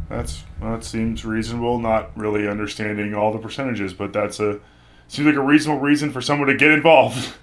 That's 0.09 0.43
that 0.61 0.85
seems 0.85 1.25
reasonable. 1.25 1.79
Not 1.79 2.17
really 2.17 2.49
understanding 2.49 3.15
all 3.15 3.33
the 3.33 3.39
percentages, 3.39 3.93
but 3.93 4.13
that's 4.13 4.41
a 4.41 4.61
seems 5.09 5.27
like 5.27 5.37
a 5.37 5.41
reasonable 5.41 5.81
reason 5.81 6.13
for 6.13 6.21
someone 6.21 6.49
to 6.49 6.55
get 6.55 6.71
involved 6.71 7.35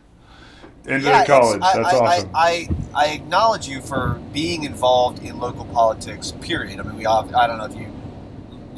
into 0.85 1.07
yeah, 1.07 1.25
college. 1.25 1.61
I, 1.61 1.77
that's 1.77 1.93
I, 1.93 1.97
awesome. 1.97 2.31
I, 2.33 2.69
I, 2.93 3.05
I 3.05 3.13
acknowledge 3.13 3.67
you 3.67 3.81
for 3.81 4.19
being 4.33 4.63
involved 4.63 5.23
in 5.23 5.39
local 5.39 5.65
politics. 5.65 6.31
Period. 6.41 6.79
I 6.79 6.83
mean, 6.83 6.97
we 6.97 7.05
all, 7.05 7.35
I 7.35 7.47
don't 7.47 7.57
know 7.57 7.65
if 7.65 7.75
you 7.75 7.91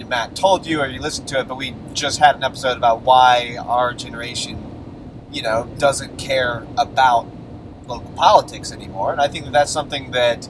Matt 0.05 0.35
told 0.35 0.65
you 0.65 0.81
or 0.81 0.87
you 0.87 0.99
listened 0.99 1.27
to 1.29 1.39
it, 1.39 1.47
but 1.47 1.55
we 1.55 1.75
just 1.93 2.19
had 2.19 2.35
an 2.35 2.43
episode 2.43 2.77
about 2.77 3.01
why 3.01 3.57
our 3.59 3.93
generation, 3.93 5.25
you 5.31 5.41
know, 5.41 5.69
doesn't 5.77 6.17
care 6.17 6.65
about 6.77 7.27
local 7.87 8.11
politics 8.11 8.71
anymore, 8.71 9.11
and 9.11 9.21
I 9.21 9.27
think 9.27 9.45
that 9.45 9.51
that's 9.51 9.71
something 9.71 10.11
that 10.11 10.47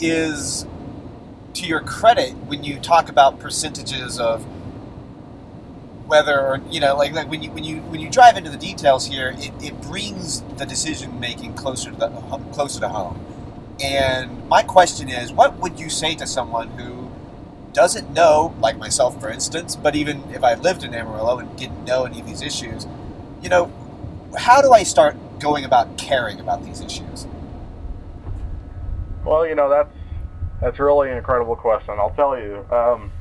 is 0.00 0.66
to 1.54 1.66
your 1.66 1.80
credit 1.80 2.32
when 2.46 2.64
you 2.64 2.78
talk 2.78 3.08
about 3.08 3.38
percentages 3.38 4.18
of 4.18 4.44
whether 6.06 6.40
or 6.40 6.60
you 6.70 6.80
know 6.80 6.96
like, 6.96 7.12
like 7.12 7.28
when 7.30 7.42
you 7.42 7.50
when 7.50 7.64
you 7.64 7.78
when 7.82 8.00
you 8.00 8.10
drive 8.10 8.36
into 8.36 8.50
the 8.50 8.56
details 8.56 9.06
here 9.06 9.34
it, 9.38 9.52
it 9.62 9.80
brings 9.80 10.42
the 10.56 10.66
decision 10.66 11.20
making 11.20 11.54
closer 11.54 11.90
to 11.90 11.96
the 11.96 12.08
closer 12.52 12.80
to 12.80 12.88
home. 12.88 13.24
And 13.82 14.48
my 14.48 14.62
question 14.62 15.08
is 15.08 15.32
what 15.32 15.58
would 15.58 15.78
you 15.78 15.88
say 15.88 16.14
to 16.16 16.26
someone 16.26 16.68
who 16.70 17.10
doesn't 17.72 18.12
know 18.12 18.54
like 18.60 18.76
myself 18.76 19.20
for 19.20 19.30
instance 19.30 19.76
but 19.76 19.94
even 19.94 20.24
if 20.30 20.42
i 20.42 20.54
lived 20.54 20.82
in 20.82 20.92
amarillo 20.92 21.38
and 21.38 21.56
didn't 21.56 21.84
know 21.84 22.04
any 22.04 22.18
of 22.18 22.26
these 22.26 22.42
issues 22.42 22.84
you 23.40 23.48
know 23.48 23.72
how 24.36 24.60
do 24.60 24.72
i 24.72 24.82
start 24.82 25.16
going 25.40 25.64
about 25.64 25.98
caring 25.98 26.38
about 26.38 26.64
these 26.64 26.80
issues? 26.80 27.26
Well, 29.24 29.46
you 29.46 29.54
know 29.54 29.68
that's 29.68 29.90
that's 30.60 30.78
really 30.78 31.10
an 31.10 31.16
incredible 31.16 31.56
question. 31.56 31.94
I'll 31.98 32.10
tell 32.14 32.38
you. 32.38 32.64
Um, 32.70 33.12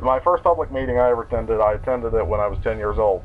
my 0.00 0.20
first 0.20 0.44
public 0.44 0.70
meeting 0.70 0.98
I 0.98 1.10
ever 1.10 1.22
attended, 1.22 1.60
I 1.60 1.72
attended 1.72 2.14
it 2.14 2.26
when 2.26 2.40
I 2.40 2.46
was 2.46 2.58
10 2.62 2.78
years 2.78 2.98
old. 2.98 3.24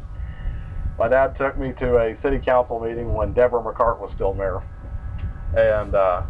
My 0.98 1.08
dad 1.08 1.36
took 1.38 1.58
me 1.58 1.74
to 1.80 1.98
a 1.98 2.18
city 2.22 2.40
council 2.40 2.80
meeting 2.80 3.14
when 3.14 3.34
Debra 3.34 3.62
McCartt 3.62 4.00
was 4.00 4.12
still 4.16 4.34
mayor, 4.34 4.62
and 5.56 5.94
uh, 5.94 6.24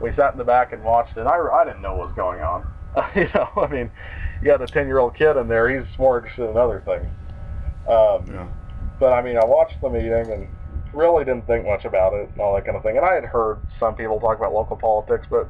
we 0.00 0.12
sat 0.14 0.32
in 0.32 0.38
the 0.38 0.44
back 0.44 0.72
and 0.72 0.82
watched 0.82 1.16
it. 1.16 1.26
I, 1.26 1.38
I 1.38 1.64
didn't 1.64 1.82
know 1.82 1.94
what 1.96 2.08
was 2.08 2.16
going 2.16 2.40
on. 2.40 2.66
you 3.16 3.28
know, 3.34 3.48
I 3.56 3.66
mean, 3.68 3.90
you 4.40 4.46
got 4.46 4.62
a 4.62 4.66
10 4.66 4.86
year 4.86 4.98
old 4.98 5.14
kid 5.14 5.36
in 5.36 5.48
there. 5.48 5.68
He's 5.68 5.98
more 5.98 6.18
interested 6.18 6.48
in 6.50 6.56
other 6.56 6.82
things. 6.84 7.06
Um, 7.88 8.26
Yeah. 8.32 8.48
but 8.98 9.12
I 9.12 9.22
mean, 9.22 9.36
I 9.36 9.44
watched 9.44 9.80
the 9.80 9.90
meeting 9.90 10.12
and 10.30 10.48
really 10.92 11.24
didn't 11.24 11.46
think 11.46 11.66
much 11.66 11.84
about 11.84 12.12
it 12.14 12.30
and 12.32 12.40
all 12.40 12.54
that 12.54 12.64
kind 12.64 12.76
of 12.76 12.82
thing. 12.82 12.96
And 12.96 13.04
I 13.04 13.14
had 13.14 13.24
heard 13.24 13.58
some 13.80 13.94
people 13.94 14.20
talk 14.20 14.38
about 14.38 14.52
local 14.52 14.76
politics, 14.76 15.26
but 15.28 15.48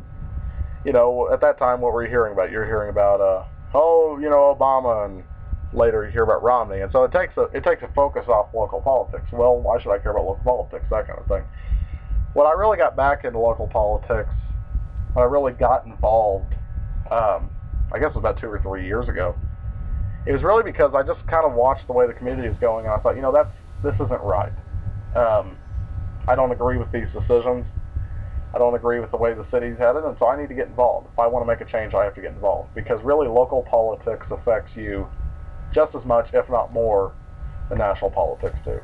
you 0.85 0.93
know, 0.93 1.32
at 1.32 1.41
that 1.41 1.59
time, 1.59 1.80
what 1.80 1.93
were 1.93 2.03
you 2.05 2.11
hearing 2.11 2.32
about? 2.32 2.51
You're 2.51 2.66
hearing 2.66 2.91
about, 2.91 3.20
uh, 3.20 3.45
oh, 3.74 4.18
you 4.20 4.28
know, 4.28 4.57
Obama, 4.59 5.07
and 5.07 5.24
later 5.72 6.05
you 6.05 6.12
hear 6.12 6.22
about 6.22 6.43
Romney, 6.43 6.80
and 6.80 6.93
so 6.93 7.05
it 7.05 7.12
takes 7.12 7.37
a 7.37 7.43
it 7.53 7.64
takes 7.64 7.82
a 7.82 7.89
focus 7.95 8.26
off 8.28 8.49
local 8.55 8.80
politics. 8.80 9.26
Well, 9.32 9.57
why 9.57 9.80
should 9.80 9.93
I 9.93 9.99
care 9.99 10.12
about 10.12 10.24
local 10.24 10.45
politics? 10.45 10.85
That 10.91 11.07
kind 11.07 11.18
of 11.18 11.26
thing. 11.26 11.43
When 12.35 12.47
I 12.47 12.53
really 12.53 12.76
got 12.76 12.97
back 12.97 13.24
into 13.24 13.39
local 13.39 13.66
politics, 13.66 14.30
when 15.12 15.22
I 15.22 15.26
really 15.28 15.53
got 15.53 15.87
involved, 15.87 16.53
um, 17.11 17.51
I 17.93 17.99
guess 17.99 18.11
it 18.11 18.16
was 18.16 18.22
about 18.22 18.41
two 18.41 18.49
or 18.49 18.61
three 18.61 18.87
years 18.87 19.09
ago. 19.09 19.35
It 20.26 20.32
was 20.32 20.43
really 20.43 20.62
because 20.62 20.95
I 20.95 21.03
just 21.03 21.24
kind 21.26 21.45
of 21.45 21.53
watched 21.53 21.87
the 21.87 21.93
way 21.93 22.07
the 22.07 22.14
community 22.14 22.49
is 22.49 22.57
going, 22.59 22.87
and 22.87 22.95
I 22.95 22.99
thought, 22.99 23.16
you 23.16 23.22
know, 23.22 23.32
that's 23.32 23.53
this 23.82 23.95
isn't 23.95 24.22
right. 24.22 24.53
Um, 25.14 25.57
I 26.26 26.35
don't 26.35 26.51
agree 26.51 26.78
with 26.78 26.91
these 26.93 27.09
decisions. 27.12 27.66
I 28.55 28.59
don't 28.59 28.74
agree 28.74 29.00
with 29.00 29.11
the 29.11 29.16
way 29.16 29.34
the 29.34 29.44
city's 29.50 29.76
headed, 29.78 30.05
and 30.05 30.16
so 30.18 30.28
I 30.28 30.40
need 30.40 30.48
to 30.48 30.55
get 30.55 30.68
involved. 30.68 31.09
If 31.12 31.18
I 31.18 31.26
want 31.26 31.44
to 31.44 31.46
make 31.52 31.61
a 31.61 31.70
change, 31.70 31.92
I 31.92 32.05
have 32.05 32.14
to 32.14 32.20
get 32.20 32.32
involved 32.32 32.72
because 32.72 33.02
really 33.02 33.26
local 33.26 33.64
politics 33.64 34.26
affects 34.30 34.76
you 34.76 35.09
just 35.74 35.92
as 35.96 36.05
much, 36.05 36.28
if 36.32 36.48
not 36.48 36.72
more, 36.72 37.12
than 37.68 37.78
national 37.78 38.11
politics 38.12 38.57
do. 38.64 38.78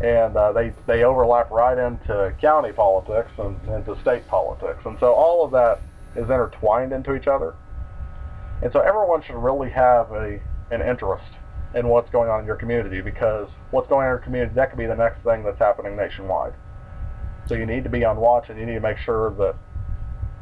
And 0.00 0.36
uh, 0.36 0.52
they 0.52 0.72
they 0.86 1.02
overlap 1.02 1.50
right 1.50 1.76
into 1.76 2.32
county 2.40 2.70
politics 2.70 3.32
and 3.36 3.58
into 3.68 4.00
state 4.00 4.28
politics, 4.28 4.78
and 4.84 4.96
so 5.00 5.12
all 5.12 5.44
of 5.44 5.50
that 5.50 5.80
is 6.14 6.30
intertwined 6.30 6.92
into 6.92 7.16
each 7.16 7.26
other. 7.26 7.56
And 8.62 8.72
so 8.72 8.78
everyone 8.78 9.22
should 9.22 9.42
really 9.42 9.70
have 9.70 10.12
a 10.12 10.40
an 10.70 10.82
interest 10.82 11.24
in 11.74 11.88
what's 11.88 12.10
going 12.10 12.30
on 12.30 12.40
in 12.40 12.46
your 12.46 12.56
community 12.56 13.00
because 13.00 13.48
what's 13.72 13.88
going 13.88 14.06
on 14.06 14.12
in 14.12 14.16
your 14.16 14.24
community 14.24 14.54
that 14.54 14.70
could 14.70 14.78
be 14.78 14.86
the 14.86 14.94
next 14.94 15.22
thing 15.24 15.42
that's 15.42 15.58
happening 15.58 15.96
nationwide. 15.96 16.52
So 17.48 17.54
you 17.54 17.64
need 17.64 17.82
to 17.84 17.90
be 17.90 18.04
on 18.04 18.18
watch 18.18 18.50
and 18.50 18.58
you 18.58 18.66
need 18.66 18.74
to 18.74 18.80
make 18.80 18.98
sure 18.98 19.30
that 19.30 19.56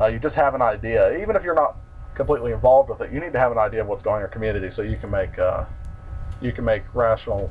uh, 0.00 0.06
you 0.08 0.18
just 0.18 0.34
have 0.34 0.54
an 0.54 0.62
idea, 0.62 1.16
even 1.22 1.36
if 1.36 1.44
you're 1.44 1.54
not 1.54 1.76
completely 2.16 2.52
involved 2.52 2.90
with 2.90 3.00
it. 3.00 3.12
You 3.12 3.20
need 3.20 3.32
to 3.32 3.38
have 3.38 3.52
an 3.52 3.58
idea 3.58 3.82
of 3.82 3.86
what's 3.86 4.02
going 4.02 4.14
on 4.14 4.20
in 4.20 4.22
your 4.22 4.28
community 4.28 4.74
so 4.74 4.82
you 4.82 4.96
can 4.96 5.10
make 5.10 5.38
uh, 5.38 5.64
you 6.40 6.52
can 6.52 6.64
make 6.64 6.82
rational 6.94 7.50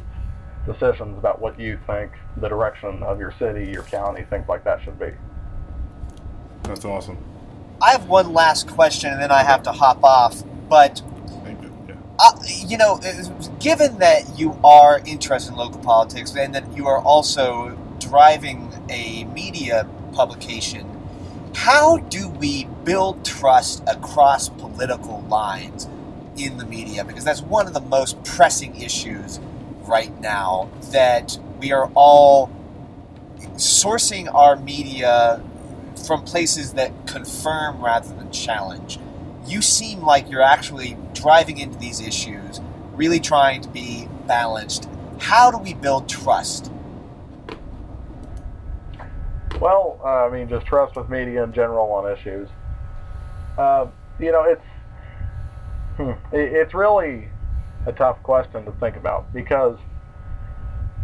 decisions 0.65 1.17
about 1.17 1.39
what 1.39 1.59
you 1.59 1.79
think 1.87 2.11
the 2.37 2.49
direction 2.49 3.01
of 3.03 3.19
your 3.19 3.31
city, 3.39 3.71
your 3.71 3.83
county, 3.83 4.23
things 4.29 4.47
like 4.49 4.63
that 4.65 4.83
should 4.83 4.99
be. 4.99 5.11
That's 6.63 6.83
awesome. 6.83 7.17
I 7.81 7.91
have 7.91 8.07
one 8.07 8.33
last 8.33 8.67
question, 8.67 9.11
and 9.11 9.21
then 9.21 9.31
I 9.31 9.43
have 9.43 9.63
to 9.63 9.71
hop 9.71 10.03
off. 10.03 10.43
But 10.69 11.01
Thank 11.43 11.61
you. 11.61 11.71
Uh, 12.17 12.31
you 12.65 12.77
know, 12.77 12.99
given 13.59 13.99
that 13.99 14.37
you 14.37 14.59
are 14.63 15.01
interested 15.05 15.51
in 15.51 15.57
local 15.57 15.79
politics 15.81 16.35
and 16.35 16.55
that 16.55 16.75
you 16.75 16.87
are 16.87 16.99
also 16.99 17.77
driving 18.09 18.71
a 18.89 19.23
media 19.25 19.87
publication, 20.13 20.89
how 21.55 21.97
do 21.97 22.29
we 22.29 22.65
build 22.83 23.25
trust 23.25 23.83
across 23.87 24.49
political 24.49 25.21
lines 25.21 25.87
in 26.37 26.57
the 26.57 26.65
media? 26.65 27.03
Because 27.05 27.23
that's 27.23 27.41
one 27.41 27.67
of 27.67 27.73
the 27.73 27.81
most 27.81 28.21
pressing 28.23 28.75
issues 28.81 29.39
right 29.83 30.19
now 30.21 30.69
that 30.91 31.37
we 31.59 31.71
are 31.71 31.89
all 31.95 32.49
sourcing 33.55 34.33
our 34.33 34.55
media 34.55 35.41
from 36.05 36.23
places 36.23 36.73
that 36.73 37.07
confirm 37.07 37.81
rather 37.81 38.13
than 38.15 38.31
challenge. 38.31 38.99
You 39.47 39.61
seem 39.61 40.01
like 40.01 40.29
you're 40.29 40.41
actually 40.41 40.97
driving 41.13 41.57
into 41.57 41.77
these 41.77 42.01
issues, 42.01 42.59
really 42.93 43.19
trying 43.19 43.61
to 43.61 43.69
be 43.69 44.07
balanced. 44.27 44.89
How 45.19 45.51
do 45.51 45.57
we 45.57 45.73
build 45.73 46.09
trust? 46.09 46.71
Well, 49.59 49.99
uh, 50.03 50.25
I 50.25 50.29
mean, 50.29 50.49
just 50.49 50.65
trust 50.65 50.95
with 50.95 51.09
media 51.09 51.43
in 51.43 51.53
general 51.53 51.91
on 51.91 52.11
issues. 52.11 52.49
Uh, 53.57 53.87
you 54.19 54.31
know, 54.31 54.43
it's 54.43 54.65
hmm, 55.97 56.35
it, 56.35 56.53
it's 56.53 56.73
really 56.73 57.29
a 57.85 57.93
tough 57.93 58.21
question 58.23 58.65
to 58.65 58.71
think 58.73 58.95
about 58.97 59.31
because 59.33 59.77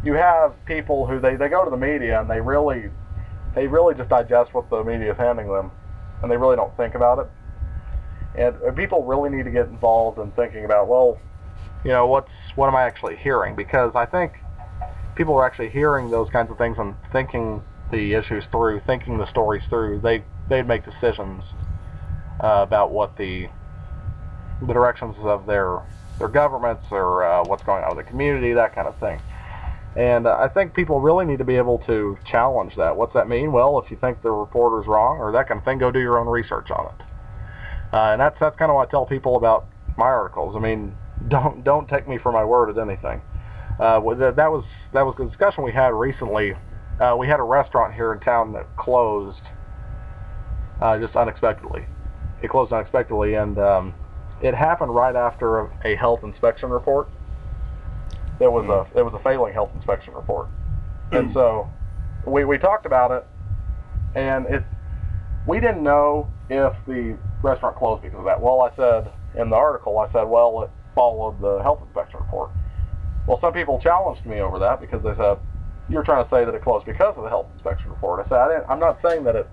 you 0.03 0.13
have 0.13 0.53
people 0.65 1.05
who 1.05 1.19
they, 1.19 1.35
they 1.35 1.47
go 1.47 1.63
to 1.63 1.71
the 1.71 1.77
media 1.77 2.19
and 2.19 2.29
they 2.29 2.41
really 2.41 2.89
they 3.55 3.67
really 3.67 3.93
just 3.95 4.09
digest 4.09 4.53
what 4.53 4.69
the 4.69 4.83
media 4.83 5.11
is 5.11 5.17
handing 5.17 5.47
them, 5.51 5.71
and 6.21 6.31
they 6.31 6.37
really 6.37 6.55
don't 6.55 6.75
think 6.77 6.95
about 6.95 7.19
it. 7.19 7.27
And, 8.33 8.75
people 8.77 9.03
really 9.03 9.29
need 9.29 9.43
to 9.43 9.51
get 9.51 9.67
involved 9.67 10.17
in 10.19 10.31
thinking 10.31 10.65
about 10.65 10.87
well, 10.87 11.19
you 11.83 11.91
know, 11.91 12.07
what's 12.07 12.31
what 12.55 12.67
am 12.67 12.75
I 12.75 12.83
actually 12.83 13.15
hearing? 13.15 13.55
Because 13.55 13.93
I 13.95 14.05
think 14.05 14.33
people 15.15 15.35
are 15.35 15.45
actually 15.45 15.69
hearing 15.69 16.09
those 16.09 16.29
kinds 16.29 16.51
of 16.51 16.57
things 16.57 16.77
and 16.79 16.95
thinking 17.11 17.61
the 17.91 18.13
issues 18.13 18.43
through, 18.51 18.81
thinking 18.85 19.17
the 19.17 19.29
stories 19.29 19.63
through, 19.69 19.99
they 20.01 20.23
they'd 20.49 20.67
make 20.67 20.83
decisions 20.85 21.43
uh, 22.43 22.63
about 22.63 22.91
what 22.91 23.17
the 23.17 23.47
the 24.61 24.73
directions 24.73 25.15
of 25.19 25.45
their 25.45 25.81
their 26.19 26.27
governments 26.27 26.85
or 26.91 27.23
uh, 27.23 27.43
what's 27.45 27.63
going 27.63 27.83
on 27.83 27.95
with 27.95 28.05
the 28.05 28.09
community, 28.09 28.53
that 28.53 28.75
kind 28.75 28.87
of 28.87 28.97
thing. 28.99 29.19
And 29.95 30.27
I 30.27 30.47
think 30.47 30.73
people 30.73 31.01
really 31.01 31.25
need 31.25 31.39
to 31.39 31.43
be 31.43 31.57
able 31.57 31.79
to 31.79 32.17
challenge 32.25 32.75
that. 32.77 32.95
What's 32.95 33.13
that 33.13 33.27
mean? 33.27 33.51
Well, 33.51 33.77
if 33.79 33.91
you 33.91 33.97
think 33.97 34.21
the 34.21 34.31
reporter's 34.31 34.87
wrong 34.87 35.17
or 35.17 35.33
that 35.33 35.49
kind 35.49 35.57
of 35.57 35.65
thing, 35.65 35.79
go 35.79 35.91
do 35.91 35.99
your 35.99 36.17
own 36.17 36.27
research 36.27 36.71
on 36.71 36.93
it. 36.93 37.05
Uh, 37.93 38.11
and 38.13 38.21
that's 38.21 38.39
that's 38.39 38.57
kind 38.57 38.71
of 38.71 38.75
what 38.75 38.87
I 38.87 38.91
tell 38.91 39.05
people 39.05 39.35
about 39.35 39.65
my 39.97 40.05
articles. 40.05 40.55
I 40.55 40.59
mean, 40.59 40.95
don't 41.27 41.63
don't 41.63 41.89
take 41.89 42.07
me 42.07 42.17
for 42.17 42.31
my 42.31 42.45
word 42.45 42.69
at 42.69 42.77
anything. 42.77 43.21
Uh, 43.79 43.99
that 44.15 44.35
that 44.37 44.51
was 44.51 44.63
that 44.93 45.05
was 45.05 45.15
the 45.17 45.25
discussion 45.25 45.63
we 45.63 45.73
had 45.73 45.89
recently 45.89 46.53
uh, 47.01 47.15
we 47.17 47.27
had 47.27 47.39
a 47.39 47.43
restaurant 47.43 47.93
here 47.93 48.13
in 48.13 48.19
town 48.19 48.53
that 48.53 48.67
closed 48.77 49.41
uh, 50.81 50.97
just 50.99 51.15
unexpectedly. 51.15 51.85
It 52.43 52.49
closed 52.49 52.71
unexpectedly, 52.71 53.33
and 53.35 53.57
um, 53.57 53.93
it 54.41 54.53
happened 54.53 54.93
right 54.93 55.15
after 55.15 55.59
a, 55.59 55.71
a 55.83 55.95
health 55.95 56.23
inspection 56.23 56.69
report. 56.69 57.09
There 58.39 58.51
was 58.51 58.65
a 58.65 58.91
there 58.93 59.05
was 59.05 59.13
a 59.13 59.23
failing 59.23 59.53
health 59.53 59.71
inspection 59.75 60.13
report, 60.13 60.47
and 61.11 61.33
so 61.33 61.69
we 62.25 62.45
we 62.45 62.57
talked 62.57 62.85
about 62.85 63.11
it, 63.11 63.27
and 64.15 64.45
it 64.45 64.63
we 65.47 65.59
didn't 65.59 65.83
know 65.83 66.29
if 66.49 66.73
the 66.87 67.17
restaurant 67.41 67.77
closed 67.77 68.03
because 68.03 68.19
of 68.19 68.25
that. 68.25 68.39
Well, 68.39 68.61
I 68.61 68.75
said 68.75 69.11
in 69.35 69.49
the 69.49 69.55
article, 69.55 69.97
I 69.97 70.11
said, 70.11 70.23
well, 70.23 70.63
it 70.63 70.69
followed 70.93 71.41
the 71.41 71.61
health 71.63 71.81
inspection 71.81 72.19
report. 72.19 72.51
Well, 73.27 73.39
some 73.39 73.53
people 73.53 73.79
challenged 73.79 74.25
me 74.25 74.39
over 74.39 74.59
that 74.59 74.81
because 74.81 75.01
they 75.03 75.15
said, 75.15 75.37
you're 75.91 76.03
trying 76.03 76.23
to 76.23 76.29
say 76.29 76.45
that 76.45 76.53
it 76.53 76.61
closed 76.63 76.85
because 76.85 77.15
of 77.17 77.23
the 77.23 77.29
health 77.29 77.47
inspection 77.53 77.89
report. 77.89 78.25
I 78.25 78.29
said, 78.29 78.37
I 78.37 78.71
I'm 78.71 78.79
not 78.79 78.99
saying 79.03 79.23
that 79.25 79.35
it 79.35 79.47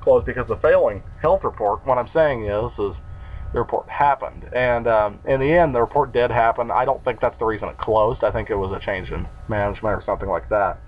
closed 0.00 0.26
because 0.26 0.42
of 0.42 0.48
the 0.48 0.56
failing 0.56 1.02
health 1.20 1.44
report. 1.44 1.84
What 1.86 1.98
I'm 1.98 2.10
saying 2.12 2.46
is, 2.46 2.72
is 2.78 2.94
the 3.52 3.58
report 3.58 3.88
happened. 3.88 4.48
And 4.52 4.86
um, 4.86 5.18
in 5.26 5.40
the 5.40 5.52
end, 5.52 5.74
the 5.74 5.80
report 5.80 6.12
did 6.12 6.30
happen. 6.30 6.70
I 6.70 6.84
don't 6.84 7.02
think 7.04 7.20
that's 7.20 7.38
the 7.38 7.44
reason 7.44 7.68
it 7.68 7.78
closed. 7.78 8.24
I 8.24 8.30
think 8.30 8.50
it 8.50 8.56
was 8.56 8.72
a 8.72 8.84
change 8.84 9.10
in 9.10 9.26
management 9.48 9.94
or 9.94 10.02
something 10.04 10.28
like 10.28 10.48
that. 10.48 10.80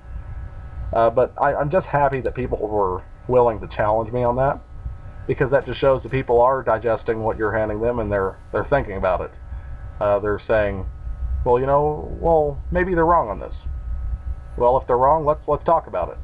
Uh, 0.92 1.10
but 1.10 1.34
I, 1.40 1.54
I'm 1.54 1.70
just 1.70 1.86
happy 1.86 2.20
that 2.20 2.34
people 2.34 2.58
were 2.58 3.02
willing 3.28 3.60
to 3.60 3.68
challenge 3.68 4.12
me 4.12 4.22
on 4.22 4.36
that 4.36 4.60
because 5.26 5.50
that 5.50 5.66
just 5.66 5.80
shows 5.80 6.02
that 6.02 6.12
people 6.12 6.40
are 6.40 6.62
digesting 6.62 7.22
what 7.22 7.38
you're 7.38 7.52
handing 7.52 7.80
them 7.80 7.98
and 7.98 8.12
they're 8.12 8.38
they're 8.52 8.66
thinking 8.66 8.96
about 8.96 9.20
it. 9.22 9.30
Uh, 10.00 10.18
they're 10.18 10.40
saying, 10.46 10.86
well, 11.44 11.58
you 11.58 11.66
know, 11.66 12.16
well, 12.20 12.62
maybe 12.70 12.94
they're 12.94 13.06
wrong 13.06 13.28
on 13.28 13.40
this. 13.40 13.54
Well, 14.56 14.76
if 14.78 14.86
they're 14.86 14.96
wrong, 14.98 15.24
let's 15.24 15.46
let's 15.46 15.64
talk 15.64 15.86
about 15.86 16.10
it. 16.10 16.18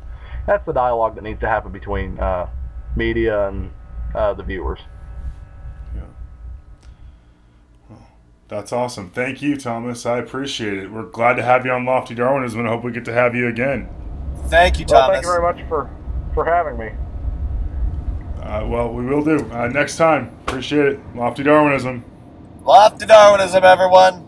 That's 0.46 0.64
the 0.66 0.72
dialogue 0.72 1.14
that 1.16 1.24
needs 1.24 1.40
to 1.40 1.48
happen 1.48 1.72
between 1.72 2.18
uh, 2.18 2.48
media 2.96 3.48
and 3.48 3.70
uh, 4.14 4.34
the 4.34 4.42
viewers. 4.42 4.80
Yeah. 5.94 6.02
Well, 7.88 8.06
that's 8.48 8.72
awesome. 8.72 9.10
Thank 9.10 9.42
you, 9.42 9.56
Thomas. 9.56 10.06
I 10.06 10.18
appreciate 10.18 10.78
it. 10.78 10.90
We're 10.90 11.04
glad 11.04 11.34
to 11.34 11.42
have 11.42 11.64
you 11.66 11.72
on 11.72 11.84
Lofty 11.84 12.14
Darwinism 12.14 12.60
and 12.60 12.68
I 12.68 12.72
hope 12.72 12.84
we 12.84 12.92
get 12.92 13.04
to 13.06 13.12
have 13.12 13.34
you 13.34 13.48
again. 13.48 13.88
Thank 14.46 14.78
you, 14.80 14.86
Well, 14.88 15.02
Thomas. 15.02 15.16
thank 15.16 15.26
you 15.26 15.30
very 15.32 15.42
much 15.42 15.68
for 15.68 15.90
for 16.34 16.44
having 16.44 16.78
me. 16.78 16.90
Uh, 18.42 18.66
well, 18.66 18.92
we 18.92 19.04
will 19.04 19.22
do. 19.22 19.44
Uh, 19.52 19.68
next 19.68 19.96
time. 19.96 20.34
Appreciate 20.46 20.86
it. 20.86 21.00
Lofty 21.14 21.42
Darwinism. 21.42 22.02
Lofty 22.64 23.06
Darwinism, 23.06 23.62
everyone. 23.64 24.26